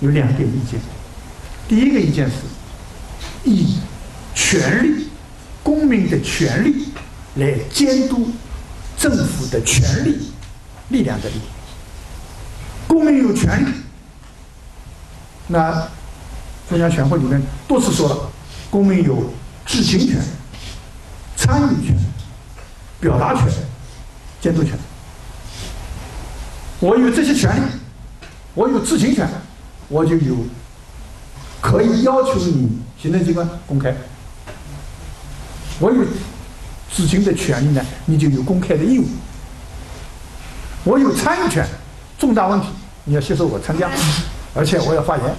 [0.00, 0.78] 有两点意见，
[1.66, 2.36] 第一个意见是，
[3.44, 3.78] 以
[4.34, 5.08] 权利，
[5.62, 6.88] 公民的权利
[7.36, 8.30] 来监督
[8.96, 10.30] 政府的权利。
[10.88, 11.40] 力量的力，
[12.86, 13.72] 公民有权利。
[15.46, 15.88] 那
[16.68, 18.30] 中央全会里面多次说了，
[18.68, 19.32] 公民有
[19.64, 20.22] 知情权、
[21.34, 21.96] 参与权、
[23.00, 23.50] 表达权、
[24.42, 24.76] 监督权。
[26.80, 27.60] 我有这些权利，
[28.54, 29.26] 我有知情权，
[29.88, 30.36] 我就有
[31.60, 33.94] 可以要求你行政机关公开。
[35.78, 36.04] 我有
[36.90, 39.04] 知情的权利呢，你就有公开的义务。
[40.82, 41.64] 我有参与权，
[42.18, 42.66] 重大问题
[43.04, 43.88] 你要接受我参加，
[44.54, 45.36] 而且我要发言。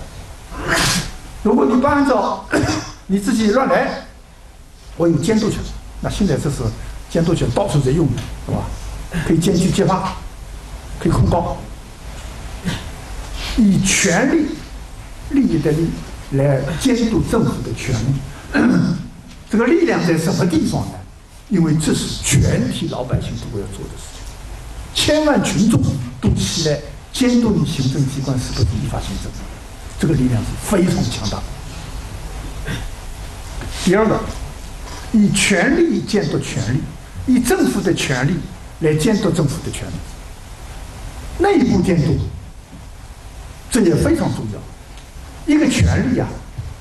[1.44, 2.46] 如果你不按照
[3.08, 4.06] 你自己乱来，
[4.96, 5.60] 我有监督权。
[6.00, 6.64] 那现在这是
[7.10, 8.64] 监督权到处在用的，是吧？
[9.28, 10.16] 可以检举揭发，
[11.00, 11.58] 可以控告，
[13.58, 14.48] 以权力、
[15.32, 15.90] 利益的利
[16.32, 18.14] 来监督政府的权利。
[19.50, 20.94] 这个力量在什么地方呢？
[21.50, 24.26] 因为这是全体老百姓都要做的事情，
[24.96, 25.80] 千万群众
[26.20, 26.80] 都起来
[27.12, 29.32] 监督你行政机关是不是依法行政，
[30.00, 31.40] 这个力量是非常强大。
[33.86, 34.20] 第二个，
[35.12, 36.80] 以权力监督权力，
[37.28, 38.34] 以政府的权力
[38.84, 39.94] 来监督政府的权力，
[41.40, 42.18] 内部监督，
[43.72, 44.60] 这也非常重要。
[45.46, 46.28] 一个权力啊，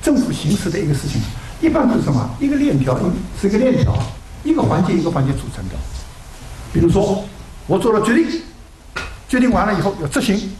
[0.03, 1.23] 政府行使的一个事情，
[1.61, 2.29] 一般是什么？
[2.41, 2.99] 一个链条，
[3.41, 3.97] 是一个链条，
[4.43, 5.75] 一个环节一个环节组成的。
[6.73, 7.25] 比如说，
[7.67, 8.43] 我做了决定，
[9.29, 10.53] 决定完了以后要执行，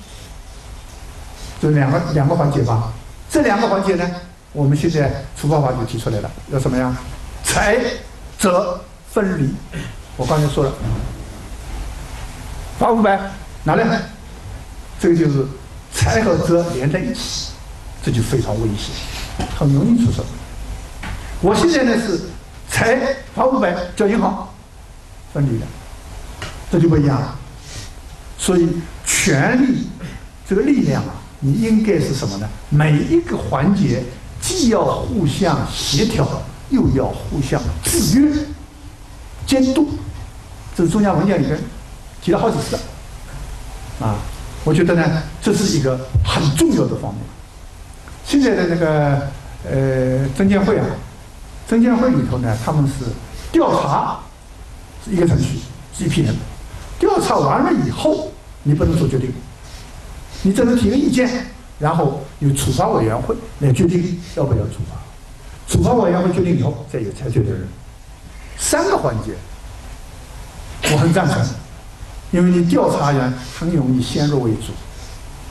[1.61, 2.93] 就两个两个环节吧。
[3.29, 4.09] 这两个环节呢？
[4.53, 6.95] 我们现在处罚法就提出来了，要什么呀？
[7.43, 7.79] 财
[8.39, 9.49] 责分离。
[10.17, 10.73] 我刚才说了，
[12.79, 13.19] 罚五百，
[13.65, 14.03] 拿来？
[14.99, 15.47] 这个就是
[15.93, 17.53] 财和责连在一起，
[18.03, 18.95] 这就非常危险，
[19.59, 20.21] 很容易出事。
[21.41, 22.21] 我现在呢是
[22.69, 22.99] 财
[23.35, 24.49] 罚五百，叫银行
[25.33, 25.67] 分离的，
[26.71, 27.39] 这就不一样了。
[28.39, 28.69] 所以
[29.05, 29.87] 权力
[30.49, 32.49] 这个力量啊，你应该是什么呢？
[32.71, 34.03] 每一个环节。
[34.45, 36.27] 既要互相协调，
[36.71, 38.37] 又要互相制约、
[39.47, 39.89] 监督，
[40.77, 41.57] 这是中央文件里面
[42.23, 42.77] 提了好几次。
[44.01, 44.17] 啊，
[44.65, 47.23] 我觉得呢，这是一个很重要的方面。
[48.25, 49.29] 现在的那个
[49.71, 50.87] 呃证监会啊，
[51.69, 53.05] 证监会里头呢，他们是
[53.51, 54.21] 调查
[55.05, 55.59] 是一个程序，
[55.93, 56.35] 是一批人，
[56.99, 58.33] 调查完了以后，
[58.63, 59.33] 你不能做决定，
[60.43, 61.47] 你只能提个意见。
[61.79, 64.97] 然后由处罚委员会来决定要不要处罚，
[65.67, 67.67] 处罚委员会决定以后再有裁决的人，
[68.57, 69.33] 三个环节，
[70.93, 71.45] 我很赞成，
[72.33, 74.73] 因为你调查员很容易先入为主，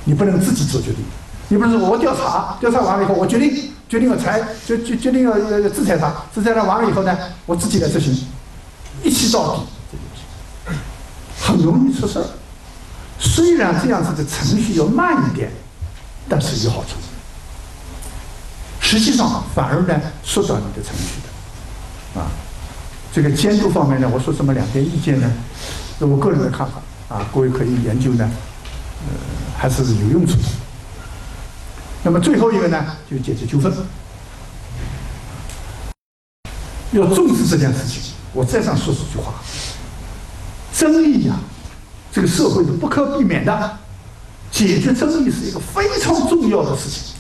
[0.03, 0.97] 你不能自己做决定，
[1.47, 5.33] 你不是说我调查，调查完了以后我决定决定要裁，决决决定要
[5.69, 8.27] 制裁他，制裁他完了以后呢，我自己来执行，
[9.01, 9.97] 一气到底，
[11.39, 12.25] 很容易出事儿。
[13.17, 15.49] 虽然这样子的程序要慢一点。
[16.29, 16.91] 但是有好处，
[18.79, 21.19] 实际上反而呢缩短你的程序
[22.13, 22.31] 的，啊，
[23.11, 25.29] 这个监督方面呢，我说这么两点意见呢，
[26.01, 26.81] 是我个人的看法
[27.15, 28.27] 啊，各位可以研究呢，
[29.05, 29.13] 呃，
[29.55, 30.43] 还是有用处的。
[32.01, 33.71] 那么最后一个呢，就解决纠纷，
[36.93, 38.13] 要重视这件事情。
[38.33, 39.35] 我再想说几句话，
[40.73, 41.35] 争议呀，
[42.11, 43.77] 这个社会是不可避免的。
[44.49, 47.13] 解决争议是一个非常重要的事情，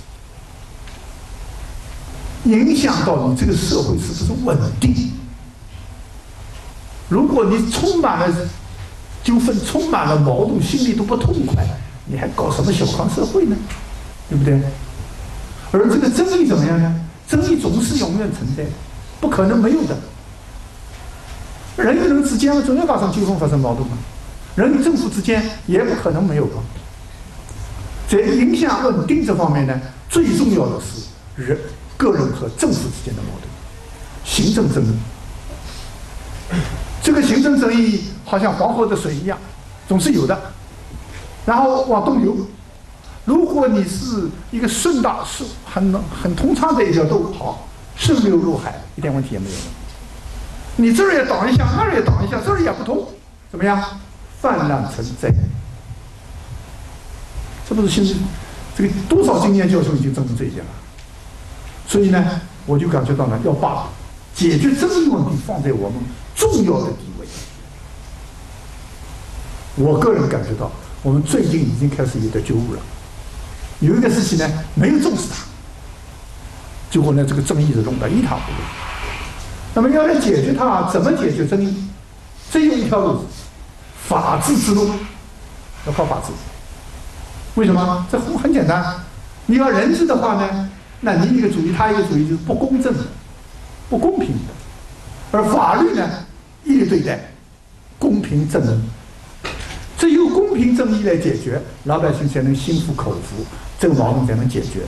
[2.51, 5.11] 影响到你这个社会是不是稳定。
[7.09, 8.27] 如果你充满了
[9.23, 11.63] 纠纷，充满了矛盾，心里都不痛快，
[12.05, 13.55] 你还搞什么小康社会呢？
[14.29, 14.59] 对不对？
[15.71, 16.95] 而这个争议怎么样呢？
[17.27, 18.65] 争议总是永远存在，
[19.19, 19.97] 不可能没有的。
[21.77, 23.97] 人与人之间总要发生纠纷、发生矛盾嘛。
[24.55, 26.61] 人与政府之间也不可能没有嘛。
[28.09, 29.79] 在影响稳定这方面呢，
[30.09, 31.57] 最重要的是人、
[31.95, 33.47] 个人和政府之间的矛盾，
[34.25, 34.93] 行政争议。
[37.01, 39.37] 这个行政争议好像黄河的水一样，
[39.87, 40.39] 总是有的，
[41.45, 42.35] 然后往东流。
[43.25, 45.93] 如果你是一个顺大顺很
[46.23, 49.55] 很通畅的一条路，好，顺流入海，一点问题也没有。
[50.77, 53.07] 你这儿也挡一下，那儿也挡一下，这儿也不通，
[53.51, 53.79] 怎么样？
[54.41, 55.31] 泛滥成灾。
[57.69, 58.19] 这不是现在
[58.75, 60.71] 这个多少经验教授已经证明这一点了，
[61.87, 63.87] 所以呢，我就感觉到呢，要把
[64.33, 65.99] 解决争议问题放在我们
[66.35, 67.10] 重要的地。
[69.75, 70.69] 我个人感觉到，
[71.01, 72.79] 我们最近已经开始有点觉悟了。
[73.79, 75.45] 有一个事情呢，没有重视它，
[76.89, 78.57] 结果呢，这个争议是弄得一塌糊涂。
[79.73, 81.87] 那么要来解决它，怎么解决争议？
[82.51, 83.25] 只有一条路，
[84.07, 84.89] 法治之路，
[85.87, 86.33] 要靠法治。
[87.55, 88.05] 为什么？
[88.11, 88.95] 这很很简单，
[89.45, 90.69] 你要人治的话呢，
[90.99, 92.99] 那你一个主义，他一个主义，就是不公正的、
[93.89, 94.53] 不公平的。
[95.31, 96.07] 而法律呢，
[96.65, 97.31] 一律对待，
[97.97, 98.79] 公平正义。
[100.01, 103.45] 只有公平正义来解决，老百姓才能心服口服，
[103.79, 104.79] 这个矛盾才能解决。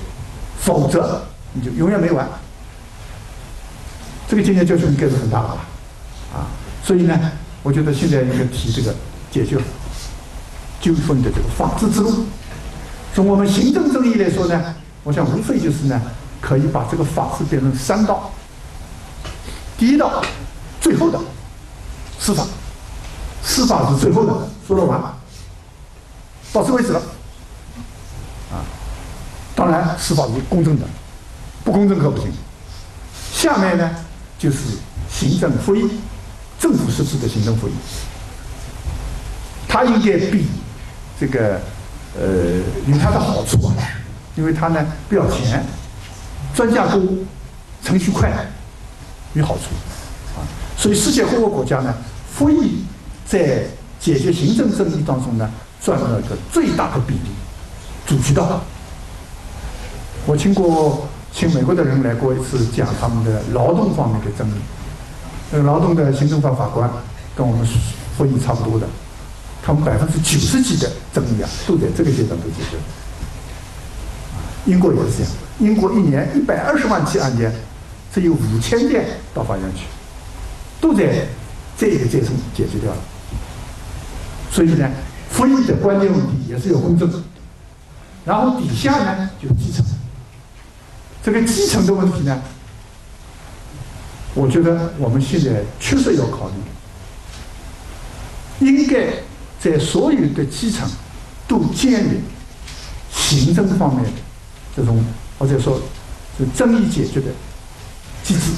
[0.59, 1.21] 否则，
[1.53, 2.27] 你就永远没完。
[4.27, 5.57] 这个经验教训应该是很大的吧？
[6.33, 6.49] 啊，
[6.83, 7.31] 所以呢，
[7.61, 8.91] 我觉得现在应该提这个
[9.29, 9.55] 解决
[10.81, 12.25] 纠纷的这个法治之路。
[13.13, 14.73] 从我们行政正义来说呢，
[15.03, 16.01] 我想无非就是呢，
[16.41, 18.31] 可以把这个法治变成三道。
[19.77, 20.23] 第一道，
[20.81, 21.19] 最后的
[22.17, 22.43] 司法，
[23.43, 24.33] 司法是最后的，
[24.67, 25.01] 说了完，
[26.51, 26.99] 到此为止了。
[28.51, 28.63] 啊，
[29.55, 30.85] 当然司法是公正的，
[31.63, 32.31] 不公正可不行。
[33.31, 33.89] 下面呢，
[34.39, 34.57] 就是
[35.11, 35.99] 行政复议，
[36.59, 37.73] 政府实施的行政复议，
[39.67, 40.47] 它应该比
[41.19, 41.59] 这个
[42.15, 43.75] 呃有它的好处啊，
[44.35, 45.65] 因为它呢不要钱，
[46.55, 47.01] 专家多，
[47.83, 48.31] 程序快。
[49.33, 49.63] 有好处，
[50.37, 50.45] 啊，
[50.77, 51.91] 所以世界各个国家呢，
[52.31, 52.85] 复议
[53.25, 53.63] 在
[53.99, 55.49] 解决行政争议当中呢，
[55.81, 57.31] 占了个最大的比例，
[58.05, 58.61] 主渠道。
[60.25, 64.53] 我听过请美国的人来过一次讲他们的劳动方面的争议，
[65.51, 66.89] 那个劳动的行政法法官
[67.35, 67.67] 跟我们
[68.17, 68.87] 会议差不多的，
[69.61, 72.83] 他们百分之九十几的争议啊，都在这个阶段被解决了。
[74.65, 77.53] 英国也是这样，英国一年一百二十万起案件。
[78.13, 79.85] 只有五千件到法院去，
[80.79, 81.25] 都在
[81.75, 82.97] 这个阶层解决掉了。
[84.53, 84.89] 所以呢，
[85.29, 87.11] 复议的关键问题也是有公正。
[88.23, 89.83] 然后底下呢就是基层，
[91.21, 92.41] 这个基层的问题呢，
[94.35, 96.49] 我觉得我们现在确实要考
[98.59, 99.07] 虑，应该
[99.59, 100.87] 在所有的基层
[101.47, 102.21] 都建立
[103.11, 104.11] 行政方面的
[104.75, 105.03] 这种
[105.39, 105.81] 或者说
[106.37, 107.25] 是争议解决的。
[108.23, 108.51] 机制，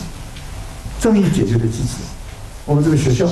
[1.02, 1.96] 争议解决的机制。
[2.66, 3.26] 我们这个学校，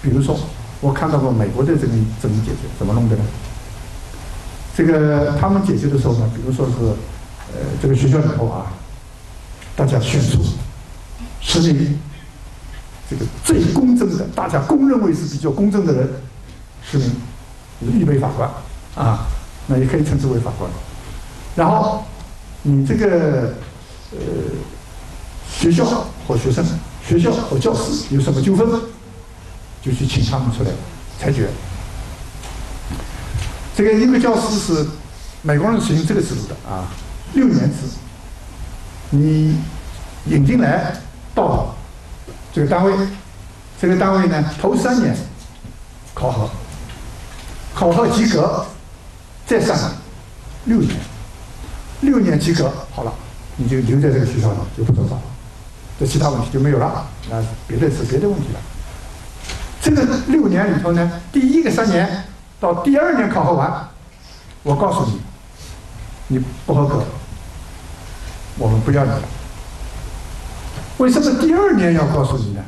[0.00, 0.40] 比如说，
[0.84, 3.22] 我看到过美国的这个怎么解决怎么弄的呢？
[4.76, 6.72] 这个他们解决的时候呢，比如说是，
[7.54, 8.66] 呃，这个学校里头啊，
[9.74, 10.42] 大家选出
[11.40, 11.98] 十名
[13.08, 16.10] 这个最公正的，大家公认为是比较公正的人，
[16.82, 17.10] 十名
[17.80, 18.50] 预备法官
[18.94, 19.26] 啊，
[19.66, 20.70] 那也可以称之为法官。
[21.56, 22.04] 然后
[22.60, 23.54] 你这个，
[24.12, 24.18] 呃。
[25.56, 26.62] 学校和学生，
[27.06, 28.68] 学校和教师有什么纠纷，
[29.84, 30.70] 就去请他们出来
[31.20, 31.48] 裁决。
[33.76, 34.86] 这个一个教师是
[35.42, 36.88] 美国人实行这个制度的啊，
[37.34, 37.76] 六年制。
[39.10, 39.56] 你
[40.26, 40.92] 引进来
[41.34, 41.74] 到
[42.52, 42.92] 这个单位，
[43.80, 45.14] 这个单位呢头三年
[46.14, 46.50] 考核，
[47.74, 48.64] 考核及格
[49.46, 49.76] 再上
[50.64, 50.90] 六年，
[52.00, 53.12] 六年及格好了，
[53.56, 55.22] 你就留在这个学校了，就不走了。
[56.00, 58.60] 这其他问题就没有了，那别的是别的问题了。
[59.84, 62.24] 这个六年里头呢，第一个三年
[62.58, 63.86] 到第二年考核完，
[64.62, 65.20] 我告诉你，
[66.28, 67.04] 你不合格，
[68.56, 69.22] 我们不要你了。
[70.96, 72.62] 为什么第二年要告诉你呢？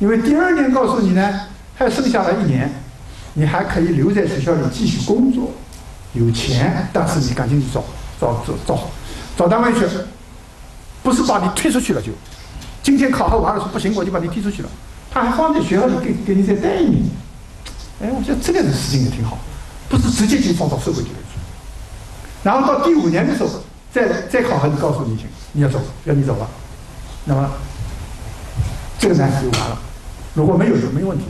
[0.00, 1.42] 因为第二年告诉你呢，
[1.76, 2.68] 还剩下了一年，
[3.34, 5.52] 你还可以留在学校里继续工作，
[6.14, 7.84] 有钱，但是你赶紧去找
[8.20, 8.88] 找找找
[9.36, 9.86] 找单位去，
[11.04, 12.10] 不是把你推出去了就。
[12.82, 14.68] 今天考核完了说不行，我就把你踢出去了。
[15.12, 17.04] 他还放在学校里给给你再带一年。
[18.02, 19.38] 哎，我觉得这个事情也挺好，
[19.88, 21.38] 不是直接就放到社会里面去。
[22.42, 23.50] 然后到第五年的时候，
[23.92, 26.48] 再再考核，你告诉你行，你要走，要你走了。
[27.24, 27.48] 那么
[28.98, 29.78] 这个呢就完了。
[30.34, 31.24] 如果没有就没问题。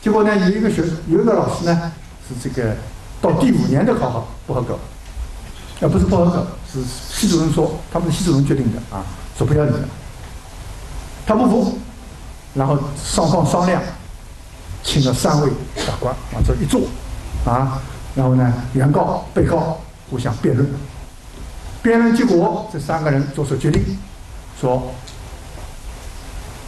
[0.00, 1.92] 结果呢，有一个学有一个老师呢
[2.26, 2.74] 是这个
[3.20, 4.78] 到第五年的考核不合格，
[5.84, 6.78] 啊不是不合格，是
[7.12, 9.04] 系主任说他们是系主任决定的啊，
[9.36, 9.88] 说不要你了。
[11.26, 11.78] 他不服，
[12.52, 13.80] 然后双方商量，
[14.82, 16.80] 请了三位法官往这一坐，
[17.44, 17.80] 啊，
[18.14, 20.68] 然后呢，原告、被告互相辩论，
[21.80, 23.96] 辩论结果，这三个人做出决定，
[24.60, 24.92] 说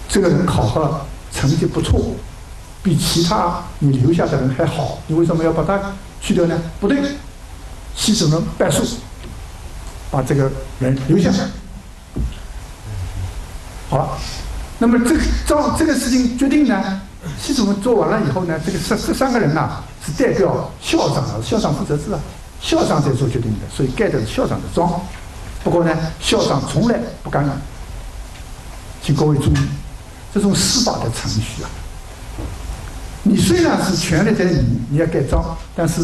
[0.09, 1.01] 这个人考核
[1.33, 2.01] 成绩不错，
[2.83, 6.57] 比其他你留下的人还好，你为什么要把他去掉呢？
[6.81, 7.03] 不对，
[7.97, 8.85] 系主任败诉，
[10.13, 10.49] 把这个
[10.79, 11.33] 人留下。
[13.91, 14.09] 好了。
[14.83, 17.01] 那么这个照这个事情决定呢，
[17.41, 22.19] 系主任做完了以后呢，这个这这三个人呐是代表校长啊，校长负责制啊，
[22.61, 25.01] 校长在做决定的，所以盖的是校长的章。
[25.63, 27.49] 不过呢，校长从来不干预。
[29.05, 29.57] 请各位注意，
[30.35, 31.71] 这种司法的程序啊，
[33.23, 36.03] 你虽然是权力在你，你要盖章，但是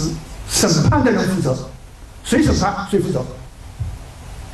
[0.48, 1.68] 审判的人负责，
[2.22, 3.24] 谁审判谁负责。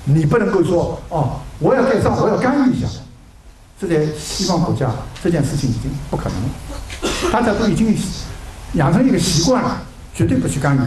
[0.05, 2.89] 你不能够说哦，我要盖章，我要干预一下。
[3.81, 4.91] 这在西方国家，
[5.23, 7.33] 这件事情已经不可能了。
[7.33, 7.97] 大家都已经
[8.75, 9.83] 养成一个习惯了，
[10.15, 10.87] 绝对不去干预它。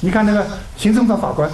[0.00, 0.46] 你看那个
[0.76, 1.50] 行政法法官，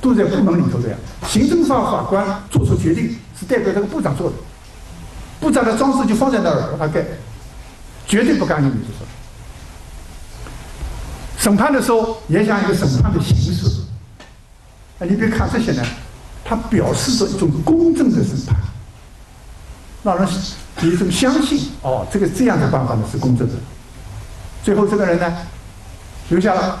[0.00, 0.98] 都在部门里头这样。
[1.28, 4.36] 行政法法官做出决定是代表这个部长做的，
[5.38, 7.04] 部长的装置就放在那儿让他盖，
[8.06, 8.66] 绝对不干预。
[8.66, 9.06] 你就说，
[11.36, 13.82] 审判的时候也讲一个审判的形式。
[14.98, 15.82] 哎，你别看这些呢，
[16.42, 18.56] 它表示着一种公正的审判。
[20.06, 20.28] 让人
[20.82, 23.54] 有一种相信，哦，这个这样的办法呢是公正的。
[24.62, 25.36] 最后这个人呢
[26.28, 26.78] 留下了，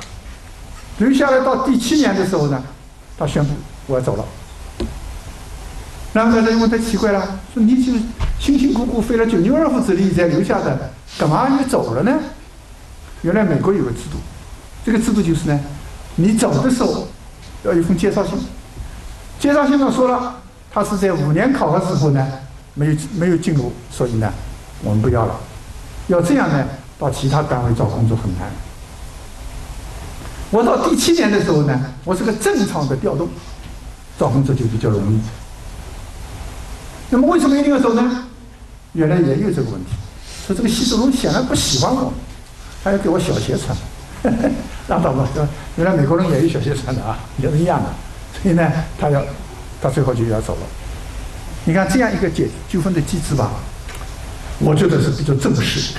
[0.98, 2.62] 留下来到第七年的时候呢，
[3.18, 3.52] 他宣布
[3.88, 4.24] 我要走了。
[6.12, 7.92] 然后大家问他奇怪了，说你就
[8.38, 12.16] 辛辛苦苦费了九牛二虎之力才留下的，干嘛你走了呢？
[13.22, 14.18] 原来美国有个制度，
[14.84, 15.60] 这个制度就是呢，
[16.14, 17.08] 你走的时候
[17.64, 18.38] 要一封介绍信，
[19.40, 20.36] 介绍信上说了，
[20.72, 22.24] 他是在五年考核时候呢
[22.76, 24.32] 没有没有进入，所以呢
[24.84, 25.34] 我们不要了。
[26.06, 26.64] 要这样呢，
[26.98, 28.48] 到其他单位找工作很难。
[30.50, 33.28] 我到第七年的时候呢，我是个正常的调动，
[34.16, 35.18] 找工作就比较容易。
[37.10, 38.24] 那么为什么一定要走呢？
[38.92, 39.90] 原来也有这个问题，
[40.46, 42.12] 说这个习主席显然不喜欢我，
[42.84, 43.76] 他要给我小鞋穿，
[44.88, 45.28] 拉倒吧，
[45.76, 47.90] 原来美国人也有小鞋穿的啊，也是一样的，
[48.40, 49.22] 所以呢，他要，
[49.82, 50.85] 他最后就要走了。
[51.66, 53.50] 你看这样一个解纠纷的机制吧，
[54.60, 55.96] 我觉得是比较正式，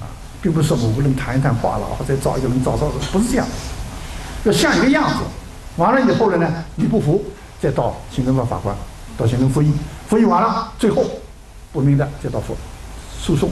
[0.00, 0.06] 啊，
[0.40, 3.46] 并不是说我们能谈一谈话了，或者找一个人找找，不是这样，
[4.44, 5.24] 要像一个样子。
[5.76, 7.24] 完了以后了呢，你不服，
[7.60, 8.74] 再到行政法法官。
[9.16, 9.72] 到行政复议，
[10.08, 11.04] 复议完了，最后
[11.72, 12.56] 不明的再到复
[13.20, 13.48] 诉讼，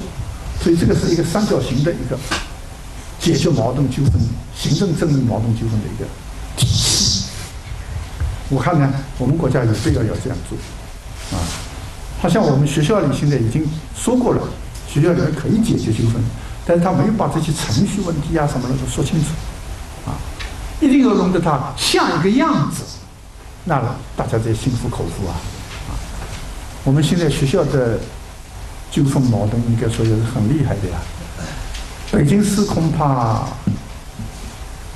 [0.60, 2.19] 所以这个是一个三角形的一个
[3.20, 4.20] 解决矛盾纠纷、
[4.56, 6.05] 行政正义矛盾纠纷的一个
[6.56, 7.27] 体系。
[8.48, 10.56] 我看呢，我们国家有必要要这样做
[11.32, 11.40] 啊。
[12.20, 14.42] 好像我们学校里现在已经说过了，
[14.88, 16.22] 学校里面可以解决纠纷，
[16.64, 19.30] 但是他没有把这些程序问题啊什么的都说清楚
[20.06, 20.14] 啊，
[20.80, 22.84] 一定要弄得它像一个样子。
[23.64, 23.80] 那
[24.16, 25.34] 大家才心服口服啊！
[25.88, 25.94] 啊，
[26.84, 27.98] 我们现在学校的
[28.90, 30.98] 纠纷矛盾应该说也是很厉害的呀。
[32.10, 33.44] 北京市恐怕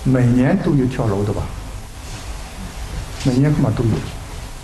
[0.05, 1.43] 每年都有跳楼的吧？
[3.25, 3.91] 每年恐怕都有。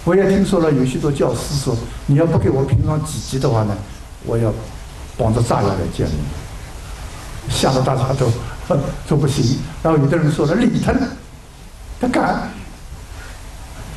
[0.05, 1.77] 我也听说了，有许多教师说
[2.07, 3.77] ：“你要不给我评上几级的话呢，
[4.24, 4.53] 我要
[5.16, 6.19] 绑着炸药来见你。”
[7.49, 8.31] 吓得大家都
[9.09, 9.59] 说不行。
[9.83, 10.97] 然后有的人说了：“李腾，
[12.01, 12.51] 他敢。”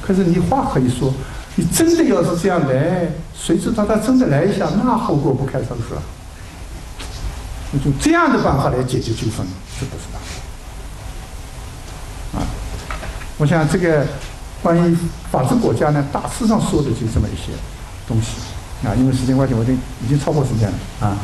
[0.01, 1.11] 可是你话可以说，
[1.55, 5.97] 你真的要是这样来，谁知道他真的来一下，那后果不堪设想。
[7.83, 9.43] 用这样的办法来解决纠纷，
[9.79, 10.19] 是不是的？
[12.39, 12.45] 啊，
[13.37, 14.05] 我想这个
[14.65, 14.97] 关于
[15.31, 17.53] 法治国家呢，大致上说的就这么一些
[18.07, 18.31] 东西
[18.83, 18.95] 啊。
[18.97, 21.15] 因为时间关系，我已经已经超过时间了啊。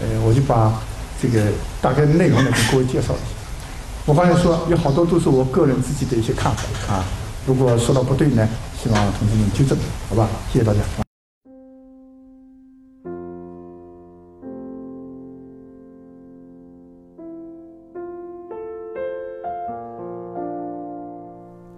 [0.00, 0.72] 呃，我就把
[1.20, 3.34] 这个大概的内容呢给各位介绍一下。
[4.06, 7.04] 我刚才说有好多都是我个人自己的一些看法啊。
[7.46, 8.48] 如果说到不对呢，
[8.82, 9.76] 希望同志们纠正，
[10.08, 10.26] 好吧？
[10.50, 11.11] 谢谢大家。